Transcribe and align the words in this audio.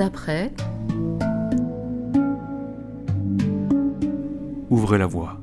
d'après. 0.00 0.50
Ouvrez 4.70 4.96
la 4.96 5.06
voie. 5.06 5.36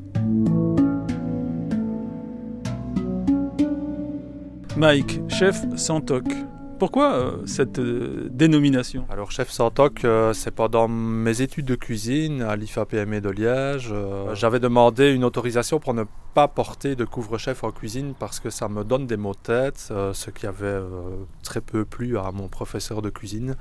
Mike, 4.75 5.22
chef 5.30 5.64
Santoc. 5.75 6.25
Pourquoi 6.80 7.14
euh, 7.14 7.46
cette 7.46 7.78
euh, 7.78 8.29
dénomination? 8.31 9.05
Alors 9.11 9.29
chef 9.29 9.51
Santoc, 9.51 10.04
euh, 10.05 10.33
c'est 10.33 10.49
pendant 10.49 10.87
mes 10.87 11.43
études 11.43 11.65
de 11.65 11.75
cuisine 11.75 12.41
à 12.41 12.55
l'IFAPME 12.55 13.19
de 13.21 13.29
Liège. 13.29 13.93
J'avais 14.33 14.59
demandé 14.59 15.11
une 15.11 15.23
autorisation 15.23 15.79
pour 15.79 15.93
ne 15.93 16.03
pas 16.33 16.47
porter 16.47 16.95
de 16.95 17.05
couvre-chef 17.05 17.63
en 17.63 17.71
cuisine 17.71 18.15
parce 18.19 18.39
que 18.39 18.49
ça 18.49 18.69
me 18.69 18.83
donne 18.83 19.05
des 19.05 19.17
maux 19.17 19.33
de 19.33 19.39
tête, 19.39 19.77
ce 19.77 20.29
qui 20.31 20.47
avait 20.47 20.79
très 21.43 21.61
peu 21.61 21.85
plu 21.85 22.17
à 22.17 22.31
mon 22.31 22.47
professeur 22.47 23.03
de 23.03 23.11
cuisine. 23.11 23.55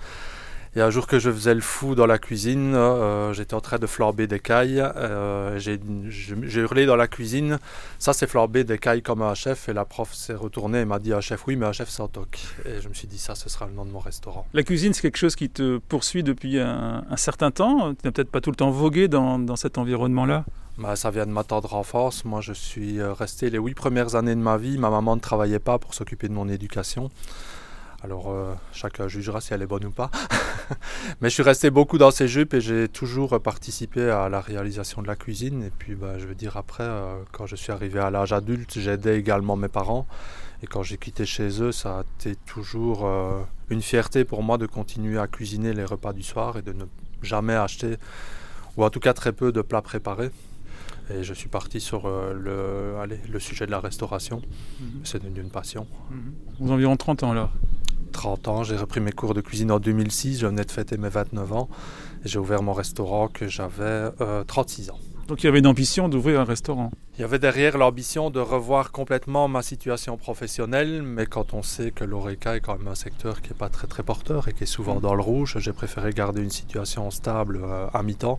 Et 0.76 0.82
un 0.82 0.90
jour 0.90 1.06
que 1.06 1.18
je 1.18 1.30
faisais 1.30 1.54
le 1.54 1.62
fou 1.62 1.94
dans 1.94 2.04
la 2.04 2.18
cuisine, 2.18 2.74
euh, 2.74 3.32
j'étais 3.32 3.54
en 3.54 3.62
train 3.62 3.78
de 3.78 3.86
flamber 3.86 4.26
des 4.26 4.40
cailles. 4.40 4.80
Euh, 4.80 5.58
j'ai 5.58 6.60
hurlé 6.60 6.84
dans 6.84 6.96
la 6.96 7.08
cuisine, 7.08 7.58
ça 7.98 8.12
c'est 8.12 8.26
flamber 8.26 8.62
des 8.62 8.76
cailles 8.76 9.00
comme 9.00 9.22
un 9.22 9.32
chef. 9.32 9.70
Et 9.70 9.72
la 9.72 9.86
prof 9.86 10.12
s'est 10.12 10.34
retournée 10.34 10.80
et 10.80 10.84
m'a 10.84 10.98
dit 10.98 11.14
un 11.14 11.22
chef, 11.22 11.46
oui, 11.46 11.56
mais 11.56 11.64
un 11.64 11.72
chef 11.72 11.88
sans 11.88 12.08
toc. 12.08 12.40
Et 12.66 12.82
je 12.82 12.90
me 12.90 12.92
suis 12.92 13.08
dit, 13.08 13.16
ça 13.16 13.34
ce 13.34 13.48
sera 13.48 13.64
le 13.64 13.72
nom 13.72 13.86
de 13.86 13.90
mon 13.90 14.00
restaurant. 14.00 14.46
La 14.52 14.62
cuisine, 14.62 14.92
c'est 14.92 15.00
quelque 15.00 15.16
chose 15.16 15.34
qui 15.34 15.48
te 15.48 15.78
poursuit 15.78 16.22
depuis 16.22 16.58
un, 16.58 17.04
certain 17.16 17.50
temps? 17.50 17.94
Tu 17.94 18.00
n'as 18.04 18.12
peut-être 18.12 18.30
pas 18.30 18.42
tout 18.42 18.50
le 18.50 18.56
temps 18.56 18.70
vogué 18.70 19.08
dans, 19.08 19.38
dans 19.38 19.56
cet 19.56 19.78
environnement-là? 19.78 20.44
Bah, 20.78 20.94
ça 20.94 21.10
vient 21.10 21.24
de 21.24 21.30
ma 21.30 21.42
tendre 21.42 21.72
enfance. 21.72 22.26
Moi, 22.26 22.42
je 22.42 22.52
suis 22.52 23.00
euh, 23.00 23.14
resté 23.14 23.48
les 23.48 23.56
huit 23.56 23.72
premières 23.72 24.14
années 24.14 24.34
de 24.34 24.40
ma 24.40 24.58
vie. 24.58 24.76
Ma 24.76 24.90
maman 24.90 25.16
ne 25.16 25.22
travaillait 25.22 25.58
pas 25.58 25.78
pour 25.78 25.94
s'occuper 25.94 26.28
de 26.28 26.34
mon 26.34 26.50
éducation. 26.50 27.10
Alors, 28.06 28.30
euh, 28.30 28.54
chacun 28.72 29.08
jugera 29.08 29.40
si 29.40 29.52
elle 29.52 29.62
est 29.62 29.66
bonne 29.66 29.84
ou 29.84 29.90
pas. 29.90 30.12
Mais 31.20 31.28
je 31.28 31.34
suis 31.34 31.42
resté 31.42 31.70
beaucoup 31.70 31.98
dans 31.98 32.12
ces 32.12 32.28
jupes 32.28 32.54
et 32.54 32.60
j'ai 32.60 32.86
toujours 32.86 33.40
participé 33.42 34.08
à 34.08 34.28
la 34.28 34.40
réalisation 34.40 35.02
de 35.02 35.08
la 35.08 35.16
cuisine. 35.16 35.64
Et 35.64 35.72
puis, 35.76 35.96
bah, 35.96 36.16
je 36.16 36.24
veux 36.24 36.36
dire, 36.36 36.56
après, 36.56 36.84
euh, 36.84 37.16
quand 37.32 37.46
je 37.46 37.56
suis 37.56 37.72
arrivé 37.72 37.98
à 37.98 38.10
l'âge 38.10 38.32
adulte, 38.32 38.78
j'aidais 38.78 39.18
également 39.18 39.56
mes 39.56 39.66
parents. 39.66 40.06
Et 40.62 40.68
quand 40.68 40.84
j'ai 40.84 40.98
quitté 40.98 41.26
chez 41.26 41.60
eux, 41.60 41.72
ça 41.72 41.98
a 41.98 42.02
été 42.20 42.36
toujours 42.46 43.06
euh, 43.06 43.42
une 43.70 43.82
fierté 43.82 44.24
pour 44.24 44.44
moi 44.44 44.56
de 44.56 44.66
continuer 44.66 45.18
à 45.18 45.26
cuisiner 45.26 45.72
les 45.72 45.84
repas 45.84 46.12
du 46.12 46.22
soir 46.22 46.58
et 46.58 46.62
de 46.62 46.72
ne 46.72 46.84
jamais 47.22 47.54
acheter, 47.54 47.96
ou 48.76 48.84
en 48.84 48.90
tout 48.90 49.00
cas 49.00 49.14
très 49.14 49.32
peu 49.32 49.50
de 49.50 49.62
plats 49.62 49.82
préparés. 49.82 50.30
Et 51.10 51.24
je 51.24 51.34
suis 51.34 51.48
parti 51.48 51.80
sur 51.80 52.08
le, 52.08 52.98
allez, 53.00 53.18
le 53.28 53.40
sujet 53.40 53.66
de 53.66 53.72
la 53.72 53.80
restauration. 53.80 54.42
Mhm. 54.80 55.00
C'est 55.02 55.20
devenu 55.20 55.40
une 55.40 55.50
passion. 55.50 55.88
Mhm. 56.10 56.34
Vous 56.60 56.72
environ 56.72 56.96
30 56.96 57.24
ans 57.24 57.32
alors 57.32 57.50
30 58.16 58.48
ans. 58.48 58.64
J'ai 58.64 58.76
repris 58.76 59.00
mes 59.00 59.12
cours 59.12 59.34
de 59.34 59.42
cuisine 59.42 59.70
en 59.70 59.78
2006. 59.78 60.38
Je 60.38 60.46
venais 60.46 60.64
de 60.64 60.70
fêter 60.70 60.96
mes 60.96 61.10
29 61.10 61.52
ans. 61.52 61.68
Et 62.24 62.28
j'ai 62.28 62.38
ouvert 62.38 62.62
mon 62.62 62.72
restaurant 62.72 63.28
que 63.28 63.46
j'avais 63.46 64.10
36 64.46 64.88
euh, 64.88 64.92
ans. 64.92 64.98
Donc 65.28 65.42
il 65.42 65.46
y 65.46 65.48
avait 65.48 65.58
une 65.58 65.66
ambition 65.66 66.08
d'ouvrir 66.08 66.40
un 66.40 66.44
restaurant. 66.44 66.92
Il 67.18 67.22
y 67.22 67.24
avait 67.24 67.38
derrière 67.38 67.78
l'ambition 67.78 68.30
de 68.30 68.38
revoir 68.38 68.92
complètement 68.92 69.48
ma 69.48 69.62
situation 69.62 70.16
professionnelle, 70.16 71.02
mais 71.02 71.26
quand 71.26 71.52
on 71.52 71.62
sait 71.62 71.90
que 71.90 72.04
l'ORECA 72.04 72.56
est 72.56 72.60
quand 72.60 72.78
même 72.78 72.88
un 72.88 72.94
secteur 72.94 73.40
qui 73.42 73.48
n'est 73.48 73.58
pas 73.58 73.68
très 73.68 73.88
très 73.88 74.02
porteur 74.02 74.46
et 74.48 74.52
qui 74.52 74.64
est 74.64 74.66
souvent 74.66 75.00
dans 75.00 75.14
le 75.14 75.22
rouge, 75.22 75.56
j'ai 75.58 75.72
préféré 75.72 76.12
garder 76.12 76.42
une 76.42 76.50
situation 76.50 77.10
stable 77.10 77.58
euh, 77.62 77.88
à 77.92 78.02
mi-temps 78.02 78.38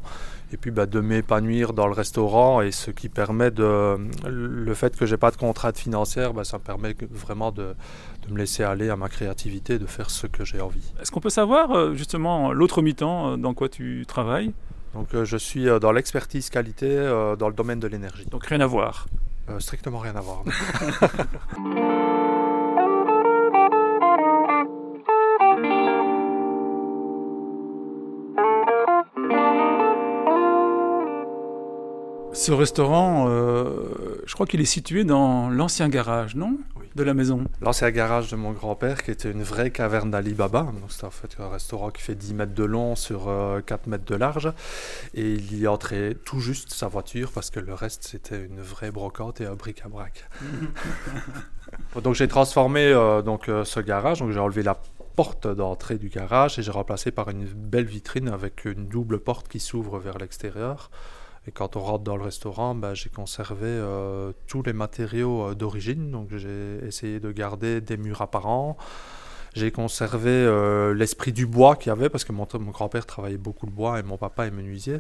et 0.54 0.58
puis 0.58 0.72
bah, 0.72 0.86
de 0.86 1.02
m'épanouir 1.02 1.74
dans 1.74 1.88
le 1.88 1.94
restaurant 1.94 2.62
et 2.62 2.72
ce 2.72 2.92
qui 2.92 3.10
permet 3.10 3.52
de... 3.52 3.98
Le 4.26 4.74
fait 4.74 4.96
que 4.96 5.06
j'ai 5.06 5.18
pas 5.18 5.32
de 5.32 5.38
contrainte 5.38 5.78
financière, 5.78 6.34
bah, 6.34 6.46
ça 6.46 6.58
me 6.58 6.64
permet 6.64 6.96
vraiment 7.12 7.52
de, 7.52 7.76
de, 8.26 8.34
me 8.34 8.38
laisser 8.38 8.64
aller 8.64 8.90
à 8.90 8.96
ma 8.96 9.10
créativité, 9.10 9.78
de 9.78 9.86
faire 9.86 10.10
ce 10.10 10.28
que 10.28 10.46
j'ai 10.46 10.62
envie. 10.62 10.94
Est-ce 11.02 11.12
qu'on 11.12 11.20
peut 11.20 11.30
savoir 11.30 11.72
euh, 11.72 11.96
justement 11.96 12.54
l'autre 12.54 12.82
mi-temps 12.82 13.32
euh, 13.32 13.38
dans 13.38 13.54
quoi 13.54 13.68
tu 13.68 14.06
travailles? 14.08 14.54
Donc 14.98 15.14
euh, 15.14 15.26
je 15.26 15.38
suis 15.38 15.66
dans 15.80 15.92
l'expertise 15.92 16.50
qualité 16.50 16.88
dans 17.40 17.48
le 17.48 17.54
domaine 17.54 17.80
de 17.80 17.88
l'énergie. 17.88 18.26
Donc 18.26 18.46
rien 18.46 18.62
à 18.62 18.68
voir 18.68 19.06
Strictement 19.60 20.00
rien 20.00 20.16
à 20.16 20.22
voir. 20.22 20.44
Ce 32.38 32.52
restaurant, 32.52 33.26
euh, 33.28 34.22
je 34.28 34.34
crois 34.36 34.46
qu'il 34.46 34.62
est 34.62 34.66
situé 34.66 35.04
dans 35.04 35.50
l'ancien 35.50 35.90
garage, 35.90 36.36
non? 36.36 36.58
De 36.98 37.04
la 37.04 37.14
maison. 37.14 37.46
L'ancien 37.62 37.92
garage 37.92 38.32
de 38.32 38.36
mon 38.36 38.54
grand-père, 38.54 39.04
qui 39.04 39.12
était 39.12 39.30
une 39.30 39.44
vraie 39.44 39.70
caverne 39.70 40.10
d'Ali 40.10 40.34
Baba. 40.34 40.66
c'est 40.90 41.04
en 41.04 41.12
fait 41.12 41.38
un 41.38 41.48
restaurant 41.48 41.92
qui 41.92 42.02
fait 42.02 42.16
10 42.16 42.34
mètres 42.34 42.56
de 42.56 42.64
long 42.64 42.96
sur 42.96 43.26
4 43.26 43.30
euh, 43.30 43.62
mètres 43.86 44.06
de 44.06 44.16
large. 44.16 44.52
Et 45.14 45.34
il 45.34 45.60
y 45.60 45.68
entrait 45.68 46.16
tout 46.26 46.40
juste 46.40 46.74
sa 46.74 46.88
voiture, 46.88 47.32
parce 47.32 47.52
que 47.52 47.60
le 47.60 47.76
reste, 47.76 48.08
c'était 48.08 48.44
une 48.44 48.62
vraie 48.62 48.90
brocante 48.90 49.42
et 49.42 49.46
un 49.46 49.54
bric-à-brac. 49.54 50.28
donc 52.02 52.16
j'ai 52.16 52.28
transformé 52.28 52.88
euh, 52.88 53.22
donc, 53.22 53.46
ce 53.46 53.80
garage, 53.80 54.22
donc 54.22 54.32
j'ai 54.32 54.40
enlevé 54.40 54.64
la 54.64 54.82
porte 55.16 55.46
d'entrée 55.46 56.00
du 56.00 56.10
garage 56.10 56.58
et 56.58 56.64
j'ai 56.64 56.72
remplacé 56.72 57.12
par 57.12 57.30
une 57.30 57.46
belle 57.46 57.86
vitrine 57.86 58.28
avec 58.28 58.66
une 58.66 58.88
double 58.88 59.20
porte 59.20 59.48
qui 59.48 59.60
s'ouvre 59.60 60.00
vers 60.00 60.18
l'extérieur. 60.18 60.90
Et 61.48 61.52
quand 61.52 61.78
on 61.78 61.80
rentre 61.80 62.04
dans 62.04 62.18
le 62.18 62.24
restaurant, 62.24 62.76
bah, 62.76 62.94
j'ai 62.94 63.10
conservé 63.10 63.68
euh, 63.68 64.34
tous 64.48 64.64
les 64.64 64.74
matériaux 64.74 65.50
euh, 65.50 65.56
d'origine. 65.56 66.12
Donc 66.12 66.36
j'ai 66.36 66.80
essayé 66.86 67.22
de 67.22 67.32
garder 67.32 67.80
des 67.80 67.96
murs 67.96 68.22
apparents. 68.22 68.78
J'ai 69.54 69.72
conservé 69.72 70.30
euh, 70.30 70.94
l'esprit 70.94 71.32
du 71.32 71.48
bois 71.48 71.78
qu'il 71.78 71.88
y 71.88 71.92
avait 71.92 72.10
parce 72.10 72.26
que 72.26 72.34
mon, 72.34 72.46
grand-père 72.46 73.06
travaillait 73.06 73.38
beaucoup 73.38 73.66
le 73.66 73.72
bois 73.72 73.98
et 73.98 74.04
mon 74.04 74.18
papa 74.18 74.46
est 74.46 74.52
menuisier. 74.52 74.98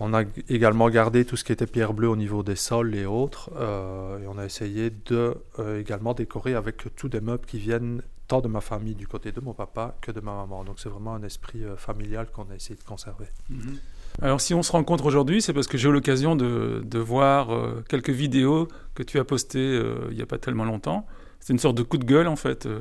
On 0.00 0.12
a 0.12 0.24
également 0.48 0.90
gardé 0.90 1.24
tout 1.24 1.36
ce 1.36 1.44
qui 1.44 1.52
était 1.52 1.68
pierre 1.68 1.94
bleue 1.94 2.08
au 2.08 2.16
niveau 2.16 2.42
des 2.42 2.56
sols 2.56 2.94
et 2.94 3.06
autres. 3.06 3.48
et 3.54 4.26
on 4.26 4.36
a 4.36 4.44
essayé 4.44 4.90
de 4.90 5.34
également 5.78 6.12
décorer 6.12 6.54
avec 6.54 6.94
tous 6.94 7.08
des 7.08 7.22
meubles 7.22 7.46
qui 7.46 7.58
viennent 7.58 8.02
tant 8.28 8.42
de 8.42 8.48
ma 8.48 8.60
famille 8.60 8.96
du 8.96 9.06
côté 9.06 9.32
de 9.32 9.40
mon 9.40 9.54
papa 9.54 9.96
que 10.02 10.10
de 10.10 10.20
ma 10.20 10.34
maman. 10.34 10.64
Donc 10.64 10.78
c'est 10.78 10.90
vraiment 10.90 11.14
un 11.14 11.22
esprit 11.22 11.62
familial 11.78 12.26
qu'on 12.30 12.50
a 12.50 12.54
essayé 12.54 12.76
de 12.76 12.84
conserver. 12.84 13.28
Mm-hmm. 13.50 13.78
Alors 14.22 14.40
si 14.40 14.54
on 14.54 14.62
se 14.62 14.72
rencontre 14.72 15.04
aujourd'hui, 15.04 15.42
c'est 15.42 15.52
parce 15.52 15.66
que 15.66 15.76
j'ai 15.76 15.88
eu 15.88 15.92
l'occasion 15.92 16.36
de, 16.36 16.98
voir 16.98 17.52
euh, 17.52 17.84
quelques 17.88 18.10
vidéos 18.10 18.68
que 18.94 19.02
tu 19.02 19.18
as 19.18 19.24
postées 19.24 19.58
euh, 19.58 20.08
il 20.10 20.16
n'y 20.16 20.22
a 20.22 20.26
pas 20.26 20.38
tellement 20.38 20.64
longtemps. 20.64 21.06
C'est 21.40 21.52
une 21.52 21.58
sorte 21.58 21.76
de 21.76 21.82
coup 21.82 21.98
de 21.98 22.04
gueule 22.04 22.26
en 22.26 22.36
fait. 22.36 22.66
Euh, 22.66 22.80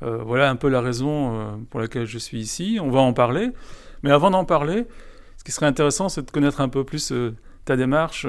voilà 0.00 0.50
un 0.50 0.56
peu 0.56 0.68
la 0.68 0.80
raison 0.80 1.62
pour 1.70 1.78
laquelle 1.78 2.06
je 2.06 2.18
suis 2.18 2.40
ici. 2.40 2.78
On 2.80 2.90
va 2.90 3.00
en 3.00 3.12
parler. 3.12 3.50
Mais 4.02 4.10
avant 4.10 4.30
d'en 4.30 4.44
parler, 4.44 4.86
ce 5.36 5.44
qui 5.44 5.52
serait 5.52 5.66
intéressant, 5.66 6.08
c'est 6.08 6.22
de 6.22 6.30
connaître 6.30 6.60
un 6.60 6.68
peu 6.68 6.82
plus 6.82 7.12
ta 7.64 7.76
démarche. 7.76 8.26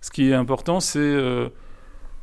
Ce 0.00 0.10
qui 0.12 0.30
est 0.30 0.34
important, 0.34 0.78
c'est 0.78 1.16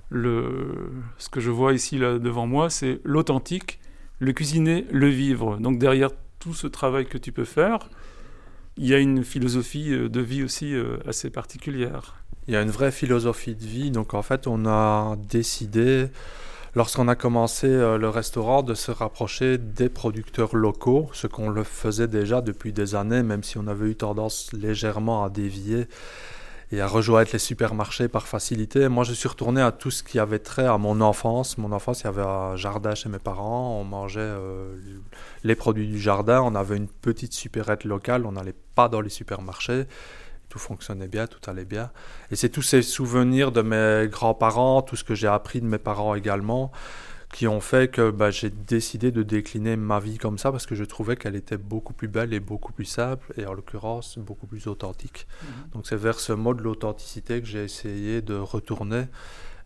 le, 0.10 0.92
ce 1.18 1.28
que 1.28 1.42
je 1.42 1.52
vois 1.52 1.74
ici 1.74 2.00
devant 2.00 2.48
moi, 2.48 2.70
c'est 2.70 3.02
l'authentique, 3.04 3.82
le 4.20 4.32
cuisiner, 4.32 4.86
le 4.92 5.08
vivre. 5.08 5.58
Donc 5.58 5.78
derrière 5.78 6.12
tout 6.40 6.54
ce 6.54 6.68
travail 6.68 7.06
que 7.06 7.18
tu 7.18 7.34
peux 7.34 7.44
faire, 7.44 7.90
il 8.80 8.88
y 8.88 8.96
a 8.96 8.98
une 8.98 9.26
philosophie 9.26 9.92
euh, 9.92 10.08
de 10.08 10.22
vie 10.22 10.42
aussi 10.42 10.74
euh, 10.74 10.98
assez 11.06 11.30
particulière. 11.30 12.16
Il 12.48 12.54
y 12.54 12.58
a 12.58 12.62
une 12.62 12.72
vraie 12.72 12.92
philosophie 12.92 13.54
de 13.54 13.66
vie. 13.66 13.92
Donc 13.92 14.14
en 14.14 14.22
fait, 14.22 14.48
on 14.48 14.66
a 14.66 15.18
décidé, 15.30 16.08
lorsqu'on 16.76 17.10
a 17.10 17.16
commencé 17.16 17.68
euh, 17.68 17.98
le 17.98 18.08
restaurant, 18.08 18.64
de 18.64 18.74
se 18.74 18.90
rapprocher 18.92 19.58
des 19.58 19.90
producteurs 19.90 20.56
locaux, 20.56 21.10
ce 21.12 21.28
qu'on 21.28 21.50
le 21.50 21.66
faisait 21.66 22.08
déjà 22.08 22.40
depuis 22.40 22.72
des 22.72 22.96
années, 22.96 23.22
même 23.22 23.44
si 23.44 23.58
on 23.58 23.68
avait 23.68 23.90
eu 23.90 23.96
tendance 23.96 24.54
légèrement 24.54 25.26
à 25.26 25.30
dévier 25.30 25.88
et 26.72 26.82
à 26.82 26.88
rejoindre 26.88 27.30
les 27.34 27.40
supermarchés 27.40 28.08
par 28.08 28.28
facilité. 28.28 28.90
Moi, 28.90 29.04
je 29.04 29.14
suis 29.14 29.28
retourné 29.28 29.62
à 29.62 29.72
tout 29.72 29.90
ce 29.90 30.04
qui 30.04 30.20
avait 30.20 30.40
trait 30.40 30.68
à 30.68 30.78
mon 30.78 31.02
enfance. 31.02 31.58
Mon 31.58 31.72
enfance, 31.72 32.02
il 32.02 32.04
y 32.06 32.08
avait 32.08 32.22
un 32.22 32.56
jardin 32.56 32.94
chez 32.94 33.10
mes 33.10 33.20
parents, 33.20 33.80
on 33.80 33.84
mangeait 33.84 34.20
euh, 34.20 34.76
les 35.44 35.56
produits 35.56 35.88
du 35.88 36.00
jardin, 36.00 36.42
on 36.42 36.54
avait 36.54 36.78
une 36.78 36.88
petite 36.88 37.34
supérette 37.34 37.86
locale, 37.86 38.26
on 38.26 38.34
n'allait 38.34 38.56
pas 38.76 38.88
dans 38.88 39.02
les 39.02 39.10
supermarchés. 39.10 39.86
Tout 40.48 40.60
fonctionnait 40.60 41.08
bien, 41.08 41.28
tout 41.28 41.48
allait 41.50 41.66
bien. 41.66 41.92
Et 42.32 42.36
c'est 42.36 42.50
tous 42.50 42.64
ces 42.64 42.82
souvenirs 42.82 43.52
de 43.52 43.62
mes 43.62 44.08
grands-parents, 44.08 44.82
tout 44.82 44.96
ce 44.96 45.04
que 45.04 45.14
j'ai 45.16 45.28
appris 45.28 45.62
de 45.62 45.68
mes 45.68 45.78
parents 45.78 46.16
également, 46.16 46.72
qui 47.34 47.48
ont 47.48 47.62
fait 47.62 47.92
que 47.92 48.10
bah, 48.10 48.32
j'ai 48.32 48.50
décidé 48.50 49.12
de 49.12 49.22
décliner 49.24 49.76
ma 49.76 50.00
vie 50.00 50.18
comme 50.18 50.38
ça 50.38 50.52
parce 50.52 50.66
que 50.66 50.76
je 50.76 50.84
trouvais 50.84 51.16
qu'elle 51.16 51.36
était 51.36 51.58
beaucoup 51.58 51.94
plus 51.94 52.08
belle 52.08 52.34
et 52.34 52.40
beaucoup 52.40 52.74
plus 52.74 52.86
simple 52.86 53.34
et 53.38 53.46
en 53.46 53.54
l'occurrence 53.54 54.18
beaucoup 54.18 54.48
plus 54.48 54.68
authentique. 54.68 55.28
Mhm. 55.44 55.70
Donc 55.74 55.88
c'est 55.88 55.96
vers 55.96 56.20
ce 56.20 56.34
mode 56.34 56.58
de 56.58 56.64
l'authenticité 56.64 57.40
que 57.40 57.48
j'ai 57.48 57.64
essayé 57.64 58.22
de 58.22 58.36
retourner 58.36 59.06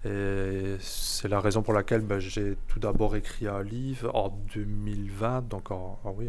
et 0.06 0.75
c'est 0.80 1.30
la 1.30 1.39
raison 1.39 1.62
pour 1.62 1.74
laquelle 1.74 2.01
bah, 2.01 2.19
j'ai 2.19 2.57
tout 2.68 2.80
d'abord 2.80 3.15
écrit 3.15 3.48
un 3.48 3.63
livre 3.63 4.13
en 4.13 4.38
2020, 4.54 5.48
donc 5.48 5.71
en, 5.71 6.00
oui, 6.18 6.27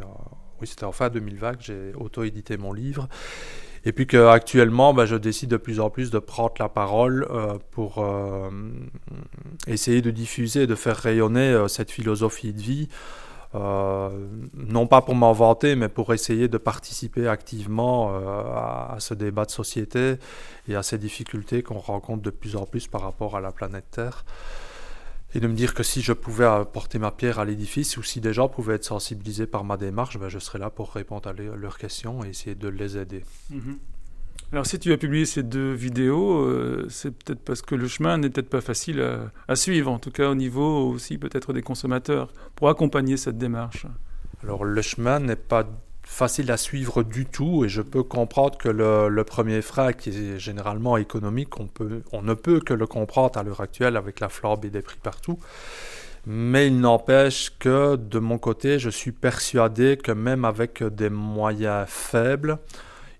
oui 0.60 0.66
c'était 0.66 0.84
en 0.84 0.92
fin 0.92 1.10
2020 1.10 1.54
que 1.56 1.64
j'ai 1.64 1.92
auto-édité 1.94 2.56
mon 2.56 2.72
livre. 2.72 3.08
Et 3.86 3.92
puis 3.92 4.06
qu'actuellement, 4.06 4.94
bah, 4.94 5.06
je 5.06 5.16
décide 5.16 5.50
de 5.50 5.56
plus 5.56 5.80
en 5.80 5.90
plus 5.90 6.10
de 6.10 6.18
prendre 6.18 6.54
la 6.58 6.68
parole 6.68 7.26
euh, 7.30 7.58
pour 7.70 7.98
euh, 7.98 8.50
essayer 9.66 10.00
de 10.00 10.10
diffuser, 10.10 10.66
de 10.66 10.74
faire 10.74 10.96
rayonner 10.96 11.50
euh, 11.50 11.68
cette 11.68 11.90
philosophie 11.90 12.52
de 12.52 12.60
vie 12.60 12.88
non 13.56 14.88
pas 14.88 15.00
pour 15.00 15.14
m'en 15.14 15.32
vanter, 15.32 15.76
mais 15.76 15.88
pour 15.88 16.12
essayer 16.12 16.48
de 16.48 16.58
participer 16.58 17.28
activement 17.28 18.12
à, 18.16 18.96
ce 18.98 19.14
débat 19.14 19.44
de 19.44 19.52
société 19.52 20.16
et 20.66 20.74
à 20.74 20.82
ces 20.82 20.98
difficultés 20.98 21.62
qu'on 21.62 21.78
rencontre 21.78 22.20
de 22.20 22.30
plus 22.30 22.56
en 22.56 22.66
plus 22.66 22.88
par 22.88 23.02
rapport 23.02 23.36
à 23.36 23.40
la 23.40 23.52
planète 23.52 23.84
Terre 23.92 24.24
et 25.34 25.40
de 25.40 25.48
me 25.48 25.54
dire 25.54 25.74
que 25.74 25.82
si 25.82 26.00
je 26.00 26.12
pouvais 26.12 26.44
apporter 26.44 26.98
ma 26.98 27.10
pierre 27.10 27.38
à 27.38 27.44
l'édifice 27.44 27.96
ou 27.96 28.02
si 28.02 28.20
des 28.20 28.32
gens 28.32 28.48
pouvaient 28.48 28.76
être 28.76 28.84
sensibilisés 28.84 29.46
par 29.46 29.64
ma 29.64 29.76
démarche, 29.76 30.18
ben 30.18 30.28
je 30.28 30.38
serais 30.38 30.58
là 30.58 30.70
pour 30.70 30.92
répondre 30.92 31.28
à 31.28 31.32
leurs 31.32 31.78
questions 31.78 32.24
et 32.24 32.28
essayer 32.28 32.54
de 32.54 32.68
les 32.68 32.96
aider. 32.96 33.24
Mhm. 33.50 33.78
Alors 34.52 34.66
si 34.66 34.78
tu 34.78 34.92
as 34.92 34.96
publié 34.96 35.26
ces 35.26 35.42
deux 35.42 35.72
vidéos, 35.72 36.38
euh, 36.42 36.86
c'est 36.88 37.10
peut-être 37.10 37.40
parce 37.40 37.62
que 37.62 37.74
le 37.74 37.88
chemin 37.88 38.18
n'est 38.18 38.30
peut-être 38.30 38.50
pas 38.50 38.60
facile 38.60 39.00
à, 39.00 39.32
à, 39.48 39.56
suivre, 39.56 39.90
en 39.90 39.98
tout 39.98 40.12
cas 40.12 40.30
au 40.30 40.36
niveau 40.36 40.90
aussi 40.90 41.18
peut-être 41.18 41.52
des 41.52 41.62
consommateurs, 41.62 42.32
pour 42.54 42.68
accompagner 42.68 43.16
cette 43.16 43.38
démarche. 43.38 43.86
Alors 44.44 44.64
le 44.64 44.82
chemin 44.82 45.18
n'est 45.18 45.34
pas 45.34 45.66
facile 46.04 46.50
à 46.52 46.56
suivre 46.56 47.02
du 47.02 47.26
tout 47.26 47.64
et 47.64 47.68
je 47.68 47.82
peux 47.82 48.02
comprendre 48.02 48.56
que 48.56 48.68
le, 48.68 49.24
premier 49.24 49.62
frein 49.62 49.92
qui 49.92 50.10
est 50.10 50.38
généralement 50.38 50.96
économique, 50.96 51.58
on, 51.58 51.66
peut, 51.66 52.02
on 52.12 52.22
ne 52.22 52.34
peut 52.34 52.60
que 52.60 52.74
le 52.74 52.86
comprendre 52.86 53.38
à 53.38 53.42
l'heure 53.42 53.60
actuelle 53.60 53.96
avec 53.96 54.20
la 54.20 54.28
flambe 54.28 54.64
et 54.64 54.70
des 54.70 54.82
prix 54.82 54.98
partout. 55.02 55.38
Mais 56.26 56.68
il 56.68 56.80
n'empêche 56.80 57.52
que 57.58 57.96
de 57.96 58.18
mon 58.18 58.38
côté, 58.38 58.78
je 58.78 58.90
suis 58.90 59.12
persuadé 59.12 59.96
que 59.96 60.12
même 60.12 60.44
avec 60.44 60.82
des 60.82 61.10
moyens 61.10 61.86
faibles, 61.88 62.58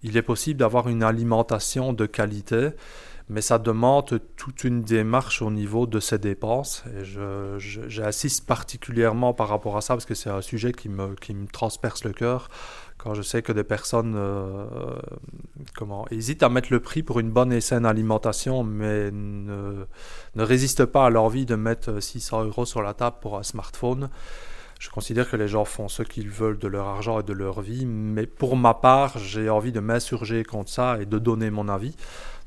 il 0.03 0.17
est 0.17 0.23
possible 0.23 0.61
d'avoir 0.61 0.89
une 0.89 1.03
alimentation 1.03 1.93
de 1.93 2.07
qualité 2.07 2.71
mais 3.29 3.41
ça 3.41 3.59
demande 3.59 4.21
toute 4.37 4.65
une 4.65 4.83
démarche 4.83 5.41
au 5.41 5.51
niveau 5.51 5.87
de 5.87 5.99
ses 5.99 6.19
dépenses. 6.19 6.85
Et 6.95 7.05
j'insiste 7.59 8.47
particulièrement 8.47 9.33
par 9.33 9.49
rapport 9.49 9.77
à 9.77 9.81
ça 9.81 9.95
parce 9.95 10.05
que 10.05 10.15
c'est 10.15 10.31
un 10.31 10.43
sujet 10.43 10.73
qui 10.73 10.89
me, 10.89 11.15
qui 11.15 11.33
me 11.33 11.47
transperce 11.47 12.05
le 12.05 12.13
cœur. 12.13 12.49
Quand 12.99 13.15
je 13.15 13.23
sais 13.23 13.43
que 13.43 13.53
des 13.53 13.65
personnes 13.65 14.15
euh, 14.17 14.67
hésitent 16.11 16.43
à 16.43 16.49
mettre 16.49 16.69
le 16.71 16.81
prix 16.81 17.03
pour 17.03 17.19
une 17.19 17.31
bonne 17.31 17.53
et 17.53 17.61
saine 17.61 17.87
alimentation, 17.87 18.63
mais 18.63 19.11
ne, 19.11 19.85
ne 20.35 20.43
résistent 20.43 20.87
pas 20.87 21.07
à 21.07 21.11
l'envie 21.11 21.47
de 21.47 21.55
mettre 21.55 22.01
600 22.01 22.45
euros 22.45 22.67
sur 22.67 22.83
la 22.83 22.95
table 22.95 23.17
pour 23.21 23.39
un 23.39 23.43
smartphone. 23.43 24.11
Je 24.79 24.91
considère 24.91 25.31
que 25.31 25.37
les 25.37 25.49
gens 25.49 25.65
font 25.65 25.89
ce 25.89 26.03
qu'ils 26.03 26.29
veulent 26.29 26.59
de 26.59 26.69
leur 26.69 26.87
argent 26.87 27.21
et 27.21 27.23
de 27.23 27.33
leur 27.33 27.63
vie, 27.63 27.87
mais 27.87 28.27
pour 28.27 28.57
ma 28.57 28.75
part, 28.75 29.19
j'ai 29.19 29.49
envie 29.49 29.73
de 29.73 29.81
m'insurger 29.81 30.45
contre 30.45 30.71
ça 30.71 30.99
et 31.01 31.07
de 31.07 31.19
donner 31.19 31.51
mon 31.51 31.69
avis. 31.69 31.97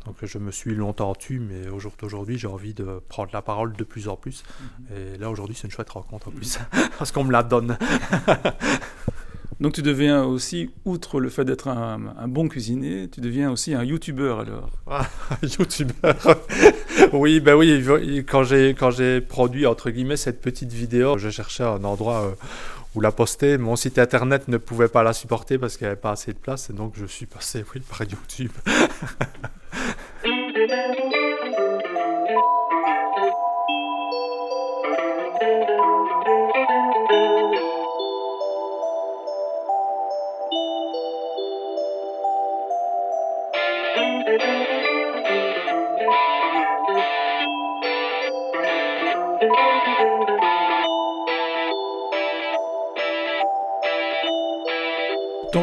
Donc 0.08 0.16
je 0.24 0.38
me 0.38 0.52
suis 0.52 0.74
longtemps 0.74 1.14
tu, 1.14 1.40
mais 1.40 1.68
au 1.70 1.80
jour 1.80 1.92
d'aujourd'hui, 2.00 2.38
j'ai 2.38 2.48
envie 2.48 2.74
de 2.74 3.02
prendre 3.10 3.30
la 3.34 3.42
parole 3.42 3.74
de 3.74 3.84
plus 3.84 4.08
en 4.08 4.16
plus. 4.16 4.44
Mhm. 4.60 4.96
Et 4.96 5.18
là, 5.18 5.30
aujourd'hui, 5.30 5.56
c'est 5.56 5.68
une 5.68 5.74
chouette 5.74 5.90
rencontre 5.90 6.30
en 6.30 6.32
plus, 6.32 6.60
parce 6.98 7.12
qu'on 7.12 7.26
me 7.26 7.32
la 7.32 7.44
donne. 7.44 7.78
Donc 9.60 9.74
tu 9.74 9.82
deviens 9.82 10.24
aussi, 10.24 10.70
outre 10.86 11.20
le 11.20 11.30
fait 11.30 11.44
d'être 11.44 11.68
un, 11.68 12.28
bon 12.28 12.48
cuisinier, 12.48 13.10
tu 13.10 13.22
deviens 13.22 13.52
aussi 13.52 13.74
un 13.74 13.84
youtubeur 13.84 14.40
alors. 14.40 14.70
Ah, 14.88 15.06
youtubeur 15.42 16.16
Oui, 17.12 17.40
ben 17.40 17.56
oui, 17.56 18.24
quand 18.28 18.44
j'ai, 18.44 18.76
quand 18.76 18.92
j'ai 18.92 19.20
produit 19.20 19.66
entre 19.66 19.90
guillemets 19.90 20.16
cette 20.16 20.42
petite 20.42 20.72
vidéo, 20.72 21.18
je 21.18 21.30
cherchais 21.30 21.64
un 21.64 21.84
endroit 21.84 22.24
euh, 22.24 22.32
où 22.96 23.02
la 23.02 23.12
poster. 23.12 23.58
Mon 23.58 23.76
site 23.76 23.98
internet 23.98 24.48
ne 24.48 24.58
pouvait 24.58 24.88
pas 24.88 25.02
la 25.02 25.14
supporter 25.14 25.58
parce 25.58 25.76
qu'il 25.76 25.86
n'y 25.86 25.92
avait 25.92 26.00
pas 26.00 26.12
assez 26.12 26.34
de 26.34 26.38
place, 26.38 26.70
et 26.70 26.74
donc 26.74 26.94
je 26.96 27.06
suis 27.06 27.26
passé 27.26 27.66
oui, 27.74 27.82
par 27.82 28.04
YouTube. 28.04 28.52
Ton 30.68 30.74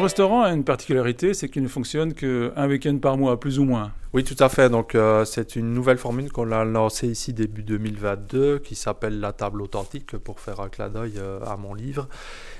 restaurant 0.01 0.41
a 0.41 0.51
une 0.51 0.63
particularité, 0.63 1.35
c'est 1.35 1.47
qu'il 1.49 1.61
ne 1.61 1.67
fonctionne 1.67 2.13
qu'un 2.15 2.67
week-end 2.67 2.97
par 2.97 3.17
mois, 3.17 3.39
plus 3.39 3.59
ou 3.59 3.65
moins. 3.65 3.91
Oui, 4.15 4.23
tout 4.23 4.41
à 4.41 4.47
fait. 4.47 4.69
Donc, 4.69 4.95
euh, 4.95 5.25
c'est 5.25 5.57
une 5.57 5.73
nouvelle 5.73 5.97
formule 5.97 6.31
qu'on 6.31 6.53
a 6.53 6.63
lancée 6.63 7.09
ici 7.09 7.33
début 7.33 7.63
2022, 7.63 8.59
qui 8.59 8.73
s'appelle 8.73 9.19
la 9.19 9.33
table 9.33 9.61
authentique, 9.61 10.15
pour 10.15 10.39
faire 10.39 10.61
un 10.61 10.69
clin 10.69 10.87
d'œil 10.87 11.15
euh, 11.17 11.41
à 11.45 11.57
mon 11.57 11.73
livre. 11.73 12.07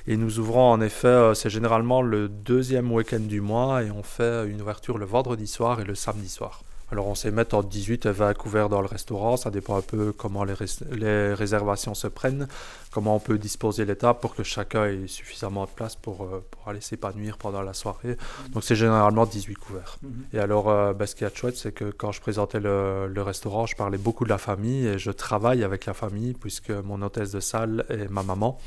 Et 0.05 0.17
nous 0.17 0.39
ouvrons 0.39 0.69
en 0.69 0.81
effet, 0.81 1.07
euh, 1.07 1.33
c'est 1.33 1.49
généralement 1.49 2.01
le 2.01 2.27
deuxième 2.27 2.91
week-end 2.91 3.21
du 3.21 3.39
mois, 3.39 3.83
et 3.83 3.89
on 3.89 4.03
fait 4.03 4.45
une 4.49 4.61
ouverture 4.61 4.97
le 4.97 5.05
vendredi 5.05 5.47
soir 5.47 5.79
et 5.79 5.85
le 5.85 5.95
samedi 5.95 6.27
soir. 6.27 6.61
Alors 6.91 7.07
on 7.07 7.15
sait 7.15 7.31
mettre 7.31 7.55
entre 7.55 7.67
18 7.67 8.05
et 8.05 8.11
20 8.11 8.33
couverts 8.35 8.69
dans 8.69 8.81
le 8.81 8.87
restaurant, 8.87 9.37
ça 9.37 9.49
dépend 9.49 9.77
un 9.77 9.81
peu 9.81 10.11
comment 10.11 10.43
les, 10.43 10.53
les 10.91 11.33
réservations 11.33 11.95
se 11.95 12.07
prennent, 12.07 12.47
comment 12.91 13.15
on 13.15 13.19
peut 13.19 13.39
disposer 13.39 13.85
les 13.85 13.95
tables 13.95 14.19
pour 14.19 14.35
que 14.35 14.43
chacun 14.43 14.85
ait 14.85 15.07
suffisamment 15.07 15.65
de 15.65 15.71
place 15.71 15.95
pour, 15.95 16.23
euh, 16.23 16.45
pour 16.51 16.67
aller 16.69 16.81
s'épanouir 16.81 17.37
pendant 17.37 17.63
la 17.63 17.73
soirée. 17.73 18.17
Donc 18.51 18.63
c'est 18.63 18.75
généralement 18.75 19.25
18 19.25 19.55
couverts. 19.55 19.97
Mhm. 20.03 20.25
Et 20.33 20.39
alors 20.39 20.69
euh, 20.69 20.93
ben, 20.93 21.07
ce 21.07 21.15
qui 21.15 21.23
est 21.23 21.35
chouette, 21.35 21.57
c'est 21.57 21.71
que 21.71 21.85
quand 21.85 22.11
je 22.11 22.21
présentais 22.21 22.59
le, 22.59 23.07
le, 23.07 23.21
restaurant, 23.23 23.65
je 23.65 23.75
parlais 23.75 23.97
beaucoup 23.97 24.23
de 24.23 24.29
la 24.29 24.37
famille 24.37 24.85
et 24.85 24.99
je 24.99 25.09
travaille 25.09 25.63
avec 25.63 25.85
la 25.87 25.95
famille 25.95 26.33
puisque 26.33 26.69
mon 26.69 27.01
hôtesse 27.01 27.31
de 27.31 27.39
salle 27.39 27.85
est 27.89 28.07
ma 28.09 28.21
maman. 28.21 28.59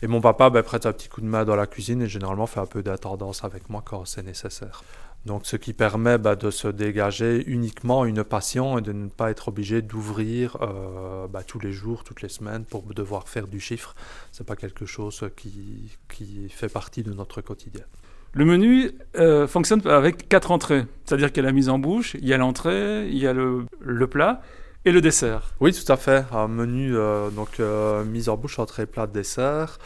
Et 0.00 0.06
mon 0.06 0.20
papa 0.20 0.48
ben, 0.48 0.62
prête 0.62 0.86
un 0.86 0.92
petit 0.92 1.08
coup 1.08 1.20
de 1.20 1.26
main 1.26 1.44
dans 1.44 1.56
la 1.56 1.66
cuisine 1.66 2.02
et 2.02 2.08
généralement 2.08 2.46
fait 2.46 2.60
un 2.60 2.66
peu 2.66 2.82
d'attendance 2.82 3.44
avec 3.44 3.68
moi 3.68 3.82
quand 3.84 4.04
c'est 4.04 4.22
nécessaire. 4.22 4.82
Donc, 5.28 5.42
ce 5.44 5.56
qui 5.56 5.74
permet 5.74 6.16
bah, 6.16 6.36
de 6.36 6.50
se 6.50 6.68
dégager 6.68 7.44
uniquement 7.46 8.06
une 8.06 8.24
passion 8.24 8.78
et 8.78 8.80
de 8.80 8.92
ne 8.92 9.08
pas 9.08 9.30
être 9.30 9.48
obligé 9.48 9.82
d'ouvrir 9.82 10.56
euh, 10.62 11.28
bah, 11.28 11.42
tous 11.46 11.58
les 11.58 11.70
jours, 11.70 12.02
toutes 12.02 12.22
les 12.22 12.30
semaines 12.30 12.64
pour 12.64 12.82
devoir 12.94 13.28
faire 13.28 13.46
du 13.46 13.60
chiffre. 13.60 13.94
Ce 14.32 14.42
n'est 14.42 14.46
pas 14.46 14.56
quelque 14.56 14.86
chose 14.86 15.28
qui, 15.36 15.98
qui, 16.08 16.48
fait 16.48 16.70
partie 16.70 17.02
de 17.02 17.12
notre 17.12 17.42
quotidien. 17.42 17.84
Le 18.32 18.46
menu 18.46 18.90
euh, 19.16 19.46
fonctionne 19.46 19.86
avec 19.86 20.30
quatre 20.30 20.50
entrées, 20.50 20.86
c'est-à-dire 21.04 21.30
qu'il 21.30 21.42
y 21.42 21.46
a 21.46 21.48
la 21.50 21.52
mise 21.52 21.68
en 21.68 21.78
bouche, 21.78 22.14
il 22.14 22.26
y 22.26 22.32
a 22.32 22.38
l'entrée, 22.38 23.06
il 23.08 23.18
y 23.18 23.26
a 23.26 23.34
le, 23.34 23.66
le, 23.80 24.06
plat 24.06 24.40
et 24.86 24.92
le 24.92 25.02
dessert. 25.02 25.52
Oui, 25.60 25.72
tout 25.74 25.92
à 25.92 25.98
fait. 25.98 26.24
Un 26.32 26.48
menu 26.48 26.96
euh, 26.96 27.28
donc 27.28 27.58
mise 28.06 28.30
en 28.30 28.38
bouche, 28.38 28.58
entrée, 28.58 28.86
plat, 28.86 29.06
dessert 29.06 29.78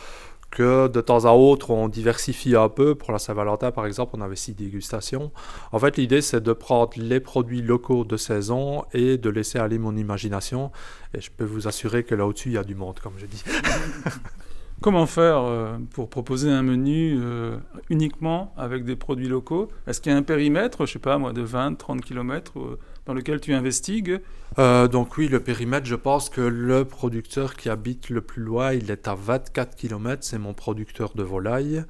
que 0.52 0.87
de 0.87 1.00
temps 1.00 1.25
à 1.25 1.32
autre, 1.32 1.70
on 1.70 1.88
diversifie 1.88 2.54
un 2.54 2.69
peu. 2.69 2.94
Pour 2.94 3.11
la 3.11 3.18
Saint-Valentin, 3.18 3.73
par 3.73 3.87
exemple, 3.87 4.12
on 4.16 4.21
avait 4.21 4.37
six 4.37 4.54
dégustations. 4.54 5.32
En 5.73 5.78
fait, 5.78 5.97
l'idée, 5.97 6.21
c'est 6.21 6.42
de 6.42 6.52
prendre 6.52 6.92
les 6.97 7.18
produits 7.18 7.62
locaux 7.62 8.04
de 8.04 8.16
saison 8.16 8.85
et 8.92 9.18
de 9.18 9.30
laisser 9.30 9.59
aller 9.59 9.78
mon 9.78 9.97
imagination. 9.97 10.71
Et 11.14 11.21
je 11.21 11.30
peux 11.30 11.44
vous 11.44 11.66
assurer 11.66 12.04
que 12.04 12.14
là 12.14 12.26
au-dessus, 12.26 12.50
il 12.50 12.54
y 12.54 12.59
a 12.59 12.64
du 12.64 12.75
monde, 12.75 13.00
comme 13.00 13.14
je 13.16 13.26
dis. 13.26 13.42
Comment 14.82 15.06
faire 15.06 15.38
euh, 15.38 15.78
pour 15.94 16.11
proposer 16.11 16.50
un 16.50 16.62
menu 16.62 17.16
euh, 17.21 17.56
uniquement 17.88 18.52
avec 18.56 18.85
des 18.85 18.97
produits 18.97 19.28
locaux? 19.28 19.68
Est-ce 19.87 20.00
qu'il 20.00 20.12
y 20.12 20.14
a 20.14 20.18
un 20.18 20.23
périmètre, 20.23 20.87
je 20.87 20.92
sais 20.92 20.99
pas 20.99 21.18
moi, 21.18 21.32
de 21.32 21.42
20, 21.42 21.76
30 21.76 22.00
km 22.02 22.78
dans 23.06 23.14
lequel 23.14 23.40
tu 23.40 23.52
investigues 23.52 24.21
euh, 24.59 24.88
Donc 24.88 25.16
oui, 25.16 25.28
le 25.28 25.40
périmètre, 25.40 25.87
je 25.87 25.94
pense 25.94 26.28
que 26.28 26.40
le 26.40 26.85
producteur 26.85 27.56
qui 27.56 27.68
habite 27.68 28.11
le 28.11 28.21
plus 28.21 28.42
loin, 28.42 28.73
il 28.73 28.90
est 28.90 29.09
à 29.09 29.14
24 29.14 29.76
km, 29.76 30.23
c'est 30.25 30.38
mon 30.38 30.54
producteur 30.54 31.14
de 31.14 31.23
volaille. 31.23 31.85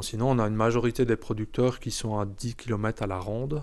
sinon, 0.00 0.30
on 0.30 0.38
a 0.38 0.46
une 0.46 0.54
majorité 0.54 1.04
des 1.04 1.16
producteurs 1.16 1.80
qui 1.80 1.90
sont 1.90 2.18
à 2.18 2.26
10 2.26 2.56
km 2.56 3.02
à 3.02 3.06
la 3.06 3.18
ronde. 3.18 3.62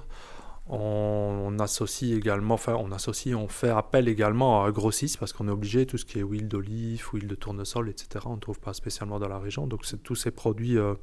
On, 0.67 1.57
associe 1.59 2.17
également, 2.17 2.55
enfin 2.55 2.73
on 2.73 2.91
associe, 2.91 3.35
on 3.35 3.47
fait 3.47 3.69
appel 3.69 4.07
également 4.07 4.63
à 4.63 4.67
un 4.67 4.71
parce 4.71 5.31
qu'on 5.31 5.47
est 5.47 5.51
obligé, 5.51 5.85
tout 5.85 5.99
ce 5.99 6.05
qui 6.05 6.17
est 6.17 6.23
huile 6.23 6.47
d'olive, 6.47 7.05
huile 7.13 7.27
de 7.27 7.35
tournesol, 7.35 7.87
etc., 7.87 8.25
on 8.25 8.35
ne 8.35 8.39
trouve 8.39 8.59
pas 8.59 8.73
spécialement 8.73 9.19
dans 9.19 9.27
la 9.27 9.37
région. 9.37 9.67
Donc 9.67 9.83
tous 10.03 10.15
ces 10.15 10.31
produits 10.31 10.77
euh, 10.79 10.95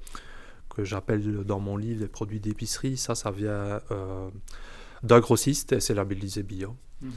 que 0.69 0.83
j'appelle 0.83 1.45
dans 1.45 1.61
mon 1.61 1.77
livre 1.77 2.01
des 2.01 2.09
produits 2.09 2.41
d'épicerie, 2.41 2.97
ça, 2.97 3.15
ça 3.15 3.31
vient 3.31 3.81
euh, 3.93 4.31
d'un 5.03 5.21
grossiste 5.21 5.73
et 5.73 5.81
c'est 5.81 5.95
labellisé 5.95 6.43
bio. 6.43 6.77
Mhm. 7.01 7.11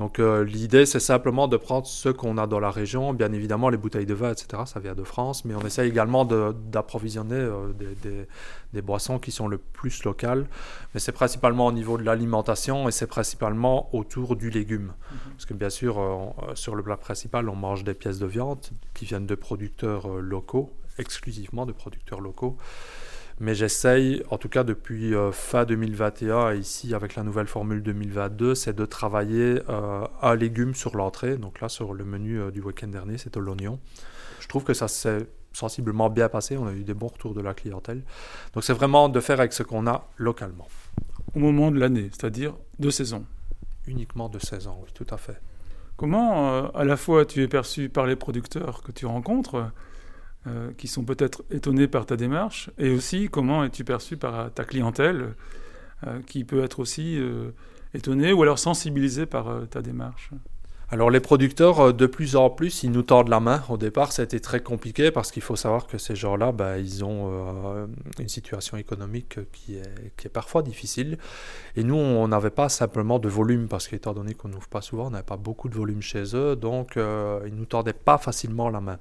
Donc 0.00 0.18
euh, 0.18 0.44
l'idée, 0.44 0.86
c'est 0.86 0.98
simplement 0.98 1.46
de 1.46 1.58
prendre 1.58 1.86
ce 1.86 2.08
qu'on 2.08 2.38
a 2.38 2.46
dans 2.46 2.58
la 2.58 2.70
région. 2.70 3.12
Bien 3.12 3.32
évidemment, 3.32 3.68
les 3.68 3.76
bouteilles 3.76 4.06
de 4.06 4.14
vin, 4.14 4.32
etc., 4.32 4.62
ça 4.64 4.80
vient 4.80 4.94
de 4.94 5.04
France, 5.04 5.44
mais 5.44 5.54
on 5.54 5.60
essaie 5.60 5.86
également 5.86 6.24
d'approvisionner 6.24 7.34
euh, 7.34 7.72
des, 8.72 8.82
boissons 8.82 9.18
qui 9.18 9.30
sont 9.30 9.46
le 9.46 9.58
plus 9.58 10.04
locales. 10.04 10.46
Mais 10.94 11.00
c'est 11.00 11.12
principalement 11.12 11.66
au 11.66 11.72
niveau 11.72 11.98
de 11.98 12.02
l'alimentation 12.02 12.88
et 12.88 12.92
c'est 12.92 13.08
principalement 13.08 13.94
autour 13.94 14.36
du 14.36 14.48
légume. 14.48 14.94
Mhm. 15.12 15.18
Parce 15.32 15.44
que 15.44 15.52
bien 15.52 15.70
sûr, 15.70 15.98
euh, 15.98 16.54
sur 16.54 16.76
le 16.76 16.82
plat 16.82 16.96
principal, 16.96 17.50
on 17.50 17.56
mange 17.56 17.84
des 17.84 17.92
pièces 17.92 18.18
de 18.18 18.26
viande 18.26 18.64
qui 18.94 19.04
viennent 19.04 19.26
de 19.26 19.34
producteurs 19.34 20.08
locaux, 20.08 20.72
exclusivement 20.98 21.66
de 21.66 21.72
producteurs 21.72 22.22
locaux. 22.22 22.56
Mais 23.40 23.54
j'essaye, 23.54 24.22
en 24.28 24.36
tout 24.36 24.50
cas 24.50 24.64
depuis 24.64 25.14
euh, 25.14 25.32
fin 25.32 25.64
2021 25.64 26.52
et 26.52 26.58
ici 26.58 26.94
avec 26.94 27.14
la 27.14 27.22
nouvelle 27.22 27.46
formule 27.46 27.82
2022, 27.82 28.54
c'est 28.54 28.76
de 28.76 28.84
travailler 28.84 29.62
euh, 29.70 30.06
un 30.20 30.34
légume 30.34 30.74
sur 30.74 30.94
l'entrée. 30.94 31.38
Donc 31.38 31.62
là, 31.62 31.70
sur 31.70 31.94
le 31.94 32.04
menu 32.04 32.38
euh, 32.38 32.50
du 32.50 32.60
week-end 32.60 32.88
dernier, 32.88 33.16
c'était 33.16 33.40
l'oignon. 33.40 33.80
Je 34.40 34.48
trouve 34.48 34.64
que 34.64 34.74
ça 34.74 34.88
s'est 34.88 35.26
sensiblement 35.54 36.10
bien 36.10 36.28
passé. 36.28 36.58
On 36.58 36.66
a 36.66 36.72
eu 36.72 36.84
des 36.84 36.92
bons 36.92 37.06
retours 37.06 37.32
de 37.32 37.40
la 37.40 37.54
clientèle. 37.54 38.02
Donc 38.52 38.62
c'est 38.62 38.74
vraiment 38.74 39.08
de 39.08 39.20
faire 39.20 39.40
avec 39.40 39.54
ce 39.54 39.62
qu'on 39.62 39.86
a 39.86 40.06
localement. 40.18 40.68
Au 41.34 41.38
moment 41.38 41.70
de 41.70 41.80
l'année, 41.80 42.10
c'est-à-dire 42.12 42.54
de 42.78 42.90
saison 42.90 43.24
Uniquement 43.86 44.28
de 44.28 44.38
saison, 44.38 44.76
oui, 44.82 44.90
tout 44.92 45.06
à 45.08 45.16
fait. 45.16 45.40
Comment 45.96 46.70
à 46.72 46.84
la 46.84 46.96
fois 46.98 47.24
tu 47.24 47.42
es 47.42 47.48
perçu 47.48 47.88
par 47.88 48.06
les 48.06 48.16
producteurs 48.16 48.82
que 48.82 48.92
tu 48.92 49.06
rencontres, 49.06 49.70
euh, 50.46 50.70
qui 50.76 50.88
sont 50.88 51.04
peut-être 51.04 51.44
étonnés 51.50 51.88
par 51.88 52.06
ta 52.06 52.16
démarche, 52.16 52.70
et 52.78 52.90
aussi 52.90 53.28
comment 53.28 53.64
es-tu 53.64 53.84
perçu 53.84 54.16
par 54.16 54.52
ta 54.52 54.64
clientèle, 54.64 55.34
euh, 56.06 56.20
qui 56.26 56.44
peut 56.44 56.62
être 56.62 56.80
aussi 56.80 57.18
étonnée 57.94 58.32
ou 58.32 58.42
alors 58.42 58.58
sensibilisée 58.58 59.26
par 59.26 59.68
ta 59.70 59.82
démarche? 59.82 60.30
Alors 60.92 61.08
les 61.08 61.20
producteurs, 61.20 61.78
euh, 61.78 61.92
de 61.92 62.06
plus 62.06 62.34
en 62.34 62.50
plus, 62.50 62.82
ils 62.82 62.90
nous 62.90 63.02
tordent 63.02 63.28
la 63.28 63.38
main. 63.38 63.62
Au 63.68 63.76
départ, 63.76 64.10
ça 64.10 64.22
a 64.22 64.24
été 64.24 64.40
très 64.40 64.60
compliqué 64.60 65.12
parce 65.12 65.30
qu'il 65.30 65.42
faut 65.42 65.54
savoir 65.54 65.86
que 65.86 65.98
ces 65.98 66.16
gens-là, 66.16 66.50
bah, 66.50 66.78
ils 66.78 67.04
ont 67.04 67.30
euh, 67.30 67.86
une 68.18 68.28
situation 68.28 68.76
économique 68.76 69.38
qui 69.52 69.76
est, 69.76 70.16
qui 70.16 70.26
est 70.26 70.30
parfois 70.30 70.62
difficile. 70.62 71.18
Et 71.76 71.84
nous, 71.84 71.94
on 71.94 72.26
n'avait 72.26 72.50
pas 72.50 72.68
simplement 72.68 73.20
de 73.20 73.28
volume 73.28 73.68
parce 73.68 73.86
qu'étant 73.86 74.14
donné 74.14 74.34
qu'on 74.34 74.48
n'ouvre 74.48 74.66
pas 74.66 74.80
souvent, 74.80 75.06
on 75.06 75.10
n'avait 75.10 75.22
pas 75.22 75.36
beaucoup 75.36 75.68
de 75.68 75.76
volume 75.76 76.02
chez 76.02 76.34
eux, 76.34 76.56
donc 76.56 76.96
euh, 76.96 77.40
ils 77.46 77.54
nous 77.54 77.66
tordaient 77.66 77.92
pas 77.92 78.18
facilement 78.18 78.68
la 78.68 78.80
main. 78.80 78.98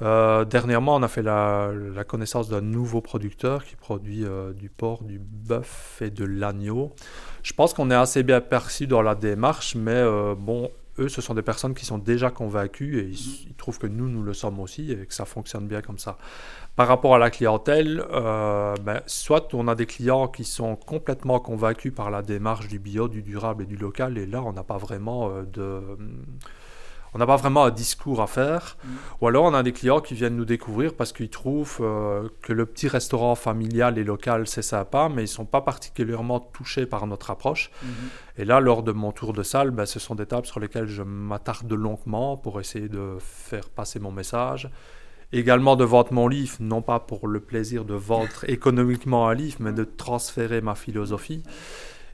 Dernièrement, 0.00 0.96
on 0.96 1.02
a 1.02 1.08
fait 1.08 1.22
la, 1.22 1.72
connaissance 2.06 2.48
d'un 2.48 2.60
nouveau 2.60 3.00
producteur 3.00 3.64
qui 3.64 3.76
produit 3.76 4.24
du 4.54 4.68
porc, 4.68 5.04
du 5.04 5.18
bœuf 5.18 6.00
et 6.00 6.10
de 6.10 6.24
l'agneau. 6.24 6.94
Je 7.42 7.52
pense 7.52 7.74
qu'on 7.74 7.90
est 7.90 7.94
assez 7.94 8.22
bien 8.22 8.40
perçu 8.40 8.86
dans 8.86 9.02
la 9.02 9.14
démarche, 9.14 9.74
mais 9.74 10.04
bon, 10.36 10.70
eux, 10.98 11.08
ce 11.08 11.20
sont 11.20 11.34
des 11.34 11.42
personnes 11.42 11.74
qui 11.74 11.84
sont 11.84 11.98
déjà 11.98 12.30
convaincues 12.30 13.00
et 13.00 13.04
ils, 13.04 13.54
trouvent 13.56 13.78
que 13.78 13.86
nous, 13.86 14.08
nous 14.08 14.22
le 14.22 14.34
sommes 14.34 14.60
aussi 14.60 14.92
et 14.92 15.06
que 15.06 15.14
ça 15.14 15.24
fonctionne 15.24 15.66
bien 15.66 15.82
comme 15.82 15.98
ça. 15.98 16.18
Par 16.76 16.88
rapport 16.88 17.14
à 17.14 17.18
la 17.18 17.30
clientèle, 17.30 18.04
euh, 18.12 18.74
ben, 18.82 19.00
soit 19.06 19.52
on 19.54 19.68
a 19.68 19.74
des 19.74 19.86
clients 19.86 20.28
qui 20.28 20.44
sont 20.44 20.76
complètement 20.76 21.40
convaincus 21.40 21.92
par 21.94 22.10
la 22.10 22.22
démarche 22.22 22.68
du 22.68 22.78
bio, 22.78 23.08
du 23.08 23.22
durable 23.22 23.64
et 23.64 23.66
du 23.66 23.76
local, 23.76 24.18
et 24.18 24.26
là, 24.26 24.42
on 24.42 24.52
n'a 24.52 24.62
pas 24.62 24.76
vraiment 24.76 25.30
euh, 25.30 25.42
de 25.44 25.80
on 27.14 27.18
n'a 27.18 27.26
pas 27.26 27.36
vraiment 27.36 27.64
un 27.64 27.70
discours 27.70 28.20
à 28.20 28.26
faire. 28.26 28.76
Mm. 28.82 28.88
Ou 29.20 29.26
alors 29.28 29.44
on 29.44 29.54
a 29.54 29.62
des 29.62 29.72
clients 29.72 30.00
qui 30.00 30.14
viennent 30.14 30.36
nous 30.36 30.44
découvrir 30.44 30.94
parce 30.94 31.12
qu'ils 31.12 31.30
trouvent 31.30 31.78
euh, 31.80 32.28
que 32.42 32.52
le 32.52 32.66
petit 32.66 32.88
restaurant 32.88 33.34
familial 33.34 33.98
et 33.98 34.04
local 34.04 34.46
c'est 34.46 34.62
sympa, 34.62 35.08
mais 35.08 35.22
ils 35.22 35.24
ne 35.24 35.26
sont 35.26 35.46
pas 35.46 35.60
particulièrement 35.60 36.40
touchés 36.40 36.86
par 36.86 37.06
notre 37.06 37.30
approche. 37.30 37.70
Mm-hmm. 37.84 38.42
Et 38.42 38.44
là, 38.44 38.60
lors 38.60 38.82
de 38.82 38.92
mon 38.92 39.12
tour 39.12 39.32
de 39.32 39.42
salle, 39.42 39.70
ben, 39.70 39.86
ce 39.86 39.98
sont 39.98 40.14
des 40.14 40.26
tables 40.26 40.46
sur 40.46 40.60
lesquelles 40.60 40.88
je 40.88 41.02
m'attarde 41.02 41.72
longuement 41.72 42.36
pour 42.36 42.60
essayer 42.60 42.88
de 42.88 43.16
faire 43.20 43.68
passer 43.68 43.98
mon 43.98 44.12
message. 44.12 44.70
Également 45.32 45.76
de 45.76 45.84
vendre 45.84 46.12
mon 46.12 46.26
livre, 46.26 46.56
non 46.60 46.80
pas 46.80 47.00
pour 47.00 47.28
le 47.28 47.40
plaisir 47.40 47.84
de 47.84 47.94
vendre 47.94 48.44
économiquement 48.48 49.28
un 49.28 49.34
livre, 49.34 49.58
mais 49.60 49.72
de 49.72 49.84
transférer 49.84 50.60
ma 50.60 50.74
philosophie. 50.74 51.42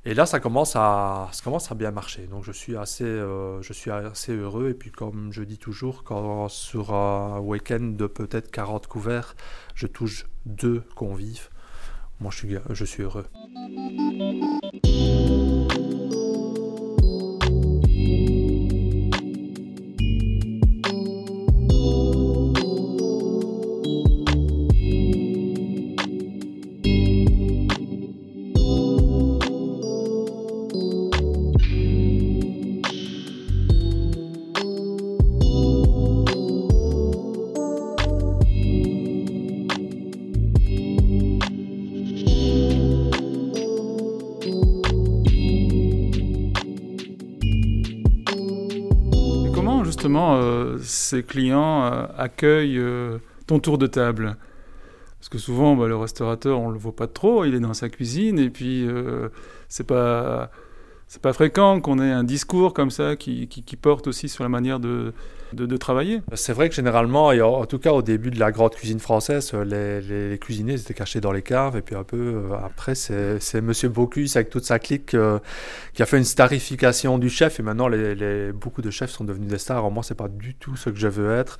Et 0.06 0.12
là, 0.12 0.26
ça 0.26 0.38
commence 0.38 0.76
à, 0.76 1.28
ça 1.32 1.42
commence 1.42 1.72
à 1.72 1.74
bien 1.74 1.90
marcher. 1.90 2.26
Donc, 2.26 2.44
je 2.44 2.52
suis 2.52 2.76
assez, 2.76 3.04
euh, 3.04 3.62
je 3.62 3.72
suis 3.72 3.90
assez 3.90 4.36
heureux. 4.36 4.68
Et 4.68 4.74
puis, 4.74 4.90
comme 4.90 5.32
je 5.32 5.42
dis 5.42 5.56
toujours, 5.56 6.04
quand 6.04 6.48
sur 6.48 6.92
un 6.92 7.38
week-end 7.40 7.94
de 7.96 8.06
peut-être 8.06 8.50
40 8.50 8.86
couverts, 8.86 9.34
je 9.74 9.86
touche 9.86 10.26
deux 10.44 10.82
convives, 10.94 11.48
moi, 12.20 12.30
je 12.30 12.36
suis, 12.36 12.56
je 12.70 12.84
suis 12.84 13.02
heureux. 13.02 13.26
Euh, 49.86 50.78
ces 50.82 51.22
clients 51.22 51.84
euh, 51.84 52.06
accueillent 52.16 52.78
euh, 52.78 53.18
ton 53.46 53.58
tour 53.58 53.78
de 53.78 53.86
table. 53.86 54.36
Parce 55.18 55.28
que 55.28 55.38
souvent, 55.38 55.76
bah, 55.76 55.88
le 55.88 55.96
restaurateur, 55.96 56.60
on 56.60 56.68
ne 56.68 56.72
le 56.72 56.78
voit 56.78 56.96
pas 56.96 57.06
trop, 57.06 57.44
il 57.44 57.54
est 57.54 57.60
dans 57.60 57.74
sa 57.74 57.88
cuisine, 57.88 58.38
et 58.38 58.50
puis 58.50 58.86
c'est 59.68 59.86
pas 59.86 60.50
c'est 61.08 61.22
pas 61.22 61.32
fréquent 61.32 61.80
qu'on 61.80 61.98
ait 62.00 62.10
un 62.10 62.24
discours 62.24 62.74
comme 62.74 62.90
ça 62.90 63.16
qui, 63.16 63.46
porte 63.80 64.06
aussi 64.06 64.28
sur 64.28 64.42
la 64.42 64.48
manière 64.48 64.80
de, 64.80 65.12
travailler. 65.78 66.22
C'est 66.34 66.52
vrai 66.52 66.68
que 66.68 66.74
généralement, 66.74 67.30
et 67.30 67.40
en, 67.40 67.64
tout 67.66 67.78
cas 67.78 67.92
au 67.92 68.02
début 68.02 68.30
de 68.30 68.40
la 68.40 68.50
grande 68.50 68.74
cuisine 68.74 68.98
française, 68.98 69.52
les, 69.52 70.38
cuisiniers 70.40 70.74
étaient 70.74 70.94
cachés 70.94 71.20
dans 71.20 71.32
les 71.32 71.42
caves, 71.42 71.76
et 71.76 71.82
puis 71.82 71.94
un 71.94 72.04
peu 72.04 72.42
après, 72.64 72.94
c'est 72.94 73.60
Monsieur 73.60 73.88
Bocuse 73.88 74.36
avec 74.36 74.50
toute 74.50 74.64
sa 74.64 74.78
clique 74.78 75.16
qui 75.92 76.02
a 76.02 76.06
fait 76.06 76.18
une 76.18 76.24
starification 76.24 77.18
du 77.18 77.30
chef, 77.30 77.60
et 77.60 77.62
maintenant 77.62 77.88
beaucoup 78.54 78.82
de 78.82 78.90
chefs 78.90 79.10
sont 79.10 79.24
devenus 79.24 79.48
des 79.48 79.58
stars. 79.58 79.90
Moi, 79.90 80.02
c'est 80.02 80.16
pas 80.16 80.28
du 80.28 80.54
tout 80.54 80.76
ce 80.76 80.90
que 80.90 80.96
je 80.96 81.08
veux 81.08 81.32
être. 81.32 81.58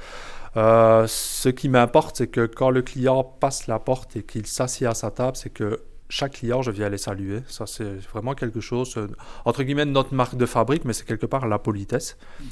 Euh, 0.57 1.07
ce 1.09 1.49
qui 1.49 1.69
m'importe, 1.69 2.17
c'est 2.17 2.29
que 2.29 2.47
quand 2.47 2.71
le 2.71 2.83
client 2.83 3.25
passe 3.25 3.67
la 3.67 3.79
porte 3.79 4.17
et 4.17 4.23
qu'il 4.23 4.47
s'assied 4.47 4.87
à 4.87 4.95
sa 4.95 5.11
table, 5.11 5.37
c'est 5.37 5.51
que 5.51 5.81
chaque 6.09 6.35
client, 6.35 6.63
je 6.63 6.71
viens 6.71 6.89
les 6.89 6.99
saluer. 6.99 7.41
Ça, 7.49 7.67
c'est 7.67 7.97
vraiment 8.13 8.35
quelque 8.35 8.61
chose, 8.61 8.95
euh, 8.97 9.09
entre 9.45 9.63
guillemets, 9.63 9.87
notre 9.87 10.15
marque 10.15 10.37
de 10.37 10.47
fabrique, 10.47 10.85
mais 10.85 10.93
c'est 10.93 11.07
quelque 11.07 11.27
part 11.27 11.47
la 11.47 11.59
politesse. 11.59 12.17
Mhm. 12.41 12.47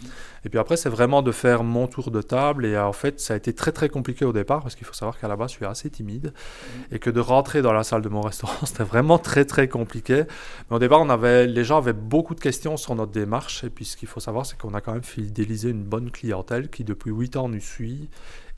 Et 0.44 0.48
puis 0.48 0.58
après, 0.58 0.76
c'est 0.76 0.88
vraiment 0.88 1.22
de 1.22 1.32
faire 1.32 1.62
mon 1.62 1.86
tour 1.86 2.10
de 2.10 2.22
table. 2.22 2.64
Et 2.64 2.76
en 2.78 2.92
fait, 2.92 3.20
ça 3.20 3.34
a 3.34 3.36
été 3.36 3.52
très, 3.52 3.70
très 3.70 3.88
compliqué 3.88 4.24
au 4.24 4.32
départ, 4.32 4.62
parce 4.62 4.74
qu'il 4.74 4.86
faut 4.86 4.94
savoir 4.94 5.18
qu'à 5.18 5.28
la 5.28 5.36
base, 5.36 5.50
je 5.50 5.56
suis 5.56 5.66
assez 5.66 5.90
timide. 5.90 6.32
Mhm. 6.32 6.96
Et 6.96 6.98
que 6.98 7.10
de 7.10 7.20
rentrer 7.20 7.62
dans 7.62 7.72
la 7.72 7.84
salle 7.84 8.02
de 8.02 8.08
mon 8.08 8.20
restaurant, 8.30 8.64
c'était 8.64 8.84
vraiment 8.84 9.18
très, 9.18 9.44
très 9.44 9.68
compliqué. 9.68 10.24
Mais 10.70 10.76
au 10.76 10.78
départ, 10.78 11.00
on 11.00 11.10
avait, 11.10 11.46
les 11.46 11.64
gens 11.64 11.78
avaient 11.78 11.92
beaucoup 11.92 12.34
de 12.34 12.40
questions 12.40 12.76
sur 12.76 12.94
notre 12.94 13.12
démarche. 13.12 13.64
Et 13.64 13.70
puis, 13.70 13.84
ce 13.84 13.96
qu'il 13.96 14.08
faut 14.08 14.20
savoir, 14.20 14.46
c'est 14.46 14.58
qu'on 14.58 14.74
a 14.74 14.80
quand 14.80 14.94
même 14.94 15.04
fidélisé 15.04 15.70
une 15.70 15.84
bonne 15.84 16.10
clientèle 16.10 16.70
qui, 16.70 16.84
depuis 16.84 17.10
8 17.10 17.36
ans, 17.36 17.48
nous 17.48 17.60
suit 17.60 18.08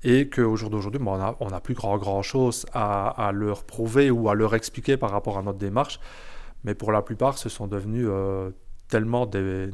et 0.04 0.28
qu'au 0.28 0.54
jour 0.54 0.70
d'aujourd'hui, 0.70 1.00
on 1.02 1.49
n'a 1.50 1.61
plus 1.61 1.75
grand, 1.75 1.96
grand 1.96 2.23
chose 2.23 2.66
à, 2.75 3.30
leur 3.34 3.64
prouver 3.64 4.11
ou 4.11 4.28
à 4.28 4.34
leur 4.34 4.54
expliquer 4.54 4.96
par 4.96 5.11
rapport 5.11 5.38
à 5.38 5.42
notre 5.42 5.58
démarche. 5.58 5.99
Mais 6.62 6.75
pour 6.75 6.92
la 6.92 7.02
plupart, 7.02 7.38
ce 7.38 7.49
sont 7.49 7.66
devenus 7.66 8.06
euh, 8.08 8.50
tellement 8.88 9.26
des, 9.26 9.70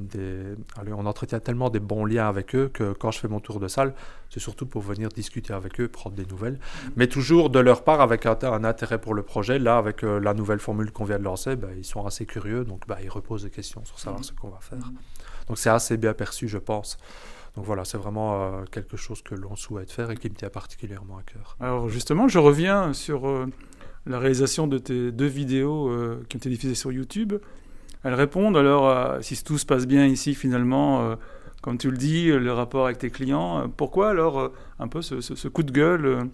on 0.87 1.07
entretient 1.07 1.41
tellement 1.41 1.69
des 1.69 1.81
bons 1.81 2.05
liens 2.05 2.29
avec 2.29 2.55
eux 2.55 2.71
que 2.73 2.93
quand 2.93 3.11
je 3.11 3.19
fais 3.19 3.29
mon 3.29 3.41
tour 3.41 3.61
de 3.61 3.69
salle, 3.69 3.95
c'est 4.29 4.41
surtout 4.41 4.67
pour 4.67 4.83
venir 4.83 5.09
discuter 5.09 5.53
avec 5.53 5.81
eux, 5.81 5.89
prendre 5.89 6.17
des 6.17 6.27
nouvelles. 6.27 6.55
Mm-hmm. 6.55 6.91
Mais 6.97 7.07
toujours 7.09 7.51
de 7.51 7.59
leur 7.59 7.83
part 7.83 8.01
avec 8.01 8.25
un, 8.27 8.65
intérêt 8.65 9.01
pour 9.01 9.15
le 9.15 9.23
projet. 9.23 9.59
Là, 9.59 9.79
avec 9.79 10.05
euh, 10.05 10.21
la 10.21 10.35
nouvelle 10.35 10.61
formule 10.61 10.93
qu'on 10.93 11.05
vient 11.05 11.19
de 11.19 11.25
lancer, 11.25 11.57
bah, 11.57 11.69
ils 11.77 11.85
sont 11.85 12.07
assez 12.07 12.25
curieux, 12.25 12.65
donc 12.65 12.87
bah, 12.87 12.99
ils 13.03 13.11
reposent 13.11 13.43
des 13.43 13.51
questions 13.51 13.85
sur 13.85 13.99
savoir 13.99 14.23
mm-hmm. 14.23 14.27
ce 14.27 14.33
qu'on 14.33 14.49
va 14.49 14.61
faire. 14.61 14.79
Mm-hmm. 14.79 15.49
Donc 15.49 15.59
c'est 15.59 15.71
assez 15.71 15.97
bien 15.97 16.15
perçu, 16.15 16.47
je 16.47 16.59
pense. 16.59 16.99
Donc 17.57 17.65
voilà, 17.65 17.85
c'est 17.85 17.99
vraiment 17.99 18.43
euh, 18.43 18.65
quelque 18.71 18.97
chose 18.97 19.23
que 19.23 19.35
l'on 19.35 19.57
souhaite 19.57 19.91
faire 19.91 20.11
et 20.11 20.17
qui 20.17 20.31
me 20.31 20.35
tient 20.35 20.51
particulièrement 20.51 21.19
à 21.19 21.23
cœur. 21.23 21.57
Alors 21.61 21.89
justement, 21.89 22.29
je 22.29 22.39
reviens 22.39 22.93
sur 22.93 23.29
euh, 23.29 23.47
la 24.07 24.19
réalisation 24.19 24.67
de 24.67 24.79
tes 24.79 25.11
deux 25.11 25.27
vidéos 25.27 25.89
euh, 25.89 26.25
qui 26.29 26.37
ont 26.37 26.39
été 26.39 26.49
diffusées 26.49 26.75
sur 26.75 26.93
YouTube. 26.93 27.35
Elles 28.05 28.15
répondent 28.15 28.57
alors 28.57 28.89
à 28.89 29.19
si 29.21 29.43
tout 29.43 29.59
se 29.59 29.67
passe 29.67 29.87
bien 29.87 30.07
ici 30.07 30.35
finalement, 30.35 31.19
comme 31.61 31.77
tu 31.77 31.91
le 31.91 31.99
dis, 31.99 32.29
le 32.29 32.51
rapport 32.51 32.87
avec 32.87 32.97
tes 32.97 33.11
clients. 33.11 33.69
Pourquoi 33.77 34.09
alors 34.09 34.53
un 34.79 34.89
peu 34.89 35.03
ce, 35.03 35.49
coup 35.49 35.63
de 35.63 35.71
gueule 35.71 36.31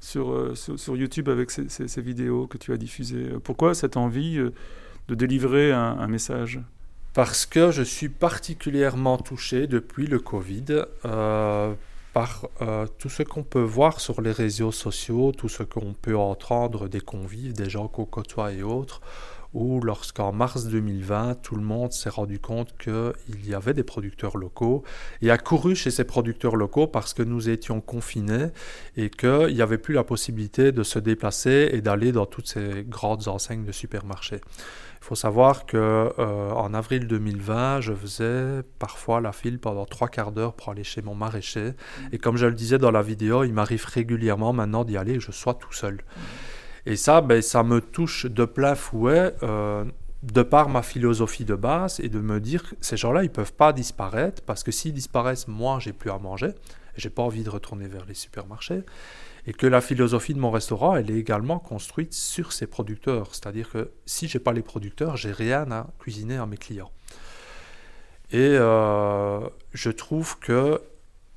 sur, 0.00 0.56
sur, 0.56 0.96
YouTube 0.96 1.28
avec 1.28 1.50
ces, 1.50 2.00
vidéos 2.00 2.46
que 2.46 2.56
tu 2.56 2.72
as 2.72 2.78
diffusées? 2.78 3.28
Pourquoi 3.44 3.74
cette 3.74 3.98
envie 3.98 4.38
de 4.38 5.14
délivrer 5.14 5.70
un 5.70 6.06
message? 6.08 6.60
Parce 7.14 7.46
que 7.46 7.70
je 7.70 7.82
suis 7.82 8.08
particulièrement 8.08 9.18
touché 9.18 9.66
depuis 9.66 10.06
le 10.06 10.18
Covid 10.18 10.84
euh, 11.04 11.74
par 12.12 12.48
euh, 12.60 12.86
tout 12.98 13.08
ce 13.08 13.22
qu'on 13.22 13.42
peut 13.42 13.62
voir 13.62 14.00
sur 14.00 14.20
les 14.20 14.32
réseaux 14.32 14.72
sociaux, 14.72 15.32
tout 15.32 15.48
ce 15.48 15.62
qu'on 15.62 15.92
peut 15.92 16.16
entendre 16.16 16.88
des 16.88 17.00
convives, 17.00 17.52
des 17.52 17.68
gens 17.68 17.88
qu'on 17.88 18.04
côtoie 18.04 18.52
et 18.52 18.62
autres, 18.62 19.00
ou 19.54 19.80
lorsqu'en 19.80 20.32
mars 20.32 20.66
2020, 20.66 21.42
tout 21.42 21.56
le 21.56 21.62
monde 21.62 21.92
s'est 21.92 22.08
rendu 22.08 22.38
compte 22.38 22.74
qu'il 22.78 23.46
y 23.46 23.54
avait 23.54 23.74
des 23.74 23.82
producteurs 23.82 24.36
locaux 24.36 24.82
et 25.20 25.30
a 25.30 25.38
couru 25.38 25.76
chez 25.76 25.90
ces 25.90 26.04
producteurs 26.04 26.56
locaux 26.56 26.86
parce 26.86 27.12
que 27.12 27.22
nous 27.22 27.48
étions 27.48 27.80
confinés 27.80 28.46
et 28.96 29.10
qu'il 29.10 29.54
n'y 29.54 29.62
avait 29.62 29.78
plus 29.78 29.94
la 29.94 30.04
possibilité 30.04 30.72
de 30.72 30.82
se 30.82 30.98
déplacer 30.98 31.70
et 31.72 31.80
d'aller 31.80 32.12
dans 32.12 32.26
toutes 32.26 32.48
ces 32.48 32.84
grandes 32.88 33.28
enseignes 33.28 33.64
de 33.64 33.72
supermarchés. 33.72 34.40
Il 35.02 35.04
faut 35.04 35.16
savoir 35.16 35.66
que 35.66 35.76
euh, 35.76 36.50
en 36.52 36.72
avril 36.74 37.08
2020, 37.08 37.80
je 37.80 37.92
faisais 37.92 38.62
parfois 38.78 39.20
la 39.20 39.32
file 39.32 39.58
pendant 39.58 39.84
trois 39.84 40.06
quarts 40.06 40.30
d'heure 40.30 40.54
pour 40.54 40.70
aller 40.70 40.84
chez 40.84 41.02
mon 41.02 41.16
maraîcher. 41.16 41.72
Et 42.12 42.18
comme 42.18 42.36
je 42.36 42.46
le 42.46 42.54
disais 42.54 42.78
dans 42.78 42.92
la 42.92 43.02
vidéo, 43.02 43.42
il 43.42 43.52
m'arrive 43.52 43.84
régulièrement 43.84 44.52
maintenant 44.52 44.84
d'y 44.84 44.96
aller 44.96 45.14
et 45.14 45.20
je 45.20 45.32
sois 45.32 45.54
tout 45.54 45.72
seul. 45.72 45.98
Et 46.86 46.96
ça, 46.96 47.20
ben, 47.20 47.42
ça 47.42 47.62
me 47.62 47.80
touche 47.80 48.26
de 48.26 48.44
plein 48.44 48.74
fouet. 48.74 49.34
Euh, 49.42 49.84
de 50.22 50.42
par 50.42 50.68
ma 50.68 50.82
philosophie 50.82 51.44
de 51.44 51.56
base 51.56 51.98
et 51.98 52.08
de 52.08 52.20
me 52.20 52.38
dire 52.38 52.62
que 52.62 52.76
ces 52.80 52.96
gens-là, 52.96 53.22
ils 53.22 53.28
ne 53.28 53.32
peuvent 53.32 53.52
pas 53.52 53.72
disparaître 53.72 54.40
parce 54.42 54.62
que 54.62 54.70
s'ils 54.70 54.92
disparaissent, 54.92 55.48
moi, 55.48 55.78
j'ai 55.80 55.92
plus 55.92 56.10
à 56.10 56.18
manger. 56.18 56.52
J'ai 56.96 57.10
pas 57.10 57.22
envie 57.22 57.42
de 57.42 57.50
retourner 57.50 57.88
vers 57.88 58.04
les 58.04 58.14
supermarchés 58.14 58.82
et 59.46 59.52
que 59.52 59.66
la 59.66 59.80
philosophie 59.80 60.34
de 60.34 60.38
mon 60.38 60.50
restaurant, 60.50 60.94
elle 60.94 61.10
est 61.10 61.18
également 61.18 61.58
construite 61.58 62.12
sur 62.12 62.52
ces 62.52 62.66
producteurs. 62.66 63.34
C'est-à-dire 63.34 63.70
que 63.70 63.90
si 64.06 64.28
j'ai 64.28 64.38
pas 64.38 64.52
les 64.52 64.62
producteurs, 64.62 65.16
j'ai 65.16 65.32
rien 65.32 65.70
à 65.72 65.88
cuisiner 65.98 66.36
à 66.36 66.46
mes 66.46 66.56
clients. 66.56 66.92
Et 68.30 68.38
euh, 68.38 69.40
je 69.72 69.90
trouve 69.90 70.38
que 70.38 70.80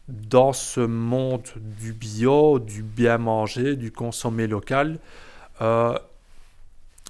dans 0.08 0.54
ce 0.54 0.82
monde 0.82 1.48
du 1.58 1.94
bio, 1.94 2.60
du 2.60 2.84
bien 2.84 3.18
manger, 3.18 3.76
du 3.76 3.92
consommer 3.92 4.46
local, 4.46 5.00
euh, 5.62 5.98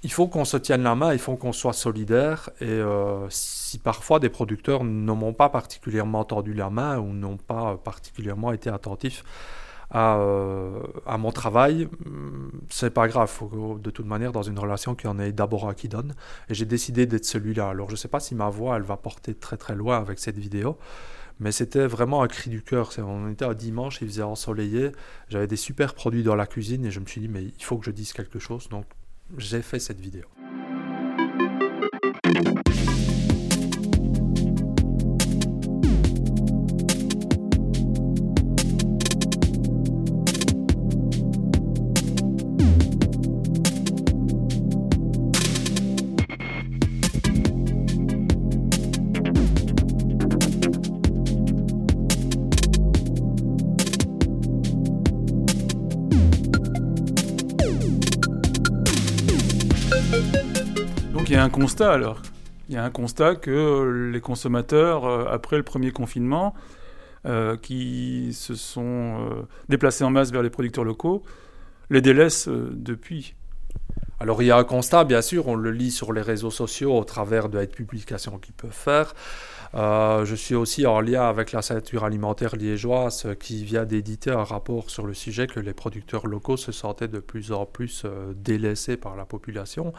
il 0.03 0.11
faut 0.11 0.27
qu'on 0.27 0.45
se 0.45 0.57
tienne 0.57 0.83
la 0.83 0.95
main, 0.95 1.13
il 1.13 1.19
faut 1.19 1.35
qu'on 1.35 1.53
soit 1.53 1.73
solidaire. 1.73 2.49
Et 2.61 2.65
euh, 2.65 3.27
si 3.29 3.79
parfois 3.79 4.19
des 4.19 4.29
producteurs 4.29 4.83
ne 4.83 5.11
m'ont 5.11 5.33
pas 5.33 5.49
particulièrement 5.49 6.23
tendu 6.23 6.53
la 6.53 6.69
main 6.69 6.99
ou 6.99 7.11
n'ont 7.13 7.37
pas 7.37 7.77
particulièrement 7.77 8.51
été 8.51 8.69
attentifs 8.69 9.23
euh, 9.95 10.79
à, 11.05 11.17
mon 11.17 11.31
travail, 11.31 11.87
mm, 12.05 12.49
c'est 12.69 12.91
pas 12.91 13.07
grave. 13.07 13.31
de 13.81 13.89
toute 13.89 14.05
manière, 14.05 14.31
dans 14.31 14.43
une 14.43 14.59
relation, 14.59 14.95
qu'il 14.95 15.09
y 15.09 15.13
en 15.13 15.19
ait 15.19 15.31
d'abord 15.31 15.67
à 15.69 15.73
qui 15.73 15.87
donne. 15.87 16.13
Et 16.49 16.53
j'ai 16.53 16.65
décidé 16.65 17.05
d'être 17.05 17.25
celui-là. 17.25 17.69
Alors, 17.69 17.89
je 17.89 17.95
sais 17.95 18.07
pas 18.07 18.19
si 18.19 18.35
ma 18.35 18.49
voix, 18.49 18.75
elle 18.77 18.83
va 18.83 18.97
porter 18.97 19.33
très 19.33 19.57
très 19.57 19.75
loin 19.75 19.97
avec 19.97 20.19
cette 20.19 20.37
vidéo. 20.37 20.77
Mais 21.39 21.51
c'était 21.51 21.85
vraiment 21.85 22.23
un 22.23 22.27
cri 22.27 22.49
du 22.49 22.61
cœur. 22.61 22.91
On 22.99 23.29
était 23.29 23.45
à 23.45 23.53
dimanche, 23.53 23.99
il 24.01 24.07
faisait 24.07 24.23
ensoleillé. 24.23 24.91
J'avais 25.29 25.47
des 25.47 25.57
super 25.57 25.93
produits 25.93 26.23
dans 26.23 26.35
la 26.35 26.47
cuisine 26.47 26.85
et 26.85 26.91
je 26.91 26.99
me 26.99 27.05
suis 27.05 27.21
dit, 27.21 27.27
mais 27.27 27.43
il 27.43 27.63
faut 27.63 27.77
que 27.77 27.85
je 27.85 27.91
dise 27.91 28.13
quelque 28.13 28.39
chose. 28.39 28.69
Donc, 28.69 28.85
j'ai 29.37 29.61
fait 29.61 29.79
cette 29.79 29.99
vidéo. 29.99 30.25
Alors. 61.83 62.21
Il 62.69 62.75
y 62.75 62.77
a 62.77 62.83
un 62.83 62.89
constat 62.89 63.35
que 63.35 64.09
les 64.11 64.21
consommateurs, 64.21 65.05
euh, 65.05 65.25
après 65.29 65.57
le 65.57 65.63
premier 65.63 65.91
confinement, 65.91 66.55
euh, 67.25 67.57
qui 67.57 68.33
se 68.33 68.55
sont 68.55 68.81
euh, 68.81 69.47
déplacés 69.69 70.03
en 70.03 70.09
masse 70.09 70.31
vers 70.31 70.41
les 70.41 70.49
producteurs 70.49 70.83
locaux, 70.83 71.23
les 71.89 72.01
délaissent 72.01 72.47
depuis. 72.47 73.35
Alors 74.19 74.41
il 74.41 74.47
y 74.47 74.51
a 74.51 74.57
un 74.57 74.63
constat, 74.63 75.03
bien 75.03 75.21
sûr, 75.21 75.47
on 75.47 75.55
le 75.55 75.71
lit 75.71 75.91
sur 75.91 76.13
les 76.13 76.21
réseaux 76.21 76.49
sociaux 76.49 76.97
au 76.97 77.03
travers 77.03 77.49
de 77.49 77.63
publications 77.65 78.39
qu'ils 78.39 78.53
peuvent 78.53 78.71
faire. 78.71 79.13
je 79.73 80.35
suis 80.35 80.55
aussi 80.55 80.87
en 80.87 81.01
lien 81.01 81.27
avec 81.27 81.51
la 81.51 81.61
ceinture 81.61 82.05
alimentaire 82.05 82.55
liégeoise 82.55 83.27
qui 83.39 83.65
vient 83.65 83.85
d'éditer 83.85 84.31
un 84.31 84.43
rapport 84.43 84.89
sur 84.89 85.05
le 85.05 85.13
sujet 85.13 85.47
que 85.47 85.59
les 85.59 85.73
producteurs 85.73 86.25
locaux 86.25 86.57
se 86.57 86.71
sentaient 86.71 87.09
de 87.09 87.19
plus 87.19 87.51
en 87.51 87.65
plus 87.65 88.05
délaissés 88.35 88.97
par 88.97 89.15
la 89.15 89.25
population. 89.25 89.93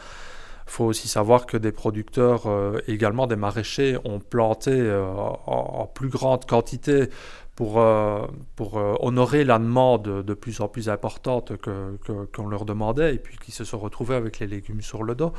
Il 0.66 0.72
faut 0.72 0.84
aussi 0.84 1.06
savoir 1.06 1.46
que 1.46 1.56
des 1.56 1.70
producteurs, 1.70 2.46
euh, 2.46 2.78
également 2.88 3.26
des 3.26 3.36
maraîchers, 3.36 3.98
ont 4.04 4.18
planté 4.18 4.72
euh, 4.72 5.06
en, 5.46 5.86
plus 5.86 6.08
grande 6.08 6.44
quantité 6.44 7.08
pour, 7.54 7.80
euh, 7.80 8.26
pour 8.56 8.74
honorer 9.00 9.44
la 9.44 9.58
demande 9.58 10.02
de 10.02 10.34
plus 10.34 10.60
en 10.60 10.68
plus 10.68 10.88
importante 10.88 11.56
qu'on 11.62 11.96
que, 12.04 12.50
leur 12.50 12.64
demandait 12.64 13.14
et 13.14 13.18
puis 13.18 13.38
qui 13.38 13.52
se 13.52 13.64
sont 13.64 13.78
retrouvés 13.78 14.16
avec 14.16 14.40
les 14.40 14.46
légumes 14.46 14.82
sur 14.82 15.04
le 15.04 15.14
dos. 15.14 15.32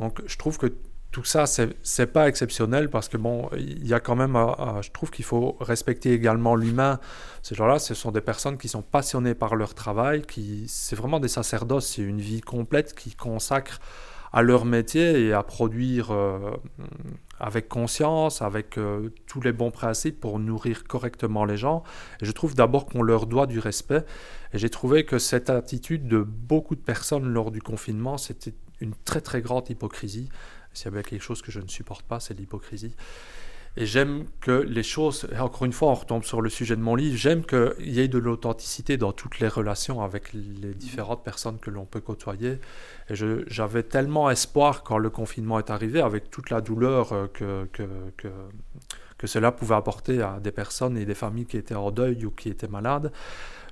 Donc 0.00 0.22
je 0.26 0.38
trouve 0.38 0.58
que 0.58 0.72
tout 1.10 1.24
ça, 1.24 1.46
c'est 1.46 2.06
pas 2.06 2.28
exceptionnel 2.28 2.90
parce 2.90 3.08
que 3.08 3.16
bon, 3.16 3.48
il 3.56 3.86
y 3.86 3.94
a 3.94 4.00
quand 4.00 4.14
même, 4.14 4.38
je 4.82 4.90
trouve 4.90 5.10
qu'il 5.10 5.24
faut 5.24 5.56
respecter 5.58 6.12
également 6.12 6.54
l'humain. 6.54 7.00
Ces 7.42 7.54
gens-là, 7.54 7.78
ce 7.78 7.94
sont 7.94 8.12
des 8.12 8.20
personnes 8.20 8.58
qui 8.58 8.68
sont 8.68 8.82
passionnées 8.82 9.34
par 9.34 9.56
leur 9.56 9.74
travail, 9.74 10.22
qui, 10.22 10.66
c'est 10.68 10.96
vraiment 10.96 11.18
des 11.18 11.28
sacerdoces, 11.28 11.88
c'est 11.88 12.02
une 12.02 12.20
vie 12.20 12.42
complète 12.42 12.94
qui 12.94 13.14
consacre 13.14 13.80
à 14.32 14.42
leur 14.42 14.64
métier 14.64 15.20
et 15.20 15.32
à 15.32 15.42
produire 15.42 16.10
euh, 16.10 16.50
avec 17.40 17.68
conscience, 17.68 18.42
avec 18.42 18.78
euh, 18.78 19.10
tous 19.26 19.40
les 19.40 19.52
bons 19.52 19.70
principes 19.70 20.20
pour 20.20 20.38
nourrir 20.38 20.84
correctement 20.84 21.44
les 21.44 21.56
gens. 21.56 21.82
Je 22.20 22.32
trouve 22.32 22.54
d'abord 22.54 22.86
qu'on 22.86 23.02
leur 23.02 23.26
doit 23.26 23.46
du 23.46 23.58
respect. 23.58 24.04
Et 24.52 24.58
j'ai 24.58 24.70
trouvé 24.70 25.04
que 25.04 25.18
cette 25.18 25.50
attitude 25.50 26.08
de 26.08 26.22
beaucoup 26.22 26.74
de 26.74 26.80
personnes 26.80 27.28
lors 27.28 27.50
du 27.50 27.62
confinement, 27.62 28.18
c'était 28.18 28.54
une 28.80 28.94
très 29.04 29.20
très 29.20 29.40
grande 29.40 29.68
hypocrisie. 29.70 30.28
S'il 30.72 30.86
y 30.86 30.88
avait 30.88 31.02
quelque 31.02 31.22
chose 31.22 31.42
que 31.42 31.50
je 31.50 31.60
ne 31.60 31.68
supporte 31.68 32.02
pas, 32.02 32.20
c'est 32.20 32.34
l'hypocrisie. 32.34 32.94
Et 33.80 33.86
j'aime 33.86 34.24
que 34.40 34.50
les 34.50 34.82
choses, 34.82 35.28
encore 35.38 35.64
une 35.64 35.72
fois, 35.72 35.90
on 35.90 35.94
retombe 35.94 36.24
sur 36.24 36.42
le 36.42 36.50
sujet 36.50 36.74
de 36.74 36.80
mon 36.80 36.96
livre, 36.96 37.16
j'aime 37.16 37.44
qu'il 37.44 37.88
y 37.88 38.00
ait 38.00 38.08
de 38.08 38.18
l'authenticité 38.18 38.96
dans 38.96 39.12
toutes 39.12 39.38
les 39.38 39.46
relations 39.46 40.02
avec 40.02 40.32
les 40.32 40.74
différentes 40.74 41.22
personnes 41.22 41.60
que 41.60 41.70
l'on 41.70 41.84
peut 41.84 42.00
côtoyer. 42.00 42.58
Et 43.08 43.14
j'avais 43.46 43.84
tellement 43.84 44.30
espoir 44.30 44.82
quand 44.82 44.98
le 44.98 45.10
confinement 45.10 45.60
est 45.60 45.70
arrivé, 45.70 46.00
avec 46.00 46.28
toute 46.28 46.50
la 46.50 46.60
douleur 46.60 47.12
euh, 47.12 47.28
que 47.36 49.26
cela 49.28 49.52
pouvait 49.52 49.76
apporter 49.76 50.22
à 50.22 50.40
des 50.40 50.50
personnes 50.50 50.96
et 50.96 51.04
des 51.04 51.14
familles 51.14 51.46
qui 51.46 51.56
étaient 51.56 51.76
en 51.76 51.92
deuil 51.92 52.24
ou 52.24 52.32
qui 52.32 52.48
étaient 52.48 52.66
malades. 52.66 53.12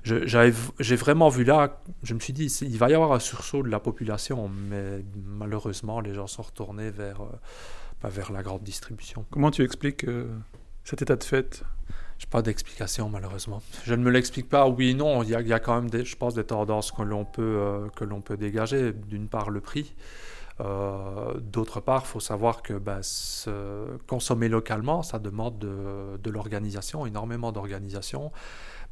J'ai 0.05 0.95
vraiment 0.95 1.27
vu 1.27 1.43
là, 1.43 1.81
je 2.03 2.13
me 2.13 2.21
suis 2.21 2.31
dit, 2.31 2.45
il 2.45 2.77
va 2.77 2.89
y 2.89 2.93
avoir 2.93 3.11
un 3.11 3.19
sursaut 3.19 3.61
de 3.61 3.67
la 3.69 3.81
population, 3.81 4.49
mais 4.69 5.03
malheureusement, 5.25 5.99
les 5.99 6.13
gens 6.13 6.27
sont 6.27 6.43
retournés 6.43 6.91
vers... 6.91 7.23
Euh, 7.23 7.35
pas 7.99 8.09
vers 8.09 8.31
la 8.31 8.43
grande 8.43 8.63
distribution. 8.63 9.25
Comment 9.31 9.51
tu 9.51 9.63
expliques 9.63 10.05
euh, 10.05 10.27
cet 10.83 11.01
état 11.01 11.15
de 11.15 11.23
fait? 11.23 11.63
Je 12.17 12.25
n'ai 12.25 12.29
pas 12.29 12.41
d'explication 12.41 13.09
malheureusement. 13.09 13.61
Je 13.83 13.93
ne 13.93 14.03
me 14.03 14.09
l'explique 14.09 14.49
pas. 14.49 14.67
Oui, 14.67 14.95
non, 14.95 15.23
il 15.23 15.29
y, 15.29 15.35
a, 15.35 15.59
quand 15.59 15.75
même, 15.75 15.89
des, 15.89 16.03
je 16.03 16.15
pense, 16.15 16.33
des 16.33 16.43
tendances 16.43 16.91
que 16.91 17.03
l'on 17.03 17.25
peut, 17.25 17.41
euh, 17.41 17.87
que 17.95 18.03
l'on 18.03 18.21
peut 18.21 18.37
dégager. 18.37 18.93
D'une 18.93 19.27
part, 19.27 19.49
le 19.49 19.61
prix. 19.61 19.95
Euh, 20.59 21.39
d'autre 21.39 21.79
part, 21.79 22.03
il 22.05 22.07
faut 22.07 22.19
savoir 22.19 22.63
que 22.63 22.73
ben, 22.73 23.01
consommer 24.07 24.49
localement, 24.49 25.03
ça 25.03 25.19
demande 25.19 25.59
de, 25.59 26.17
de 26.17 26.31
l'organisation, 26.31 27.05
énormément 27.05 27.51
d'organisation. 27.51 28.31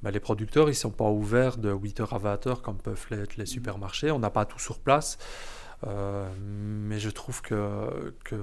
Ben, 0.04 0.12
les 0.12 0.20
producteurs, 0.20 0.68
ils 0.68 0.72
ne 0.72 0.76
sont 0.76 0.92
pas 0.92 1.10
ouverts 1.10 1.58
de 1.58 1.74
8h 1.74 2.14
à 2.14 2.36
20h 2.36 2.62
comme 2.62 2.78
peuvent 2.78 3.08
l'être 3.10 3.38
les 3.38 3.48
supermarchés. 3.48 4.12
On 4.12 4.20
n'a 4.20 4.30
pas 4.30 4.46
tout 4.46 4.60
sur 4.60 4.78
place. 4.78 5.18
Euh, 5.88 6.28
mais 6.40 7.00
je 7.00 7.10
trouve 7.10 7.42
que, 7.42 8.14
que 8.24 8.36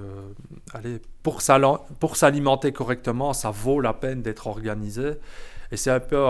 allez, 0.73 1.01
pour 1.23 1.41
s'alimenter 1.41 2.71
correctement, 2.71 3.33
ça 3.33 3.51
vaut 3.51 3.81
la 3.81 3.93
peine 3.93 4.21
d'être 4.21 4.47
organisé. 4.47 5.13
Et 5.71 5.77
c'est 5.77 5.89
un 5.89 5.99
peu 5.99 6.23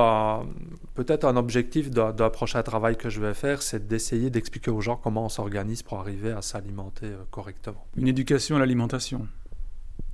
peut-être 0.95 1.26
un 1.26 1.36
objectif 1.36 1.91
d'un 1.91 2.30
prochain 2.30 2.63
travail 2.63 2.95
que 2.95 3.10
je 3.10 3.19
vais 3.19 3.34
faire, 3.34 3.62
c'est 3.62 3.88
d'essayer 3.88 4.30
d'expliquer 4.30 4.71
aux 4.71 4.80
gens 4.80 4.95
comment 4.95 5.26
on 5.26 5.30
s'organise 5.30 5.84
pour 5.84 5.99
arriver 5.99 6.32
à 6.32 6.41
s'alimenter 6.41 7.08
euh, 7.08 7.17
correctement. 7.30 7.86
Une 7.97 8.08
éducation 8.08 8.56
à 8.56 8.60
l'alimentation. 8.60 9.28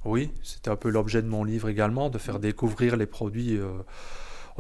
Oui, 0.04 0.32
c'était 0.42 0.72
un 0.72 0.76
peu 0.76 0.90
l'objet 0.90 1.22
de 1.22 1.28
mon 1.28 1.44
livre 1.44 1.70
également, 1.70 2.10
de 2.10 2.18
faire 2.18 2.40
découvrir 2.40 2.98
les 2.98 3.06
produits. 3.06 3.58
Euh, 3.58 3.70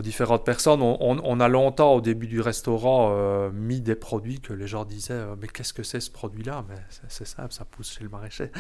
différentes 0.02 0.46
personnes. 0.46 0.82
On, 0.82 1.40
a 1.40 1.48
longtemps, 1.48 1.96
au 1.96 2.02
début 2.02 2.28
du 2.28 2.42
restaurant, 2.42 3.12
euh, 3.12 3.50
mis 3.52 3.82
des 3.82 3.96
produits 3.96 4.40
que 4.40 4.54
les 4.54 4.68
gens 4.68 4.86
disaient 4.86 5.14
euh, 5.14 5.36
Mais 5.40 5.48
qu'est-ce 5.48 5.74
que 5.74 5.84
c'est 5.84 6.00
ce 6.00 6.12
produit-là? 6.12 6.66
Mais 6.70 6.76
c'est 7.08 7.28
simple, 7.28 7.54
ça 7.54 7.66
pousse 7.66 7.94
chez 7.94 8.04
le 8.04 8.10
maraîcher. 8.10 8.52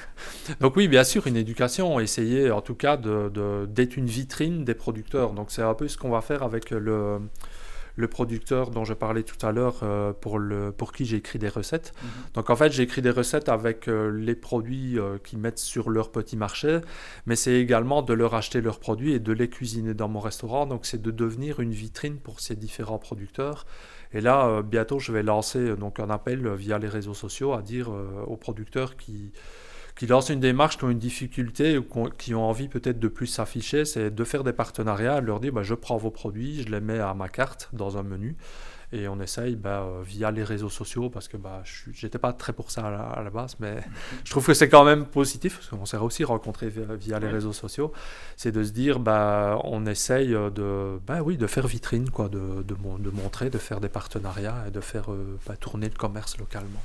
Donc, 0.60 0.76
oui, 0.76 0.88
bien 0.88 1.04
sûr, 1.04 1.26
une 1.26 1.36
éducation, 1.36 2.00
essayer 2.00 2.50
en 2.50 2.60
tout 2.60 2.74
cas 2.74 2.96
d'être 2.96 3.32
de, 3.32 3.66
d'être 3.66 3.96
une 3.96 4.06
vitrine 4.06 4.64
des 4.64 4.74
producteurs. 4.74 5.32
Donc, 5.32 5.50
c'est 5.50 5.62
un 5.62 5.74
peu 5.74 5.88
ce 5.88 5.96
qu'on 5.96 6.10
va 6.10 6.20
faire 6.20 6.42
avec 6.42 6.70
le, 6.70 7.20
le 7.96 8.08
producteur 8.08 8.70
dont 8.70 8.84
je 8.84 8.94
parlais 8.94 9.22
tout 9.22 9.44
à 9.46 9.52
l'heure 9.52 9.80
euh, 9.82 10.12
pour, 10.12 10.38
le, 10.38 10.72
pour 10.72 10.92
qui 10.92 11.04
j'ai 11.04 11.18
écrit 11.18 11.38
des 11.38 11.48
recettes. 11.48 11.92
Mhm. 12.02 12.08
Donc 12.34 12.50
en 12.50 12.56
fait, 12.56 12.72
j'ai 12.72 12.82
écrit 12.82 13.02
des 13.02 13.10
recettes 13.10 13.48
avec 13.48 13.88
euh, 13.88 14.10
les 14.10 14.34
produits 14.34 14.98
euh, 14.98 15.18
qu'ils 15.18 15.38
mettent 15.38 15.58
sur 15.58 15.90
leur 15.90 16.10
petit 16.10 16.36
marché, 16.36 16.80
mais 17.26 17.36
c'est 17.36 17.54
également 17.54 18.02
de 18.02 18.12
leur 18.14 18.34
acheter 18.34 18.60
leurs 18.60 18.80
produits 18.80 19.12
et 19.12 19.20
de 19.20 19.32
les 19.32 19.48
cuisiner 19.48 19.94
dans 19.94 20.08
mon 20.08 20.20
restaurant. 20.20 20.66
Donc 20.66 20.86
c'est 20.86 21.02
de 21.02 21.10
devenir 21.10 21.60
une 21.60 21.72
vitrine 21.72 22.18
pour 22.18 22.40
ces 22.40 22.56
différents 22.56 22.98
producteurs. 22.98 23.66
Et 24.14 24.20
là, 24.20 24.60
bientôt, 24.62 24.98
je 24.98 25.10
vais 25.10 25.22
lancer 25.22 25.74
donc 25.74 25.98
un 25.98 26.10
appel 26.10 26.46
via 26.52 26.78
les 26.78 26.88
réseaux 26.88 27.14
sociaux 27.14 27.54
à 27.54 27.62
dire 27.62 27.90
aux 28.26 28.36
producteurs 28.36 28.98
qui 28.98 29.32
qui 29.96 30.06
lancent 30.06 30.30
une 30.30 30.40
démarche, 30.40 30.78
qui 30.78 30.84
ont 30.84 30.90
une 30.90 30.98
difficulté 30.98 31.78
ou 31.78 31.84
qui 32.18 32.34
ont 32.34 32.44
envie 32.44 32.68
peut-être 32.68 32.98
de 32.98 33.08
plus 33.08 33.26
s'afficher, 33.26 33.84
c'est 33.84 34.10
de 34.10 34.24
faire 34.24 34.44
des 34.44 34.52
partenariats, 34.52 35.20
leur 35.20 35.40
dire 35.40 35.52
bah, 35.52 35.62
je 35.62 35.74
prends 35.74 35.96
vos 35.96 36.10
produits, 36.10 36.62
je 36.62 36.68
les 36.68 36.80
mets 36.80 36.98
à 36.98 37.14
ma 37.14 37.28
carte 37.28 37.68
dans 37.72 37.98
un 37.98 38.02
menu 38.02 38.36
et 38.92 39.08
on 39.08 39.20
essaye 39.20 39.56
bah, 39.56 39.82
euh, 39.82 40.02
via 40.04 40.30
les 40.30 40.44
réseaux 40.44 40.68
sociaux 40.68 41.08
parce 41.08 41.26
que 41.26 41.36
bah, 41.36 41.62
je 41.64 41.90
n'étais 42.06 42.18
pas 42.18 42.32
très 42.32 42.52
pour 42.52 42.70
ça 42.70 42.86
à 42.86 43.22
la, 43.22 43.30
base, 43.30 43.56
mais 43.58 43.78
je 44.24 44.30
trouve 44.30 44.46
que 44.46 44.54
c'est 44.54 44.68
quand 44.68 44.84
même 44.84 45.06
positif 45.06 45.56
parce 45.56 45.68
qu'on 45.68 45.86
s'est 45.86 45.96
aussi 45.96 46.24
rencontré 46.24 46.68
via, 46.68 47.18
les 47.18 47.28
réseaux 47.28 47.54
sociaux. 47.54 47.92
C'est 48.36 48.52
de 48.52 48.62
se 48.62 48.72
dire 48.72 49.00
bah, 49.00 49.58
on 49.64 49.86
essaye 49.86 50.28
de, 50.28 50.98
bah, 51.06 51.22
oui, 51.22 51.36
de 51.36 51.46
faire 51.46 51.66
vitrine, 51.66 52.10
quoi, 52.10 52.28
de, 52.28 52.62
de, 52.62 52.74
de 52.74 53.10
montrer, 53.10 53.48
de 53.48 53.58
faire 53.58 53.80
des 53.80 53.88
partenariats 53.88 54.64
et 54.68 54.70
de 54.70 54.80
faire 54.80 55.10
euh, 55.10 55.38
bah, 55.46 55.56
tourner 55.56 55.88
le 55.88 55.96
commerce 55.96 56.36
localement. 56.38 56.82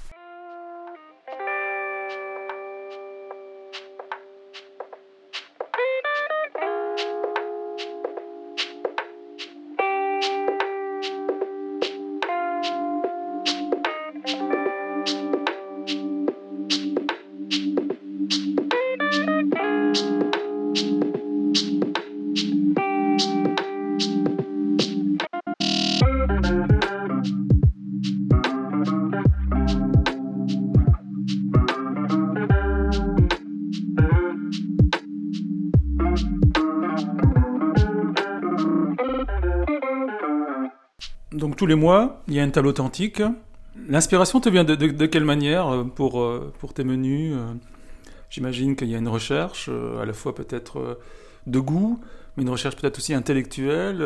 Tous 41.68 41.72
les 41.72 41.76
mois, 41.76 42.24
il 42.30 42.34
y 42.34 42.40
a 42.40 42.46
une 42.46 42.52
table 42.54 42.68
authentique. 42.68 43.22
L'inspiration 43.90 44.40
te 44.40 44.48
vient 44.48 44.64
de, 44.64 45.06
quelle 45.06 45.26
manière 45.26 45.68
euh, 45.68 45.84
pour, 45.84 46.22
euh, 46.22 46.54
pour 46.60 46.74
tes 46.74 46.86
menus 46.86 47.34
euh? 47.36 47.56
J'imagine 48.30 48.78
qu'il 48.78 48.88
y 48.88 48.96
a 48.96 48.98
une 48.98 49.10
recherche, 49.10 49.70
à 50.02 50.06
la 50.06 50.14
fois 50.14 50.34
peut-être 50.34 50.98
de 51.46 51.60
goût, 51.60 52.00
mais 52.36 52.44
une 52.44 52.50
recherche 52.50 52.78
peut-être 52.78 52.98
aussi 52.98 53.14
intellectuelle, 53.14 54.02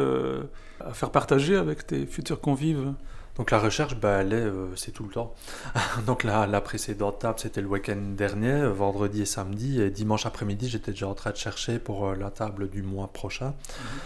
à 0.80 0.93
faire 0.93 1.12
partager 1.12 1.56
avec 1.56 1.86
tes 1.86 2.06
futurs 2.08 2.39
convives. 2.39 2.93
Donc 3.36 3.50
la 3.50 3.60
recherche, 3.60 3.95
bah, 3.95 4.21
elle 4.21 4.34
est, 4.34 4.47
c'est 4.76 4.91
tout 4.91 5.04
le 5.04 5.10
temps. 5.10 5.34
Donc 6.06 6.24
la, 6.24 6.45
la 6.45 6.62
précédente 6.62 7.17
table, 7.19 7.39
c'était 7.39 7.62
le 7.62 7.67
week-end 7.67 7.97
dernier, 8.15 8.67
vendredi 8.67 9.24
et 9.24 9.26
samedi, 9.26 9.82
et 9.82 9.89
dimanche 9.89 10.28
après-midi, 10.28 10.69
j'étais 10.69 10.91
déjà 10.91 11.08
en 11.08 11.15
train 11.15 11.32
de 11.32 11.38
chercher 11.38 11.80
pour 11.80 12.13
la 12.13 12.30
table 12.30 12.69
du 12.69 12.84
mois 12.84 13.08
prochain. 13.08 13.50
Mhm. 13.50 14.00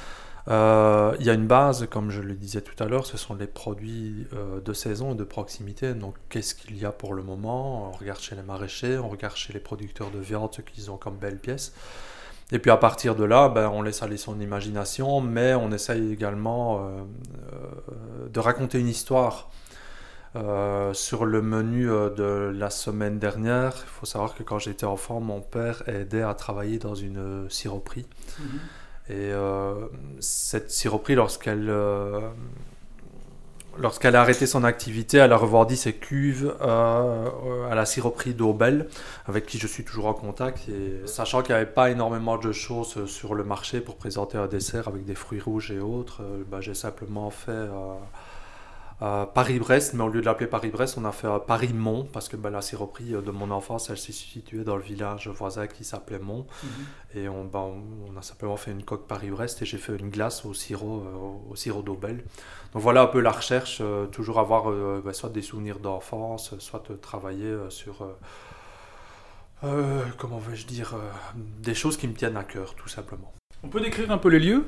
Euh, 0.48 1.16
il 1.20 1.26
y 1.26 1.30
a 1.30 1.34
une 1.34 1.48
base, 1.48 1.88
comme 1.90 2.12
je 2.12 2.22
le 2.22 2.36
disais 2.36 2.62
tout 2.62 2.82
à 2.84 2.88
l'heure, 2.88 3.06
ce 3.06 3.18
sont 3.18 3.34
les 3.34 3.48
produits 3.48 4.28
euh, 4.34 4.60
de 4.62 4.74
saison 4.74 5.14
et 5.14 5.16
de 5.16 5.24
proximité. 5.24 5.94
Donc, 5.94 6.16
qu'est-ce 6.30 6.54
qu'il 6.54 6.78
y 6.78 6.86
a 6.86 6.92
pour 6.92 7.14
le 7.14 7.24
moment? 7.24 7.90
On 7.90 7.92
regarde 7.92 8.20
chez 8.20 8.36
les 8.36 8.44
maraîchers, 8.44 8.98
on 8.98 9.10
regarde 9.10 9.36
chez 9.36 9.54
les 9.54 9.60
producteurs 9.60 10.12
de 10.12 10.20
viande 10.20 10.54
ce 10.54 10.62
qu'ils 10.62 10.92
ont 10.92 10.98
comme 10.98 11.18
belles 11.18 11.40
pièces. 11.40 11.74
Et 12.52 12.60
puis 12.60 12.70
à 12.70 12.78
partir 12.78 13.16
de 13.16 13.24
là, 13.24 13.50
ben, 13.50 13.70
on 13.70 13.82
laisse 13.82 14.04
aller 14.04 14.18
son 14.18 14.40
imagination, 14.40 15.20
mais 15.20 15.56
on 15.56 15.72
essaye 15.72 16.12
également 16.14 16.80
euh, 16.80 18.28
de 18.30 18.40
raconter 18.40 18.80
une 18.80 18.88
histoire. 18.88 19.50
sur 20.94 21.26
le 21.26 21.42
menu 21.42 21.86
de 21.88 22.52
la 22.54 22.70
semaine 22.70 23.18
dernière, 23.20 23.74
il 23.78 23.90
faut 23.90 24.06
savoir 24.06 24.36
que 24.36 24.44
quand 24.44 24.60
j'étais 24.60 24.86
enfant, 24.86 25.22
mon 25.22 25.42
père 25.42 25.82
aidait 25.88 26.22
à 26.22 26.34
travailler 26.36 26.78
dans 26.78 26.94
une 26.94 27.50
siroperie. 27.50 28.06
Mhm. 28.40 28.60
Et 29.10 29.14
euh, 29.14 29.88
cette 30.20 30.72
lorsqu'elle 31.10 31.70
euh, 31.70 32.22
lorsqu'elle 33.78 34.16
a 34.16 34.22
arrêté 34.22 34.48
son 34.48 34.64
activité, 34.64 35.18
elle 35.18 35.32
a 35.32 35.38
revendu 35.38 35.76
ses 35.76 35.94
cuves 35.94 36.56
euh, 36.62 37.70
à 37.70 37.76
la 37.76 37.86
siroperie 37.86 38.34
d'Aubel, 38.34 38.88
avec 39.28 39.46
qui 39.46 39.60
je 39.60 39.68
suis 39.68 39.84
toujours 39.84 40.08
en 40.08 40.14
contact. 40.14 40.68
Sachant 41.06 41.44
qu'il 41.44 41.54
n'y 41.54 41.62
avait 41.62 41.70
pas 41.70 41.92
énormément 41.92 42.38
de 42.38 42.52
choses 42.52 43.06
sur 43.06 43.36
le 43.36 43.44
marché 43.44 43.80
pour 43.80 43.96
présenter 43.98 44.40
un 44.40 44.48
dessert 44.48 44.88
avec 44.88 45.06
des 45.06 45.16
fruits 45.16 45.42
rouges 45.42 45.72
et 45.72 45.80
autres, 45.80 46.24
bah, 46.50 46.62
j'ai 46.62 46.74
simplement 46.74 47.30
fait 47.30 47.68
Paris-Brest, 49.00 49.94
mais 49.94 50.04
au 50.04 50.10
lieu 50.10 50.22
de 50.22 50.26
l'appeler 50.26 50.48
Paris-Brest, 50.48 50.98
on 50.98 51.06
a 51.06 51.12
fait 51.12 51.28
Paris-Mont, 51.46 52.08
parce 52.14 52.30
que 52.30 52.38
bah, 52.38 52.50
la 52.50 52.62
siroperie 52.62 53.12
de 53.12 53.32
mon 53.32 53.52
enfance, 53.52 53.90
elle 53.90 53.98
s'est 53.98 54.14
située 54.14 54.64
dans 54.64 54.78
le 54.78 54.82
village 54.82 55.28
voisin 55.28 55.68
qui 55.68 55.84
s'appelait 55.84 56.20
Mont. 56.20 56.46
Mhm. 56.64 56.70
Et 57.16 57.30
on, 57.30 57.46
bah, 57.46 57.60
on, 57.60 58.18
a 58.18 58.22
simplement 58.22 58.58
fait 58.58 58.72
une 58.72 58.84
coque 58.84 59.08
Paris-Brest 59.08 59.62
et 59.62 59.66
j'ai 59.66 59.78
fait 59.78 59.96
une 59.98 60.10
glace 60.10 60.46
au 60.46 60.54
sirop, 60.54 61.04
euh, 61.06 61.52
au 61.52 61.56
sirop 61.56 61.82
d'Aubel. 61.82 62.24
Donc 62.74 62.82
voilà 62.82 63.04
un 63.04 63.08
peu 63.08 63.20
la 63.20 63.32
recherche, 63.32 63.80
euh, 63.82 64.06
toujours 64.08 64.40
avoir 64.40 64.70
euh, 64.70 65.02
bah, 65.04 65.14
soit 65.14 65.30
des 65.30 65.42
souvenirs 65.42 65.80
d'enfance, 65.80 66.58
soit 66.60 66.84
travailler 67.02 67.54
sur. 67.70 68.08
comment 70.18 70.40
vais-je 70.40 70.68
dire 70.68 70.96
Des 71.36 71.74
choses 71.74 71.98
qui 71.98 72.08
me 72.08 72.14
tiennent 72.14 72.38
à 72.38 72.44
cœur, 72.44 72.76
tout 72.76 72.90
simplement. 72.90 73.34
On 73.64 73.68
peut 73.68 73.82
décrire 73.82 74.12
un 74.12 74.18
peu 74.18 74.30
les 74.30 74.40
lieux? 74.40 74.66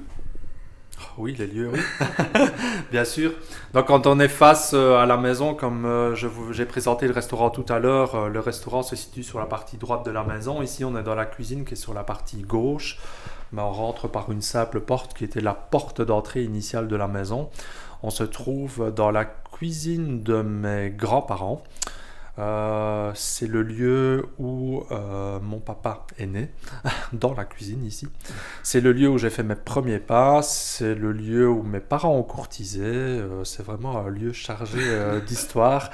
Oui, 1.17 1.35
les 1.37 1.47
lieux, 1.47 1.71
oui. 1.73 1.79
Bien 2.91 3.05
sûr. 3.05 3.31
Donc, 3.73 3.87
quand 3.87 4.07
on 4.07 4.19
est 4.19 4.27
face 4.27 4.71
euh, 4.73 4.97
à 4.97 5.05
la 5.05 5.17
maison, 5.17 5.55
comme 5.55 5.85
euh, 5.85 6.15
j'ai 6.51 6.65
présenté 6.65 7.07
le 7.07 7.13
restaurant 7.13 7.49
tout 7.49 7.65
à 7.69 7.79
l'heure, 7.79 8.15
euh, 8.15 8.29
le 8.29 8.39
restaurant 8.39 8.83
se 8.83 8.95
situe 8.95 9.23
sur 9.23 9.39
la 9.39 9.45
partie 9.45 9.77
droite 9.77 10.05
de 10.05 10.11
la 10.11 10.23
maison. 10.23 10.61
Ici, 10.61 10.85
on 10.85 10.95
est 10.97 11.03
dans 11.03 11.15
la 11.15 11.25
cuisine 11.25 11.65
qui 11.65 11.73
est 11.73 11.77
sur 11.77 11.93
la 11.93 12.03
partie 12.03 12.41
gauche. 12.41 12.99
Mais 13.51 13.61
on 13.61 13.71
rentre 13.71 14.07
par 14.07 14.31
une 14.31 14.41
simple 14.41 14.81
porte 14.81 15.13
qui 15.13 15.23
était 15.23 15.41
la 15.41 15.53
porte 15.53 16.01
d'entrée 16.01 16.43
initiale 16.43 16.87
de 16.87 16.95
la 16.95 17.07
maison. 17.07 17.49
On 18.03 18.09
se 18.09 18.23
trouve 18.23 18.93
dans 18.93 19.09
la 19.09 19.25
cuisine 19.25 20.21
de 20.21 20.41
mes 20.41 20.89
grands-parents. 20.89 21.63
Euh, 22.39 23.11
c'est 23.15 23.47
le 23.47 23.63
lieu 23.63 24.27
où 24.37 24.83
euh, 24.91 25.39
mon 25.41 25.59
papa 25.59 26.05
est 26.19 26.27
né, 26.27 26.51
dans 27.13 27.33
la 27.33 27.45
cuisine 27.45 27.83
ici. 27.83 28.07
C'est 28.61 28.79
le 28.79 28.91
lieu 28.91 29.09
où 29.09 29.17
j'ai 29.17 29.31
fait 29.31 29.43
mes 29.43 29.55
premiers 29.55 29.99
pas, 29.99 30.41
c'est 30.43 30.93
le 30.93 31.11
lieu 31.11 31.49
où 31.49 31.63
mes 31.63 31.79
parents 31.79 32.15
ont 32.15 32.23
courtisé. 32.23 32.83
Euh, 32.83 33.43
c'est 33.43 33.63
vraiment 33.63 33.97
un 33.97 34.09
lieu 34.09 34.33
chargé 34.33 34.79
d'histoire. 35.27 35.89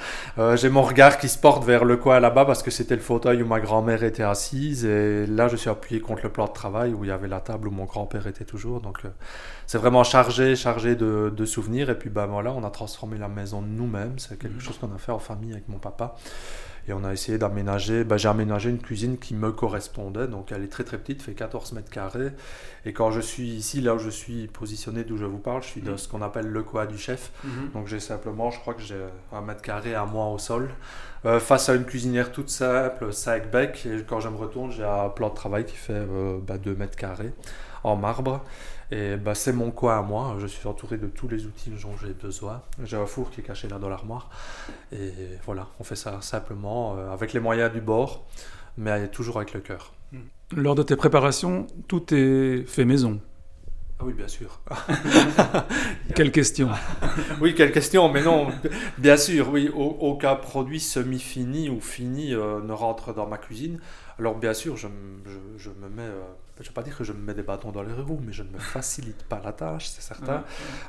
j'ai 0.56 0.68
mon 0.68 0.82
regard 0.82 1.18
qui 1.18 1.28
se 1.28 1.38
porte 1.38 1.64
vers 1.64 1.84
le 1.84 1.96
coin 1.96 2.20
là-bas 2.20 2.44
parce 2.44 2.62
que 2.62 2.70
c'était 2.70 2.96
le 2.96 3.02
fauteuil 3.02 3.42
où 3.42 3.46
ma 3.46 3.60
grand-mère 3.60 4.04
était 4.04 4.22
assise 4.22 4.84
et 4.84 5.26
là 5.26 5.48
je 5.48 5.56
suis 5.56 5.70
appuyé 5.70 6.00
contre 6.00 6.22
le 6.24 6.30
plan 6.30 6.46
de 6.46 6.52
travail 6.52 6.92
où 6.92 7.04
il 7.04 7.08
y 7.08 7.10
avait 7.10 7.28
la 7.28 7.40
table 7.40 7.68
où 7.68 7.70
mon 7.70 7.84
grand-père 7.84 8.26
était 8.26 8.44
toujours. 8.44 8.80
Donc 8.80 8.98
c'est 9.66 9.78
vraiment 9.78 10.04
chargé, 10.04 10.56
chargé 10.56 10.94
de, 10.94 11.32
de, 11.34 11.46
souvenirs. 11.46 11.90
Et 11.90 11.98
puis 11.98 12.10
ben 12.10 12.26
voilà, 12.26 12.52
on 12.52 12.64
a 12.64 12.70
transformé 12.70 13.18
la 13.18 13.28
maison 13.28 13.62
nous-mêmes. 13.62 14.18
C'est 14.18 14.38
quelque 14.38 14.60
chose 14.60 14.78
qu'on 14.78 14.94
a 14.94 14.98
fait 14.98 15.12
en 15.12 15.18
famille 15.18 15.52
avec 15.52 15.68
mon 15.68 15.78
papa. 15.78 16.16
Et 16.86 16.92
on 16.92 17.02
a 17.04 17.12
essayé 17.12 17.38
d'aménager, 17.38 18.04
ben, 18.04 18.16
j'ai 18.16 18.28
aménagé 18.28 18.68
une 18.68 18.78
cuisine 18.78 19.16
qui 19.16 19.34
me 19.34 19.52
correspondait, 19.52 20.26
donc 20.28 20.52
elle 20.52 20.62
est 20.62 20.68
très 20.68 20.84
très 20.84 20.98
petite, 20.98 21.22
fait 21.22 21.32
14 21.32 21.72
mètres 21.72 21.90
carrés. 21.90 22.32
Et 22.84 22.92
quand 22.92 23.10
je 23.10 23.20
suis 23.20 23.48
ici, 23.48 23.80
là 23.80 23.94
où 23.94 23.98
je 23.98 24.10
suis 24.10 24.48
positionné, 24.48 25.04
d'où 25.04 25.16
je 25.16 25.24
vous 25.24 25.38
parle, 25.38 25.62
je 25.62 25.68
suis 25.68 25.80
dans 25.80 25.96
ce 25.96 26.08
qu'on 26.08 26.20
appelle 26.20 26.46
le 26.46 26.62
coin 26.62 26.84
du 26.84 26.98
chef. 26.98 27.32
Mhm. 27.42 27.70
Donc 27.72 27.88
j'ai 27.88 28.00
simplement, 28.00 28.50
je 28.50 28.60
crois 28.60 28.74
que 28.74 28.82
j'ai 28.82 29.00
un 29.32 29.40
mètre 29.40 29.62
carré 29.62 29.94
à 29.94 30.04
moi 30.04 30.26
au 30.26 30.38
sol, 30.38 30.68
euh, 31.24 31.40
face 31.40 31.70
à 31.70 31.74
une 31.74 31.84
cuisinière 31.84 32.32
toute 32.32 32.50
simple, 32.50 33.12
5 33.12 33.50
bec. 33.50 33.86
Et 33.86 34.04
quand 34.06 34.20
je 34.20 34.28
me 34.28 34.36
retourne, 34.36 34.70
j'ai 34.70 34.84
un 34.84 35.08
plan 35.08 35.30
de 35.30 35.34
travail 35.34 35.64
qui 35.64 35.76
fait 35.76 35.94
euh, 35.94 36.38
ben, 36.42 36.58
2 36.58 36.74
mètres 36.74 36.96
carrés 36.96 37.32
en 37.84 37.96
marbre. 37.96 38.42
Et 38.90 39.16
bah, 39.16 39.34
c'est 39.34 39.52
mon 39.52 39.70
coin 39.70 39.98
à 39.98 40.02
moi. 40.02 40.36
Je 40.38 40.46
suis 40.46 40.66
entouré 40.66 40.98
de 40.98 41.06
tous 41.06 41.28
les 41.28 41.46
outils 41.46 41.70
dont 41.70 41.96
j'ai 42.02 42.12
besoin. 42.12 42.62
J'ai 42.82 42.96
un 42.96 43.06
four 43.06 43.30
qui 43.30 43.40
est 43.40 43.44
caché 43.44 43.68
là 43.68 43.78
dans 43.78 43.88
l'armoire. 43.88 44.30
Et 44.92 45.12
voilà, 45.44 45.68
on 45.80 45.84
fait 45.84 45.96
ça 45.96 46.20
simplement 46.20 46.96
euh, 46.96 47.12
avec 47.12 47.32
les 47.32 47.40
moyens 47.40 47.72
du 47.72 47.80
bord, 47.80 48.24
mais 48.76 49.08
toujours 49.08 49.36
avec 49.36 49.52
le 49.52 49.60
cœur. 49.60 49.92
Hmm. 50.12 50.18
Lors 50.56 50.74
de 50.74 50.82
tes 50.82 50.96
préparations, 50.96 51.66
tout 51.88 52.12
est 52.14 52.64
fait 52.66 52.84
maison. 52.84 53.20
Ah 54.00 54.04
oui, 54.04 54.12
bien 54.12 54.28
sûr. 54.28 54.60
quelle 56.16 56.32
question 56.32 56.68
Oui, 57.40 57.54
quelle 57.54 57.70
question, 57.70 58.12
mais 58.12 58.22
non, 58.22 58.48
bien 58.98 59.16
sûr, 59.16 59.50
oui, 59.50 59.70
aucun 59.72 60.34
produit 60.34 60.80
semi-fini 60.80 61.70
ou 61.70 61.80
fini 61.80 62.34
euh, 62.34 62.60
ne 62.60 62.72
rentre 62.72 63.14
dans 63.14 63.26
ma 63.26 63.38
cuisine. 63.38 63.78
Alors 64.18 64.36
bien 64.36 64.52
sûr, 64.52 64.76
je, 64.76 64.88
je, 65.56 65.70
me 65.70 65.88
mets... 65.88 66.02
Euh, 66.02 66.22
je 66.58 66.62
ne 66.62 66.68
vais 66.68 66.74
pas 66.74 66.82
dire 66.82 66.96
que 66.96 67.04
je 67.04 67.12
me 67.12 67.18
mets 67.18 67.34
des 67.34 67.42
bâtons 67.42 67.72
dans 67.72 67.82
les 67.82 67.92
roues, 67.92 68.20
mais 68.24 68.32
je 68.32 68.42
ne 68.42 68.50
me 68.50 68.58
facilite 68.60 69.24
pas 69.24 69.40
la 69.44 69.52
tâche, 69.52 69.88
c'est 69.88 70.02
certain. 70.02 70.44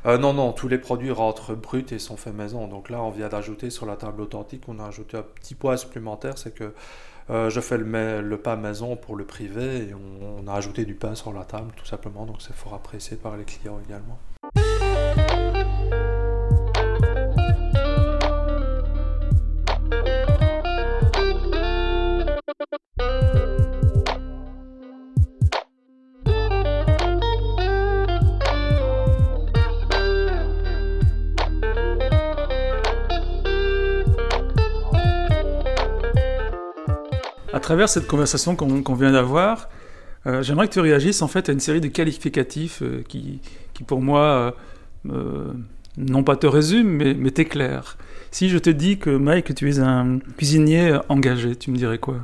Euh, 0.05 0.17
non, 0.17 0.33
non, 0.33 0.53
tous 0.53 0.67
les 0.67 0.77
produits 0.77 1.11
rentrent 1.11 1.55
bruts 1.55 1.85
et 1.91 1.99
sont 1.99 2.17
faits 2.17 2.35
maison. 2.35 2.67
Donc 2.67 2.89
là, 2.89 3.01
on 3.01 3.09
vient 3.09 3.29
d'ajouter 3.29 3.69
sur 3.69 3.85
la 3.85 3.95
table 3.95 4.21
authentique, 4.21 4.63
on 4.67 4.79
a 4.79 4.85
ajouté 4.85 5.17
un 5.17 5.23
petit 5.23 5.55
poids 5.55 5.77
supplémentaire, 5.77 6.37
c'est 6.37 6.53
que 6.53 6.73
euh, 7.31 7.49
je 7.49 7.59
fais 7.59 7.77
le, 7.77 8.21
le, 8.21 8.37
pain 8.37 8.55
maison 8.55 8.95
pour 8.95 9.15
le 9.15 9.25
privé 9.25 9.89
et 9.89 9.93
on, 9.95 10.43
on, 10.43 10.47
a 10.47 10.53
ajouté 10.53 10.85
du 10.85 10.93
pain 10.93 11.15
sur 11.15 11.33
la 11.33 11.43
table, 11.43 11.71
tout 11.75 11.85
simplement. 11.85 12.27
Donc 12.27 12.43
c'est 12.43 12.53
fort 12.53 12.75
apprécié 12.75 13.17
par 13.17 13.35
les 13.35 13.45
clients 13.45 13.79
également. 13.83 14.19
Travers 37.65 37.89
cette 37.89 38.05
conversation 38.05 38.55
qu'on 38.55 38.93
vient 38.93 39.11
d'avoir, 39.11 39.69
euh, 40.27 40.43
j'aimerais 40.43 40.67
que 40.67 40.73
tu 40.73 40.79
réagisses 40.79 41.23
en 41.23 41.27
fait 41.27 41.49
à 41.49 41.51
une 41.51 41.59
série 41.59 41.81
de 41.81 41.87
qualificatifs 41.87 42.83
euh, 42.83 43.03
qui, 43.07 43.41
qui, 43.73 43.83
pour 43.83 44.01
moi, 44.01 44.55
euh, 45.09 45.51
non 45.97 46.23
pas 46.23 46.35
te 46.35 46.45
résument, 46.45 46.91
mais, 46.91 47.15
mais 47.15 47.31
t'éclairent. 47.31 47.97
Si 48.29 48.49
je 48.49 48.59
te 48.59 48.69
dis 48.69 48.99
que 48.99 49.09
Mike, 49.09 49.55
tu 49.55 49.67
es 49.69 49.79
un 49.79 50.19
cuisinier 50.37 50.99
engagé, 51.09 51.55
tu 51.55 51.71
me 51.71 51.77
dirais 51.77 51.97
quoi? 51.97 52.17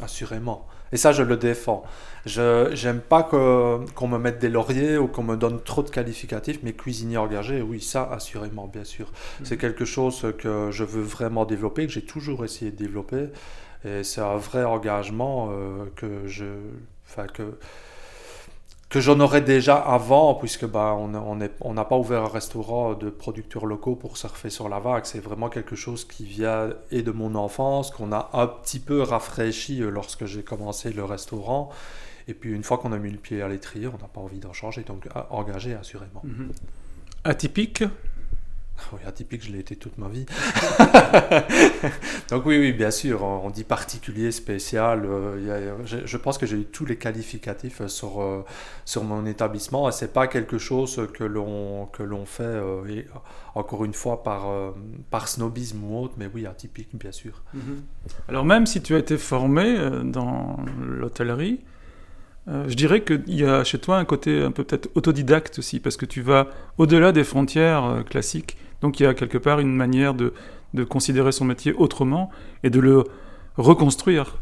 Assurément. 0.00 0.68
Et 0.92 0.96
ça, 0.96 1.10
je 1.10 1.24
le 1.24 1.36
défends. 1.36 1.82
Je 2.24 2.84
n'aime 2.86 3.00
pas 3.00 3.24
qu'on 3.24 4.08
me 4.08 4.18
mette 4.18 4.38
des 4.38 4.48
lauriers 4.48 4.96
ou 4.96 5.08
qu'on 5.08 5.24
me 5.24 5.36
donne 5.36 5.60
trop 5.60 5.82
de 5.82 5.90
qualificatifs, 5.90 6.60
mais 6.62 6.72
cuisinier 6.72 7.16
engagé, 7.16 7.60
oui, 7.60 7.80
ça, 7.80 8.08
assurément, 8.12 8.68
bien 8.68 8.84
sûr. 8.84 9.06
Mhm. 9.06 9.46
C'est 9.46 9.56
quelque 9.56 9.84
chose 9.84 10.24
que 10.38 10.70
je 10.70 10.84
veux 10.84 11.02
vraiment 11.02 11.44
développer, 11.44 11.86
que 11.86 11.92
j'ai 11.92 12.04
toujours 12.04 12.44
essayé 12.44 12.70
de 12.70 12.76
développer. 12.76 13.26
Et 13.84 14.02
c'est 14.02 14.20
un 14.20 14.36
vrai 14.36 14.64
engagement 14.64 15.50
euh, 15.50 15.84
que 15.94 16.26
je, 16.26 16.44
que 17.34 17.58
que 18.94 19.00
j'en 19.00 19.18
aurais 19.18 19.40
déjà 19.40 19.74
avant, 19.74 20.36
puisque 20.36 20.66
bah, 20.66 20.94
on 20.96 21.08
n'a 21.08 21.48
on 21.62 21.74
pas 21.74 21.96
ouvert 21.96 22.22
un 22.22 22.28
restaurant 22.28 22.94
de 22.94 23.10
producteurs 23.10 23.66
locaux 23.66 23.96
pour 23.96 24.16
surfer 24.16 24.50
sur 24.50 24.68
la 24.68 24.78
vague. 24.78 25.04
C'est 25.04 25.18
vraiment 25.18 25.48
quelque 25.48 25.74
chose 25.74 26.04
qui 26.04 26.24
vient 26.24 26.70
et 26.92 27.02
de 27.02 27.10
mon 27.10 27.34
enfance, 27.34 27.90
qu'on 27.90 28.12
a 28.12 28.30
un 28.34 28.46
petit 28.46 28.78
peu 28.78 29.02
rafraîchi 29.02 29.82
euh, 29.82 29.90
lorsque 29.90 30.26
j'ai 30.26 30.44
commencé 30.44 30.92
le 30.92 31.04
restaurant. 31.04 31.70
Et 32.28 32.34
puis 32.34 32.52
une 32.52 32.62
fois 32.62 32.78
qu'on 32.78 32.92
a 32.92 32.98
mis 32.98 33.10
le 33.10 33.18
pied 33.18 33.42
à 33.42 33.48
l'étrier, 33.48 33.88
on 33.88 33.98
n'a 33.98 34.08
pas 34.08 34.20
envie 34.20 34.38
d'en 34.38 34.52
changer, 34.52 34.82
donc 34.82 35.08
engagé 35.30 35.74
assurément. 35.74 36.22
Mhm. 36.22 36.52
Atypique? 37.24 37.84
oui, 38.92 39.00
atypique, 39.06 39.44
je 39.44 39.52
l'ai 39.52 39.60
été 39.60 39.76
toute 39.76 39.98
ma 39.98 40.08
vie. 40.08 40.26
Donc 42.30 42.46
oui, 42.46 42.58
oui, 42.58 42.72
bien 42.72 42.90
sûr, 42.90 43.22
on 43.22 43.50
dit 43.50 43.64
particulier, 43.64 44.32
spécial. 44.32 45.04
Euh, 45.04 45.76
je, 45.84 46.16
pense 46.16 46.38
que 46.38 46.46
j'ai 46.46 46.56
eu 46.56 46.64
tous 46.64 46.84
les 46.84 46.96
qualificatifs 46.96 47.86
sur, 47.86 48.20
euh, 48.20 48.44
sur 48.84 49.04
mon 49.04 49.26
établissement 49.26 49.88
et 49.88 49.92
c'est 49.92 50.12
pas 50.12 50.26
quelque 50.26 50.58
chose 50.58 51.08
que 51.12 51.24
l'on 51.24 52.26
fait 52.26 52.42
euh, 52.42 53.02
encore 53.54 53.84
une 53.84 53.94
fois 53.94 54.22
par 54.22 54.46
par 55.10 55.28
snobisme 55.28 55.84
ou 55.84 55.98
autre, 56.00 56.14
mais 56.16 56.28
oui, 56.32 56.46
atypique, 56.46 56.90
bien 56.94 57.12
sûr. 57.12 57.42
Mhm. 57.54 57.82
Alors 58.28 58.44
même 58.44 58.66
si 58.66 58.82
tu 58.82 58.94
as 58.94 58.98
été 58.98 59.16
formé 59.16 59.76
dans 60.04 60.58
l'hôtellerie, 60.80 61.60
je 62.46 62.74
dirais 62.74 63.02
qu'il 63.02 63.34
y 63.34 63.44
a 63.44 63.64
chez 63.64 63.78
toi 63.78 63.98
un 63.98 64.04
côté 64.04 64.42
un 64.42 64.50
peu 64.50 64.64
peut-être 64.64 64.90
autodidacte 64.94 65.58
aussi, 65.58 65.80
parce 65.80 65.96
que 65.96 66.06
tu 66.06 66.20
vas 66.20 66.48
au-delà 66.78 67.12
des 67.12 67.24
frontières 67.24 68.02
classiques 68.08 68.56
donc 68.84 69.00
il 69.00 69.04
y 69.04 69.06
a 69.06 69.14
quelque 69.14 69.38
part 69.38 69.60
une 69.60 69.74
manière 69.74 70.12
de, 70.12 70.34
considérer 70.90 71.32
son 71.32 71.46
métier 71.46 71.72
autrement 71.72 72.28
et 72.64 72.68
de 72.68 72.80
le 72.80 73.04
reconstruire. 73.56 74.36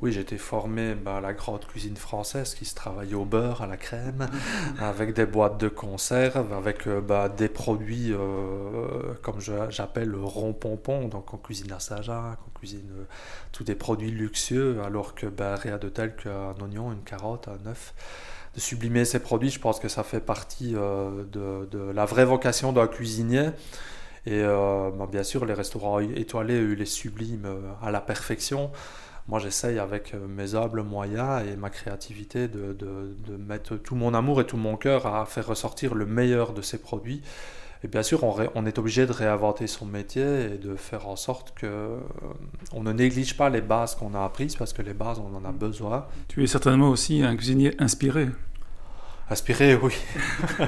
Oui, 0.00 0.10
j'ai 0.10 0.22
été 0.22 0.38
formé 0.38 0.94
bah, 0.94 1.18
à 1.18 1.20
la 1.20 1.34
grande 1.34 1.66
cuisine 1.66 1.98
française 1.98 2.54
qui 2.54 2.64
se 2.64 2.74
travaille 2.74 3.14
au 3.14 3.26
beurre, 3.26 3.60
à 3.60 3.66
la 3.66 3.76
crème, 3.76 4.26
avec 4.80 5.12
des 5.12 5.26
boîtes 5.26 5.60
de 5.60 5.68
conserve, 5.68 6.50
avec 6.54 6.86
euh, 6.86 7.02
bah, 7.02 7.28
des 7.28 7.50
produits 7.50 8.14
euh, 8.14 9.12
comme 9.20 9.38
j'appelle 9.38 10.08
le 10.08 10.24
rond 10.24 10.54
pompon. 10.54 11.08
Donc 11.08 11.34
on 11.34 11.36
cuisine 11.36 11.72
à 11.72 11.78
Saint-Jacques, 11.78 12.40
on 12.48 12.58
cuisine 12.58 12.90
euh, 12.96 13.04
tous 13.52 13.64
des 13.64 13.74
produits 13.74 14.10
luxueux, 14.10 14.80
alors 14.82 15.14
que 15.14 15.26
bah, 15.26 15.56
rien 15.56 15.76
de 15.76 15.90
tel 15.90 16.16
qu'un 16.16 16.54
oignon, 16.62 16.90
une 16.90 17.02
carotte, 17.02 17.48
un 17.48 17.68
œuf 17.68 17.92
de 18.54 18.60
sublimer 18.60 19.04
ses 19.04 19.18
produits. 19.18 19.50
Je 19.50 19.58
pense 19.58 19.80
que 19.80 19.88
ça 19.88 20.02
fait 20.02 20.20
partie 20.20 20.74
euh, 20.74 21.24
de, 21.32 21.78
la 21.92 22.04
vraie 22.04 22.24
vocation 22.24 22.72
d'un 22.72 22.86
cuisinier. 22.86 23.50
Et 24.26 24.42
euh, 24.42 24.90
bah, 24.90 25.08
bien 25.10 25.22
sûr, 25.22 25.44
les 25.44 25.54
restaurants 25.54 25.98
étoilés, 25.98 26.74
les 26.74 26.86
subliment 26.86 27.46
euh, 27.46 27.72
à 27.82 27.90
la 27.90 28.00
perfection. 28.00 28.70
Moi, 29.28 29.38
j'essaye 29.38 29.78
avec 29.78 30.14
mes 30.14 30.56
humbles 30.56 30.82
moyens 30.82 31.46
et 31.46 31.56
ma 31.56 31.70
créativité 31.70 32.48
de, 32.48 32.76
mettre 33.38 33.76
tout 33.76 33.94
mon 33.94 34.14
amour 34.14 34.40
et 34.40 34.46
tout 34.46 34.56
mon 34.56 34.76
cœur 34.76 35.06
à 35.06 35.24
faire 35.26 35.46
ressortir 35.46 35.94
le 35.94 36.06
meilleur 36.06 36.52
de 36.52 36.60
ces 36.60 36.78
produits. 36.78 37.22
Et 37.84 37.88
bien 37.88 38.02
sûr, 38.04 38.22
on, 38.22 38.66
est 38.66 38.78
obligé 38.78 39.06
de 39.06 39.12
réinventer 39.12 39.66
son 39.66 39.86
métier 39.86 40.22
et 40.22 40.58
de 40.58 40.76
faire 40.76 41.08
en 41.08 41.16
sorte 41.16 41.52
que 41.56 41.98
on 42.72 42.82
ne 42.84 42.92
néglige 42.92 43.36
pas 43.36 43.50
les 43.50 43.60
bases 43.60 43.96
qu'on 43.96 44.14
a 44.14 44.24
apprises 44.24 44.54
parce 44.54 44.72
que 44.72 44.82
les 44.82 44.94
bases, 44.94 45.18
on 45.18 45.36
en 45.36 45.44
a 45.44 45.50
besoin. 45.50 46.06
Tu 46.28 46.44
es 46.44 46.46
certainement 46.46 46.90
aussi 46.90 47.22
un 47.22 47.34
cuisinier 47.34 47.74
inspiré. 47.80 48.28
Aspirer, 49.30 49.76
oui. 49.76 49.94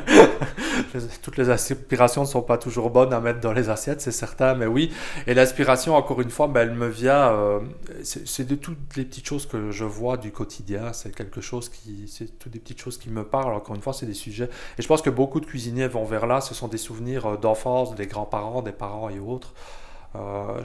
Toutes 1.23 1.37
les 1.37 1.51
aspirations 1.51 2.23
ne 2.23 2.27
sont 2.27 2.43
pas 2.43 2.57
toujours 2.57 2.91
bonnes 2.91 3.13
à 3.13 3.21
mettre 3.21 3.41
dans 3.41 3.53
les 3.53 3.69
assiettes, 3.69 4.01
c'est 4.01 4.13
certain, 4.13 4.55
mais 4.55 4.67
oui. 4.67 4.93
Et 5.27 5.35
l'aspiration, 5.35 5.97
encore 5.97 6.21
une 6.21 6.31
fois, 6.31 6.47
ben, 6.47 6.63
elle 6.63 6.75
me 6.75 6.89
vient. 6.89 7.33
Euh, 7.33 7.61
c'est 8.03 8.47
de 8.47 8.55
toutes 8.55 8.97
les 8.97 9.05
petites 9.05 9.27
choses 9.27 9.47
que 9.47 9.71
je 9.71 9.85
vois 9.85 10.17
du 10.17 10.31
quotidien. 10.31 10.93
C'est 10.93 11.15
quelque 11.15 11.41
chose 11.41 11.69
qui. 11.69 12.09
C'est 12.09 12.39
toutes 12.39 12.53
des 12.53 12.61
petites 12.61 12.81
choses 12.81 12.97
qui 12.97 13.11
me 13.11 13.25
parlent. 13.25 13.55
Encore 13.55 13.75
une 13.75 13.83
fois, 13.83 13.93
c'est 13.93 14.07
des 14.07 14.15
sujets. 14.15 14.49
Et 14.79 14.83
je 14.83 14.89
pense 14.89 15.03
que 15.03 15.11
beaucoup 15.11 15.41
de 15.41 15.47
cuisiniers 15.47 15.89
vont 15.89 16.05
vers 16.05 16.27
là. 16.27 16.41
Ce 16.41 16.55
sont 16.55 16.69
des 16.69 16.79
souvenirs 16.79 17.27
euh, 17.27 17.37
d'enfance, 17.37 17.95
des 17.95 18.07
grands-parents, 18.07 18.63
des 18.63 18.73
parents 18.73 19.11
et 19.11 19.19
autres. 19.19 19.53
Euh, 20.17 20.63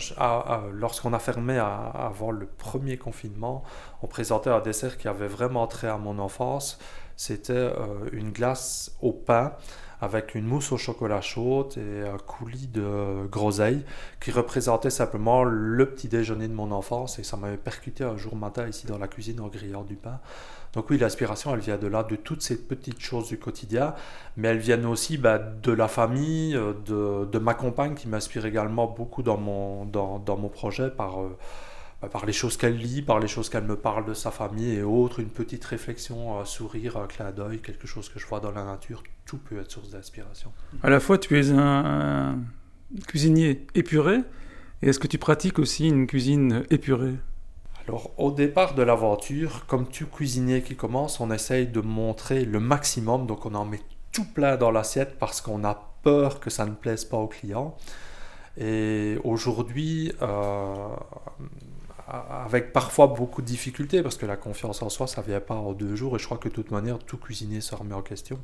lorsqu'on 0.74 1.14
a 1.14 1.20
fermé 1.20 1.58
avant 1.58 2.30
le 2.30 2.46
premier 2.46 2.98
confinement, 2.98 3.64
on 4.04 4.08
présentait 4.08 4.52
un 4.52 4.60
dessert 4.60 4.98
qui 4.98 5.08
avait 5.08 5.28
vraiment 5.28 5.66
trait 5.66 5.88
à 5.88 5.98
mon 5.98 6.20
enfance 6.20 6.78
c'était 7.20 7.52
euh, 7.52 8.08
une 8.14 8.32
glace 8.32 8.94
au 9.02 9.12
pain 9.12 9.52
avec 10.00 10.36
une 10.36 10.46
mousse 10.46 10.72
au 10.72 10.78
chocolat 10.78 11.20
chaud 11.20 11.68
et 11.76 12.08
un 12.08 12.18
coulis 12.18 12.68
de 12.68 13.28
groseille 13.30 13.84
qui 14.22 14.32
représentait 14.32 14.90
simplement 14.90 15.44
le 15.44 15.90
petit 15.90 16.08
déjeuner 16.08 16.48
de 16.48 16.54
mon 16.54 16.72
enfance 16.72 17.20
et 17.20 17.24
ça 17.24 17.36
m'avait 17.36 17.58
percuté 17.58 18.06
un 18.06 18.16
jour 18.16 18.38
matin 18.38 18.70
ici 18.70 18.88
dans 18.88 18.98
la 18.98 19.10
cuisine 19.10 19.42
en 19.42 19.48
grillant 19.48 19.84
du 19.84 19.96
pain. 19.96 20.22
Donc 20.72 20.90
oui, 20.92 20.98
l'aspiration, 20.98 21.54
elle 21.54 21.60
vient 21.60 21.76
de 21.76 21.88
là, 21.88 22.04
de 22.04 22.16
toutes 22.16 22.42
ces 22.42 22.58
petites 22.58 23.02
choses 23.02 23.28
du 23.28 23.38
quotidien, 23.38 23.96
mais 24.38 24.48
elles 24.48 24.60
viennent 24.60 24.86
aussi 24.86 25.18
bah, 25.18 25.40
de 25.40 25.74
la 25.74 25.90
famille, 25.90 26.56
euh, 26.56 26.72
de, 26.86 27.26
de 27.26 27.38
ma 27.38 27.54
compagne 27.54 27.96
qui 27.96 28.08
m'inspire 28.08 28.46
également 28.46 28.88
beaucoup 28.88 29.24
dans 29.24 29.38
mon, 29.38 29.84
dans, 29.84 30.20
dans 30.20 30.38
mon 30.38 30.48
projet 30.48 30.90
par... 30.90 31.22
Euh, 31.22 31.38
par 32.08 32.26
les 32.26 32.34
choses 32.34 32.56
qu'elle 32.56 32.78
lit, 32.78 33.02
par 33.02 33.20
les 33.20 33.28
choses 33.28 33.50
qu'elle 33.50 33.66
me 33.66 33.76
parle 33.76 34.06
de 34.06 34.14
sa 34.14 34.32
famille 34.32 34.76
et 34.76 34.84
autres, 34.84 35.20
une 35.20 35.30
petite 35.30 35.66
réflexion, 35.66 36.40
un 36.40 36.46
sourire, 36.46 36.98
un 36.98 37.08
clin 37.08 37.32
d'œil, 37.32 37.60
quelque 37.60 37.88
chose 37.88 38.08
que 38.08 38.20
je 38.20 38.26
vois 38.26 38.40
dans 38.40 38.52
la 38.52 38.64
nature, 38.64 39.04
tout 39.26 39.38
peut 39.38 39.60
être 39.60 39.72
source 39.72 39.90
d'inspiration. 39.90 40.54
À 40.82 40.90
la 40.90 41.02
fois, 41.02 41.18
tu 41.18 41.38
es 41.38 41.52
un, 41.52 42.40
cuisinier 43.08 43.68
épuré, 43.76 44.20
et 44.82 44.90
est-ce 44.90 45.00
que 45.00 45.08
tu 45.08 45.18
pratiques 45.18 45.60
aussi 45.60 45.90
une 45.90 46.08
cuisine 46.08 46.64
épurée? 46.70 47.16
Alors, 47.86 48.12
au 48.18 48.32
départ 48.32 48.76
de 48.76 48.84
l'aventure, 48.84 49.66
comme 49.66 49.88
tout 49.88 50.06
cuisinier 50.06 50.62
qui 50.62 50.76
commence, 50.76 51.20
on 51.20 51.32
essaye 51.32 51.68
de 51.68 51.82
montrer 51.82 52.46
le 52.46 52.62
maximum, 52.62 53.28
donc 53.28 53.46
on 53.46 53.56
en 53.56 53.66
met 53.66 53.82
tout 54.14 54.26
plein 54.26 54.56
dans 54.56 54.72
l'assiette 54.72 55.18
parce 55.20 55.42
qu'on 55.42 55.64
a 55.66 55.94
peur 56.04 56.40
que 56.40 56.50
ça 56.50 56.66
ne 56.66 56.74
plaise 56.74 57.04
pas 57.04 57.18
aux 57.18 57.28
clients. 57.28 57.76
Et 58.58 59.18
aujourd'hui, 59.24 60.12
euh, 60.22 60.88
avec 62.10 62.74
parfois 62.74 63.08
beaucoup 63.08 63.42
de 63.42 63.48
difficultés, 63.48 64.02
parce 64.02 64.18
que 64.18 64.26
la 64.26 64.38
confiance 64.38 64.82
en 64.82 64.90
soi, 64.90 65.08
ça 65.08 65.22
ne 65.22 65.28
vient 65.28 65.40
pas 65.40 65.56
en 65.56 65.74
deux 65.74 65.96
jours, 65.96 66.16
et 66.16 66.20
je 66.20 66.26
crois 66.26 66.38
que 66.38 66.50
de 66.50 66.54
toute 66.54 66.72
manière, 66.72 67.00
tout 67.00 67.18
cuisinier 67.18 67.62
se 67.62 67.76
remet 67.76 67.94
en 67.94 68.02
question. 68.02 68.40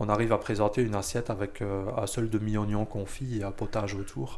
On 0.00 0.08
arrive 0.08 0.32
à 0.32 0.38
présenter 0.38 0.82
une 0.82 0.94
assiette 0.94 1.28
avec 1.28 1.60
euh, 1.60 1.86
un 1.96 2.06
seul 2.06 2.30
demi-oignon 2.30 2.84
confit 2.84 3.40
et 3.40 3.42
un 3.42 3.50
potage 3.50 3.94
autour. 3.94 4.36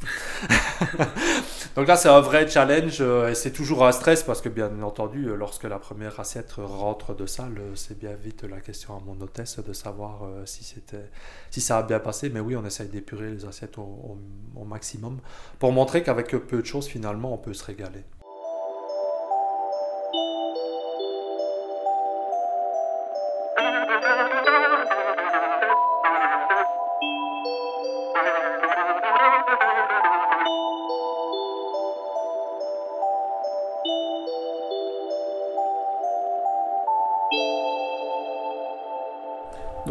Donc 1.75 1.87
là, 1.87 1.95
c'est 1.95 2.09
un 2.09 2.19
vrai 2.19 2.47
challenge, 2.47 2.97
euh, 2.99 3.29
et 3.29 3.35
c'est 3.35 3.51
toujours 3.51 3.85
un 3.85 3.91
stress, 3.91 4.23
parce 4.23 4.41
que 4.41 4.49
bien 4.49 4.81
entendu, 4.81 5.27
euh, 5.27 5.35
lorsque 5.35 5.65
la 5.65 5.77
première 5.77 6.19
assiette 6.19 6.53
rentre 6.57 7.15
de 7.15 7.27
salle, 7.27 7.61
c'est 7.75 7.97
bien 7.97 8.13
vite 8.13 8.43
la 8.43 8.59
question 8.59 8.97
à 8.97 9.01
mon 9.05 9.21
hôtesse 9.21 9.59
de 9.59 9.73
savoir 9.73 10.21
si, 10.45 10.63
c'était, 10.63 11.09
si 11.51 11.61
ça 11.61 11.77
a 11.77 11.83
bien 11.83 11.99
passé. 11.99 12.29
Mais 12.29 12.39
oui, 12.39 12.55
on 12.55 12.65
essaye 12.65 12.87
d'épurer 12.87 13.29
les 13.29 13.45
assiettes 13.45 13.77
au 13.77 14.65
maximum, 14.65 15.19
pour 15.59 15.71
montrer 15.71 16.01
qu'avec 16.01 16.29
peu 16.29 16.61
de 16.61 16.65
choses, 16.65 16.87
finalement, 16.87 17.33
on 17.33 17.37
peut 17.37 17.53
se 17.53 17.63
régaler. 17.63 18.03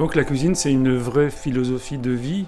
Donc 0.00 0.14
la 0.14 0.24
cuisine, 0.24 0.54
c'est 0.54 0.72
une 0.72 0.96
vraie 0.96 1.28
philosophie 1.28 1.98
de 1.98 2.10
vie, 2.10 2.46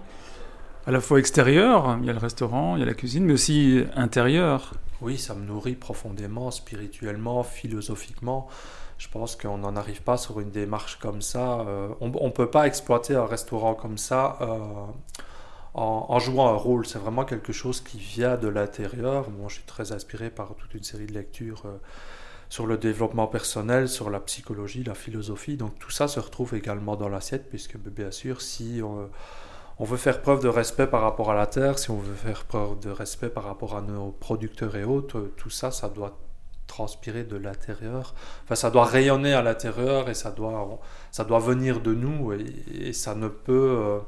à 0.87 0.91
la 0.91 1.03
fois 1.03 1.19
extérieure, 1.19 1.99
il 2.01 2.07
y 2.07 2.09
a 2.09 2.15
le 2.15 2.19
restaurant, 2.19 2.77
il 2.77 2.81
y 2.81 2.83
a 2.83 2.87
la 2.87 2.95
cuisine, 2.95 3.27
mais 3.27 3.35
aussi 3.35 3.85
intérieure. 3.95 4.73
Oui, 5.03 5.19
ça 5.19 5.35
me 5.35 5.45
nourrit 5.45 5.75
profondément, 5.75 6.51
spirituellement, 6.51 7.43
philosophiquement. 7.43 8.49
Je 8.97 9.07
pense 9.09 9.37
qu'on 9.37 9.59
n'en 9.59 9.77
arrive 9.77 10.01
pas 10.01 10.17
sur 10.17 10.41
une 10.41 10.51
démarche 10.51 10.99
comme 10.99 11.21
ça. 11.21 11.61
Euh, 11.69 11.91
on 12.01 12.09
ne 12.09 12.31
peut 12.31 12.49
pas 12.49 12.67
exploiter 12.67 13.17
un 13.17 13.27
restaurant 13.27 13.75
comme 13.75 13.99
ça 13.99 14.39
euh, 14.41 14.87
en, 15.75 16.19
jouant 16.21 16.49
un 16.49 16.57
rôle. 16.57 16.87
C'est 16.87 17.01
vraiment 17.01 17.27
quelque 17.27 17.53
chose 17.53 17.83
qui 17.83 17.99
vient 17.99 18.39
de 18.39 18.49
l'intérieur. 18.49 19.29
Moi, 19.29 19.49
je 19.51 19.57
suis 19.57 19.65
très 19.65 19.93
inspiré 19.93 20.31
par 20.31 20.55
toute 20.55 20.73
une 20.73 20.85
série 20.85 21.05
de 21.05 21.13
lectures 21.13 21.65
euh, 21.67 21.77
sur 22.53 22.67
le 22.67 22.77
développement 22.77 23.29
personnel, 23.29 23.89
sur 23.89 24.11
la 24.11 24.21
psychologie, 24.21 24.85
la 24.85 24.93
philosophie. 24.95 25.57
Donc 25.57 25.79
tout 25.79 25.91
ça 25.91 26.07
se 26.07 26.21
retrouve 26.21 26.55
également 26.55 26.97
dans 26.97 27.09
l'assiette, 27.09 27.49
puisque 27.49 27.79
bien 27.79 28.11
sûr, 28.11 28.43
si 28.43 28.83
on, 28.85 29.85
veut 29.87 29.97
faire 29.97 30.21
preuve 30.21 30.43
de 30.43 30.49
respect 30.49 30.87
par 30.87 31.01
rapport 31.01 31.31
à 31.31 31.35
la 31.35 31.47
terre, 31.47 31.79
si 31.79 31.91
on 31.91 31.97
veut 31.97 32.15
faire 32.15 32.45
preuve 32.45 32.79
de 32.81 32.91
respect 32.91 33.31
par 33.31 33.45
rapport 33.45 33.75
à 33.75 33.81
nos 33.81 34.11
producteurs 34.11 34.77
et 34.77 34.85
autres, 34.85 35.31
tout 35.39 35.49
ça, 35.49 35.71
ça 35.71 35.89
doit 35.89 36.19
transpirer 36.67 37.25
de 37.25 37.37
l'intérieur. 37.37 38.15
Enfin, 38.45 38.55
ça 38.55 38.71
doit 38.71 38.85
rayonner 38.85 39.33
à 39.33 39.41
l'intérieur 39.41 40.11
et 40.11 40.15
ça 40.15 40.31
doit, 40.31 40.79
ça 41.11 41.25
doit 41.25 41.39
venir 41.39 41.81
de 41.81 41.95
nous 41.95 42.35
et, 42.35 42.93
ça 42.93 43.15
ne 43.15 43.29
peut, 43.29 43.79
euh, 43.81 43.99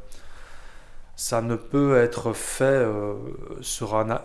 ça 1.16 1.40
ne 1.40 1.56
peut 1.56 1.96
être 1.96 2.34
fait 2.34 2.64
euh, 2.64 3.14
sur 3.62 3.96
un, 3.96 4.20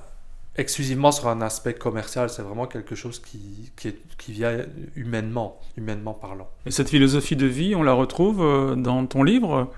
exclusivement 0.59 1.11
sur 1.11 1.27
un 1.27 1.41
aspect 1.41 1.73
commercial, 1.73 2.29
c'est 2.29 2.41
vraiment 2.41 2.67
quelque 2.67 2.95
chose 2.95 3.19
qui, 3.19 3.71
qui, 3.75 3.95
qui, 4.17 4.31
vient 4.33 4.57
humainement, 4.95 5.59
humainement 5.77 6.13
parlant. 6.13 6.49
Et 6.65 6.71
cette 6.71 6.89
philosophie 6.89 7.35
de 7.35 7.45
vie, 7.45 7.75
on 7.75 7.83
la 7.83 7.93
retrouve 7.93 8.41
euh, 8.41 8.75
dans 8.75 9.05
ton 9.05 9.23
livre 9.23 9.71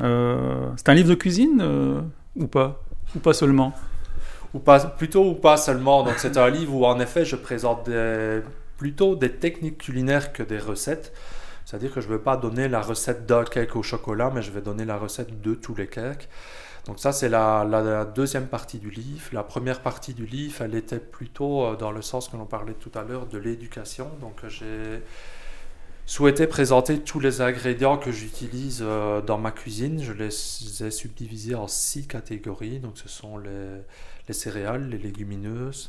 euh, 0.00 0.70
C'est 0.76 0.88
un 0.88 0.94
livre 0.94 1.10
de 1.10 1.14
cuisine 1.14 1.60
euh, 1.60 2.00
ou 2.36 2.46
pas 2.46 2.82
Ou 3.14 3.18
pas 3.18 3.34
seulement? 3.34 3.74
Ou 4.54 4.58
pas, 4.58 4.80
Plutôt 4.80 5.28
ou 5.28 5.34
pas 5.34 5.56
seulement. 5.56 6.02
Donc 6.02 6.14
c'est 6.16 6.36
un 6.36 6.48
livre 6.48 6.74
où 6.74 6.86
en 6.86 6.98
effet 6.98 7.24
je 7.24 7.36
présente 7.36 7.88
plutôt 8.76 9.16
des 9.16 9.32
techniques 9.32 9.78
culinaires 9.78 10.32
que 10.32 10.42
des 10.42 10.58
recettes. 10.58 11.12
C'est-à-dire 11.64 11.92
que 11.92 12.00
je 12.00 12.08
ne 12.08 12.12
veux 12.12 12.20
pas 12.20 12.36
donner 12.36 12.68
la 12.68 12.80
recette 12.80 13.24
d'un 13.24 13.44
cake 13.44 13.76
au 13.76 13.82
chocolat, 13.82 14.30
mais 14.34 14.42
je 14.42 14.50
vais 14.50 14.60
donner 14.60 14.84
la 14.84 14.96
recette 14.96 15.40
de 15.40 15.54
tous 15.54 15.74
les 15.74 15.86
cakes. 15.86 16.28
Donc 16.86 16.98
ça, 16.98 17.12
c'est 17.12 17.28
la, 17.28 18.04
deuxième 18.04 18.46
partie 18.46 18.78
du 18.78 18.90
livre. 18.90 19.22
La 19.32 19.44
première 19.44 19.80
partie 19.80 20.14
du 20.14 20.26
livre, 20.26 20.62
elle 20.62 20.74
était 20.74 20.98
plutôt 20.98 21.64
euh, 21.64 21.76
dans 21.76 21.92
le 21.92 22.02
sens 22.02 22.28
que 22.28 22.36
l'on 22.36 22.46
parlait 22.46 22.74
tout 22.74 22.90
à 22.94 23.02
l'heure 23.02 23.26
de 23.26 23.38
l'éducation. 23.38 24.10
Donc 24.20 24.40
j'ai 24.48 25.02
souhaité 26.06 26.48
présenter 26.48 26.98
tous 26.98 27.20
les 27.20 27.40
ingrédients 27.40 27.98
que 27.98 28.10
j'utilise 28.10 28.80
euh, 28.82 29.20
dans 29.20 29.38
ma 29.38 29.52
cuisine. 29.52 30.02
Je 30.02 30.12
les 30.12 30.84
ai 30.84 30.90
subdivisés 30.90 31.54
en 31.54 31.68
six 31.68 32.08
catégories. 32.08 32.80
Donc 32.80 32.98
ce 32.98 33.08
sont 33.08 33.38
les, 33.38 34.34
céréales, 34.34 34.88
les 34.88 34.98
légumineuses, 34.98 35.88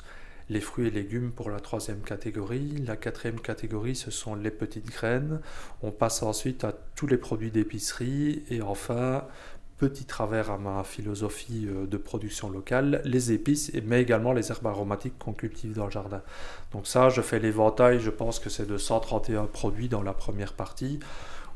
les 0.50 0.62
fruits 0.62 0.90
et 0.90 0.92
légumes 0.92 1.32
pour 1.32 1.50
la 1.50 1.60
troisième 1.60 2.02
catégorie. 2.02 2.84
La 2.86 2.98
quatrième 2.98 3.40
catégorie, 3.40 3.96
ce 3.96 4.12
sont 4.12 4.36
les 4.36 4.52
petites 4.52 4.92
graines. 4.92 5.42
On 5.82 5.90
passe 5.90 6.22
ensuite 6.22 6.64
à 6.64 6.76
tous 6.96 7.08
les 7.08 7.18
produits 7.18 7.50
d'épicerie. 7.50 8.44
Et 8.52 8.62
enfin, 8.62 9.26
petit 9.84 10.06
travers 10.06 10.50
à 10.50 10.58
ma 10.58 10.86
philosophie 10.86 11.68
euh, 11.68 11.86
de 11.86 11.98
production 11.98 12.50
locale, 12.50 13.02
les 13.04 13.34
épices, 13.34 13.70
mais 13.86 14.02
également 14.02 14.32
les 14.32 14.50
herbes 14.50 14.68
aromatiques 14.68 15.20
qu'on 15.20 15.34
cultive 15.34 15.74
dans 15.74 15.84
le 15.84 15.92
jardin. 15.92 16.22
Donc 16.72 16.88
ça, 16.88 17.10
je 17.10 17.22
fais 17.22 17.38
l'éventail, 17.38 18.00
je 18.00 18.10
pense 18.10 18.40
que 18.40 18.50
c'est 18.50 18.66
de 18.66 18.78
131 18.78 19.44
produits 19.44 19.90
dans 19.90 20.02
la 20.02 20.14
première 20.14 20.54
partie, 20.54 21.02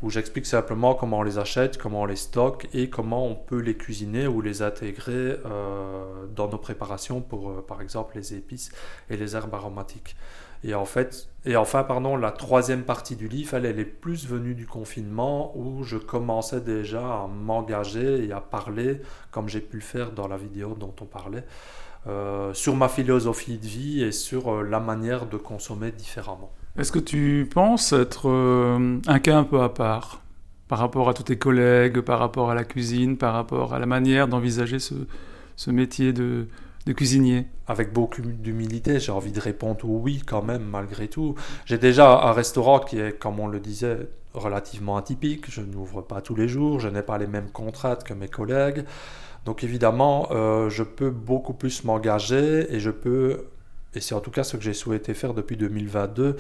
où 0.03 0.10
j'explique 0.10 0.45
simplement 0.45 0.93
comment 0.93 1.19
on 1.19 1.23
les 1.23 1.39
achète, 1.39 1.77
comment 1.77 2.01
on 2.01 2.05
les 2.05 2.15
stocke 2.15 2.67
et 2.73 2.89
comment 2.89 3.25
on 3.25 3.36
peut 3.36 3.60
les 3.60 3.75
cuisiner 3.75 4.27
ou 4.27 4.41
les 4.41 4.62
intégrer 4.62 5.38
euh, 5.45 6.25
dans 6.36 6.47
nos 6.47 6.57
préparations 6.57 7.21
pour, 7.21 7.49
euh, 7.49 7.65
par 7.67 7.81
exemple, 7.81 8.15
les 8.15 8.36
épices 8.36 8.71
et 9.10 9.17
les 9.17 9.36
herbes 9.36 9.53
aromatiques. 9.53 10.15
Et 10.63 10.73
en 10.73 10.86
fait, 10.86 11.29
et 11.45 11.55
enfin, 11.55 11.83
pardon, 11.83 12.15
la 12.15 12.31
troisième 12.31 12.83
partie 12.83 13.15
du 13.15 13.27
livre, 13.27 13.55
elle, 13.55 13.65
est 13.65 13.86
plus 13.86 14.27
venue 14.27 14.55
du 14.55 14.65
confinement 14.65 15.55
où 15.55 15.83
je 15.83 15.97
commençais 15.97 16.62
déjà 16.62 17.01
à 17.01 17.27
m'engager 17.27 18.25
et 18.25 18.31
à 18.31 18.41
parler, 18.41 19.01
comme 19.31 19.47
j'ai 19.47 19.62
pu 19.62 19.77
le 19.77 19.83
faire 19.83 20.12
dans 20.12 20.27
la 20.27 20.38
vidéo 20.38 20.75
dont 20.75 20.93
on 21.01 21.05
parlait, 21.05 21.43
euh, 22.07 22.53
sur 22.53 22.75
ma 22.75 22.89
philosophie 22.89 23.57
de 23.57 23.67
vie 23.67 24.03
et 24.03 24.12
sur 24.12 24.63
la 24.63 24.79
manière 24.79 25.27
de 25.27 25.38
consommer 25.38 25.91
différemment. 25.91 26.51
Est-ce 26.77 26.91
que 26.91 26.99
tu 26.99 27.49
penses 27.51 27.91
être 27.91 28.29
euh, 28.29 28.99
un 29.07 29.19
cas 29.19 29.37
un 29.37 29.43
peu 29.43 29.61
à 29.61 29.69
part 29.69 30.21
par 30.67 30.77
rapport 30.79 31.09
à 31.09 31.13
tous 31.13 31.23
tes 31.23 31.37
collègues, 31.37 32.01
par 32.01 32.19
rapport 32.19 32.51
à 32.51 32.55
la 32.55 32.65
cuisine, 32.65 33.17
par 33.17 33.33
rapport 33.33 33.73
à 33.73 33.79
la 33.79 33.85
manière 33.85 34.27
d'envisager 34.27 34.77
ce, 34.79 35.71
métier 35.71 36.13
de, 36.13 36.47
de 36.85 36.93
cuisinier? 36.93 37.47
Avec 37.67 37.93
beaucoup 37.93 38.21
d'humilité, 38.21 38.99
j'ai 38.99 39.11
envie 39.11 39.31
de 39.31 39.39
répondre 39.39 39.79
oui 39.85 40.21
quand 40.23 40.43
même, 40.43 40.63
malgré 40.63 41.07
tout. 41.07 41.35
J'ai 41.65 41.77
déjà 41.77 42.21
un 42.27 42.33
restaurant 42.33 42.79
qui 42.79 42.99
est, 42.99 43.17
comme 43.17 43.39
on 43.39 43.47
le 43.47 43.59
disait, 43.59 44.09
relativement 44.33 44.97
atypique. 44.97 45.49
Je 45.49 45.61
n'ouvre 45.61 46.01
pas 46.01 46.21
tous 46.21 46.35
les 46.35 46.47
jours, 46.47 46.79
je 46.79 46.89
n'ai 46.89 47.01
pas 47.01 47.17
les 47.17 47.27
mêmes 47.27 47.49
contraintes 47.49 48.03
que 48.03 48.13
mes 48.13 48.27
collègues. 48.27 48.83
Donc 49.45 49.63
évidemment, 49.63 50.27
euh, 50.31 50.69
je 50.69 50.83
peux 50.83 51.09
beaucoup 51.09 51.53
plus 51.53 51.85
m'engager 51.85 52.67
et 52.73 52.79
je 52.79 52.91
peux, 52.91 53.45
et 53.97 54.01
c'est 54.01 54.15
en 54.15 54.21
tout 54.21 54.31
cas 54.31 54.43
ce 54.43 54.55
que 54.55 54.63
j'ai 54.63 54.73
souhaité 54.73 55.13
faire 55.15 55.33
depuis 55.33 55.57
2022, 55.57 56.38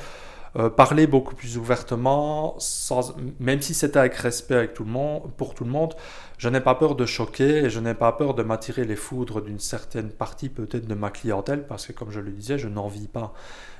euh, 0.55 0.69
parler 0.69 1.07
beaucoup 1.07 1.35
plus 1.35 1.57
ouvertement, 1.57 2.55
sans, 2.59 3.15
même 3.39 3.61
si 3.61 3.73
c'était 3.73 3.97
avec 3.97 4.13
respect 4.13 4.55
avec 4.55 4.73
tout 4.75 4.83
le 4.83 4.91
monde, 4.91 5.31
pour 5.37 5.55
tout 5.55 5.65
le 5.65 5.71
monde, 5.71 5.95
je 6.37 6.49
n'ai 6.49 6.61
pas 6.61 6.75
peur 6.75 6.95
de 6.95 7.05
choquer 7.05 7.65
et 7.65 7.69
je 7.69 7.79
n'ai 7.79 7.95
pas 7.95 8.11
peur 8.11 8.35
de 8.35 8.43
m'attirer 8.43 8.85
les 8.85 8.95
foudres 8.95 9.41
d'une 9.41 9.59
certaine 9.59 10.09
partie 10.09 10.49
peut-être 10.49 10.87
de 10.87 10.93
ma 10.93 11.09
clientèle 11.09 11.65
parce 11.65 11.87
que 11.87 11.93
comme 11.93 12.11
je 12.11 12.19
le 12.19 12.31
disais, 12.31 12.59
je 12.59 12.67
n'en 12.67 12.87
vis 12.87 13.07
pas. 13.07 13.33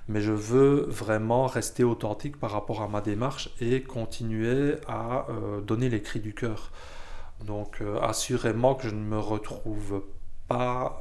Mais 0.10 0.22
je 0.22 0.32
veux 0.32 0.86
vraiment 0.88 1.46
rester 1.46 1.84
authentique 1.84 2.40
par 2.40 2.52
rapport 2.52 2.82
à 2.82 2.88
ma 2.88 3.02
démarche 3.02 3.50
et 3.62 3.84
continuer 3.84 4.76
à 4.88 5.28
euh, 5.30 5.62
donner 5.62 5.90
les 5.90 6.02
cris 6.02 6.20
du 6.20 6.34
cœur. 6.34 6.72
Donc 7.46 7.78
euh, 7.82 8.00
assurément 8.02 8.74
que 8.74 8.88
je 8.88 8.96
ne 8.96 9.02
me 9.02 9.20
retrouve 9.20 10.02
pas 10.48 11.00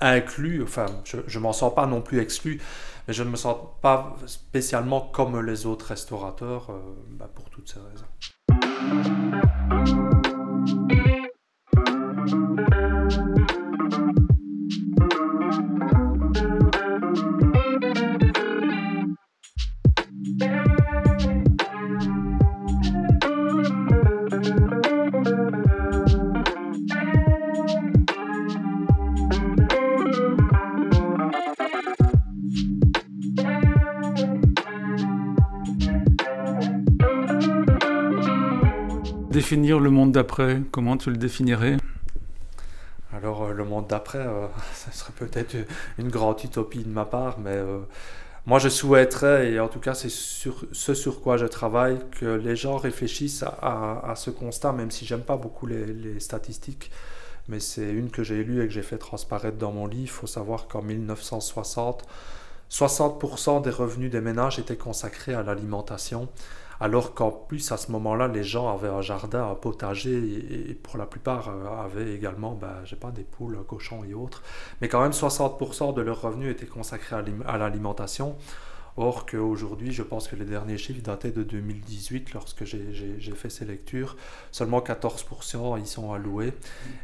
inclus, 0.00 0.62
enfin 0.62 0.86
je 1.04 1.38
ne 1.38 1.42
m'en 1.42 1.52
sens 1.52 1.74
pas 1.74 1.86
non 1.86 2.00
plus 2.00 2.20
exclu, 2.20 2.60
mais 3.06 3.14
je 3.14 3.22
ne 3.22 3.30
me 3.30 3.36
sens 3.36 3.56
pas 3.82 4.16
spécialement 4.26 5.00
comme 5.00 5.40
les 5.40 5.66
autres 5.66 5.86
restaurateurs 5.86 6.70
euh, 6.70 6.80
bah, 7.10 7.28
pour 7.34 7.50
toutes 7.50 7.68
ces 7.68 7.80
raisons. 7.80 8.06
Définir 39.38 39.78
le 39.78 39.90
monde 39.90 40.10
d'après 40.10 40.60
Comment 40.72 40.96
tu 40.96 41.10
le 41.10 41.16
définirais? 41.16 41.76
Alors, 43.12 43.44
euh, 43.44 43.52
le 43.52 43.64
monde 43.64 43.86
d'après, 43.86 44.18
euh, 44.18 44.48
ça 44.74 44.90
serait 44.90 45.12
peut-être 45.12 45.54
une 45.96 46.08
grande 46.08 46.42
utopie 46.42 46.82
de 46.82 46.88
ma 46.88 47.04
part, 47.04 47.38
mais 47.38 47.54
euh, 47.54 47.78
moi 48.46 48.58
je 48.58 48.68
souhaiterais, 48.68 49.52
et 49.52 49.60
en 49.60 49.68
tout 49.68 49.78
cas 49.78 49.94
c'est 49.94 50.10
ce 50.10 50.94
sur 50.94 51.20
quoi 51.20 51.36
je 51.36 51.46
travaille, 51.46 52.00
que 52.18 52.26
les 52.26 52.56
gens 52.56 52.78
réfléchissent 52.78 53.44
à, 53.62 54.14
ce 54.16 54.30
constat, 54.30 54.72
même 54.72 54.90
si 54.90 55.06
j'aime 55.06 55.22
pas 55.22 55.36
beaucoup 55.36 55.66
les, 55.66 55.86
les 55.86 56.18
statistiques, 56.18 56.90
mais 57.46 57.60
c'est 57.60 57.90
une 57.92 58.10
que 58.10 58.24
j'ai 58.24 58.42
lue 58.42 58.64
et 58.64 58.66
que 58.66 58.72
j'ai 58.72 58.82
fait 58.82 58.98
transparaître 58.98 59.56
dans 59.56 59.70
mon 59.70 59.86
livre. 59.86 60.02
Il 60.02 60.18
faut 60.20 60.26
savoir 60.26 60.66
qu'en 60.66 60.82
1960, 60.82 62.04
60% 62.72 63.62
des 63.62 63.70
revenus 63.70 64.10
des 64.10 64.20
ménages 64.20 64.58
étaient 64.58 64.76
consacrés 64.76 65.34
à 65.34 65.44
l'alimentation 65.44 66.28
alors 66.80 67.14
qu'en 67.14 67.30
plus 67.30 67.72
à 67.72 67.76
ce 67.76 67.90
moment-là, 67.92 68.28
les 68.28 68.44
gens 68.44 68.72
avaient 68.72 68.88
un 68.88 69.02
jardin, 69.02 69.50
un 69.50 69.54
potager, 69.54 70.16
et, 70.70 70.74
pour 70.74 70.98
la 70.98 71.06
plupart 71.06 71.48
euh, 71.48 71.84
avaient 71.84 72.14
également, 72.14 72.54
ben, 72.54 72.74
j'ai 72.84 72.96
pas 72.96 73.10
des 73.10 73.24
poules, 73.24 73.58
cochons 73.66 74.04
et 74.04 74.14
autres, 74.14 74.42
mais 74.80 74.88
quand 74.88 75.02
même 75.02 75.12
60% 75.12 75.94
de 75.94 76.02
leurs 76.02 76.20
revenus 76.20 76.50
étaient 76.52 76.66
consacrés 76.66 77.16
à 77.46 77.58
l'alimentation. 77.58 78.36
Or 79.00 79.26
qu'aujourd'hui, 79.26 79.92
je 79.92 80.02
pense 80.02 80.26
que 80.26 80.34
les 80.34 80.44
derniers 80.44 80.76
chiffres 80.76 81.00
dataient 81.00 81.30
de 81.30 81.44
2018 81.44 82.32
lorsque 82.32 82.64
j'ai 82.64 83.32
fait 83.36 83.48
ces 83.48 83.64
lectures. 83.64 84.16
Seulement 84.50 84.80
14% 84.80 85.80
y 85.80 85.86
sont 85.86 86.12
alloués. 86.12 86.52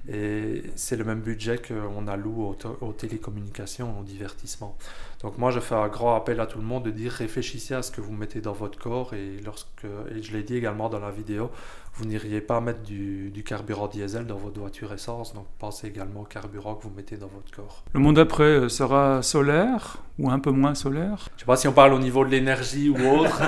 Et 0.09 0.65
c'est 0.75 0.97
le 0.97 1.05
même 1.05 1.21
budget 1.21 1.59
qu'on 1.59 2.09
alloue 2.09 2.43
aux, 2.43 2.57
aux 2.81 2.93
télécommunications, 2.93 4.01
au 4.01 4.03
divertissement. 4.03 4.77
Donc 5.25 5.39
moi, 5.39 5.51
je 5.51 5.59
fais 5.59 5.75
un 5.75 5.89
grand 5.89 6.15
appel 6.15 6.39
à 6.39 6.45
tout 6.45 6.59
le 6.59 6.65
monde 6.65 6.83
de 6.83 6.91
dire 6.91 7.11
réfléchissez 7.11 7.73
à 7.73 7.81
ce 7.81 7.91
que 7.91 8.03
vous 8.03 8.13
mettez 8.13 8.43
dans 8.43 8.53
votre 8.53 8.79
corps. 8.79 9.15
Et, 9.15 9.41
lorsque, 9.43 9.87
et 10.15 10.23
je 10.23 10.33
l'ai 10.33 10.43
dit 10.43 10.55
également 10.55 10.91
dans 10.91 10.99
la 10.99 11.11
vidéo, 11.11 11.51
vous 11.95 12.05
n'iriez 12.05 12.43
pas 12.43 12.61
mettre 12.61 12.83
du, 12.83 13.31
du, 13.31 13.43
carburant 13.43 13.89
diesel 13.89 14.27
dans 14.27 14.37
votre 14.37 14.61
voiture 14.61 14.93
essence. 14.93 15.33
Donc 15.33 15.47
pensez 15.59 15.87
également 15.87 16.21
au 16.21 16.25
carburant 16.25 16.75
que 16.75 16.83
vous 16.83 16.93
mettez 16.95 17.17
dans 17.17 17.29
votre 17.29 17.51
corps. 17.57 17.85
Le 17.95 18.01
monde 18.01 18.19
après 18.19 18.45
euh, 18.45 18.69
sera 18.69 19.23
solaire 19.23 19.97
ou 20.19 20.31
un 20.31 20.39
peu 20.39 20.51
moins 20.51 20.75
solaire? 20.75 21.29
Je 21.31 21.37
ne 21.37 21.39
sais 21.39 21.47
pas 21.47 21.57
si 21.57 21.69
on 21.69 21.73
parle 21.73 21.95
au 21.95 21.99
niveau 21.99 22.23
de 22.27 22.31
l'énergie 22.31 22.91
ou 22.91 22.99
autre. 23.09 23.41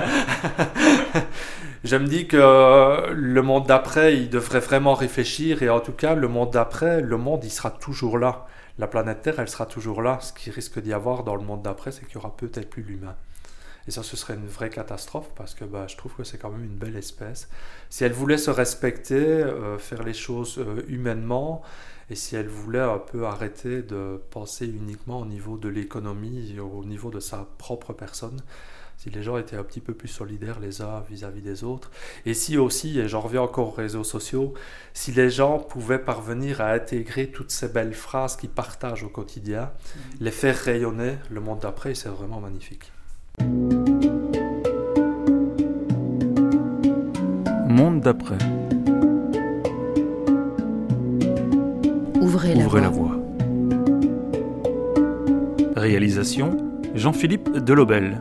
je 1.86 1.96
me 1.96 2.06
dis 2.06 2.26
que 2.26 3.12
le 3.12 3.42
monde 3.42 3.66
d'après, 3.66 4.16
il 4.16 4.30
devrait 4.30 4.60
vraiment 4.60 4.94
réfléchir. 4.94 5.62
Et 5.62 5.70
en 5.70 5.80
tout 5.80 5.92
cas, 5.92 6.14
le 6.14 6.28
monde 6.28 6.50
d'après, 6.50 7.00
le 7.00 7.16
monde, 7.16 7.44
il 7.44 7.50
sera 7.50 7.70
toujours 7.70 8.18
là. 8.18 8.46
La 8.78 8.86
planète 8.86 9.22
Terre, 9.22 9.38
elle 9.38 9.48
sera 9.48 9.66
toujours 9.66 10.02
là. 10.02 10.18
Ce 10.20 10.32
qui 10.32 10.50
risque 10.50 10.80
d'y 10.80 10.92
avoir 10.92 11.24
dans 11.24 11.36
le 11.36 11.42
monde 11.42 11.62
d'après, 11.62 11.92
c'est 11.92 12.04
qu'il 12.04 12.14
y 12.14 12.18
aura 12.18 12.36
peut-être 12.36 12.68
plus 12.68 12.82
l'humain. 12.82 13.14
Et 13.88 13.90
ça, 13.90 14.02
ce 14.02 14.16
serait 14.16 14.34
une 14.34 14.48
vraie 14.48 14.70
catastrophe 14.70 15.30
parce 15.36 15.54
que 15.54 15.64
bah, 15.64 15.86
je 15.88 15.96
trouve 15.96 16.12
que 16.14 16.24
c'est 16.24 16.38
quand 16.38 16.50
même 16.50 16.64
une 16.64 16.76
belle 16.76 16.96
espèce. 16.96 17.48
Si 17.88 18.04
elle 18.04 18.12
voulait 18.12 18.38
se 18.38 18.50
respecter, 18.50 19.14
euh, 19.14 19.78
faire 19.78 20.02
les 20.02 20.14
choses 20.14 20.58
euh, 20.58 20.82
humainement, 20.88 21.62
et 22.10 22.14
si 22.14 22.36
elle 22.36 22.48
voulait 22.48 22.80
un 22.80 22.98
peu 22.98 23.26
arrêter 23.26 23.82
de 23.82 24.20
penser 24.30 24.66
uniquement 24.66 25.20
au 25.20 25.26
niveau 25.26 25.56
de 25.56 25.68
l'économie, 25.68 26.58
au 26.60 26.84
niveau 26.84 27.10
de 27.10 27.20
sa 27.20 27.46
propre 27.58 27.92
personne, 27.92 28.40
si 29.06 29.12
les 29.12 29.22
gens 29.22 29.38
étaient 29.38 29.56
un 29.56 29.62
petit 29.62 29.78
peu 29.78 29.94
plus 29.94 30.08
solidaires 30.08 30.58
les 30.58 30.82
uns 30.82 31.00
vis-à-vis 31.08 31.40
des 31.40 31.62
autres, 31.62 31.92
et 32.24 32.34
si 32.34 32.58
aussi, 32.58 32.98
et 32.98 33.06
j'en 33.06 33.20
reviens 33.20 33.42
encore 33.42 33.68
aux 33.68 33.70
réseaux 33.70 34.02
sociaux, 34.02 34.52
si 34.94 35.12
les 35.12 35.30
gens 35.30 35.60
pouvaient 35.60 36.00
parvenir 36.00 36.60
à 36.60 36.72
intégrer 36.72 37.28
toutes 37.28 37.52
ces 37.52 37.68
belles 37.68 37.94
phrases 37.94 38.34
qu'ils 38.36 38.50
partagent 38.50 39.04
au 39.04 39.08
quotidien, 39.08 39.62
mmh. 39.62 39.98
les 40.20 40.30
faire 40.32 40.56
rayonner, 40.56 41.18
le 41.30 41.40
monde 41.40 41.60
d'après, 41.60 41.94
c'est 41.94 42.08
vraiment 42.08 42.40
magnifique. 42.40 42.90
Monde 47.68 48.00
d'après. 48.00 48.38
Ouvrez, 52.20 52.56
la, 52.56 52.66
voie. 52.66 52.80
voie. 52.88 53.16
Réalisation 55.76 56.56
Jean-Philippe 56.96 57.50
Delobel. 57.58 58.20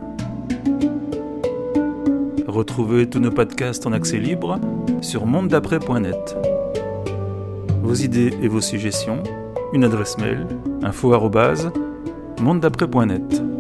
Retrouvez 2.56 3.10
tous 3.10 3.20
nos 3.20 3.32
podcasts 3.32 3.86
en 3.86 3.92
accès 3.92 4.18
libre 4.18 4.62
sur 5.02 5.26
monded'après.net. 5.26 6.38
Vos 7.84 7.96
idées 7.96 8.32
et 8.42 8.48
vos 8.48 8.62
suggestions, 8.62 9.22
une 9.74 9.84
adresse 9.84 10.18
mail 10.18 10.48
info 10.82 11.12
monded'après.net. 12.40 13.55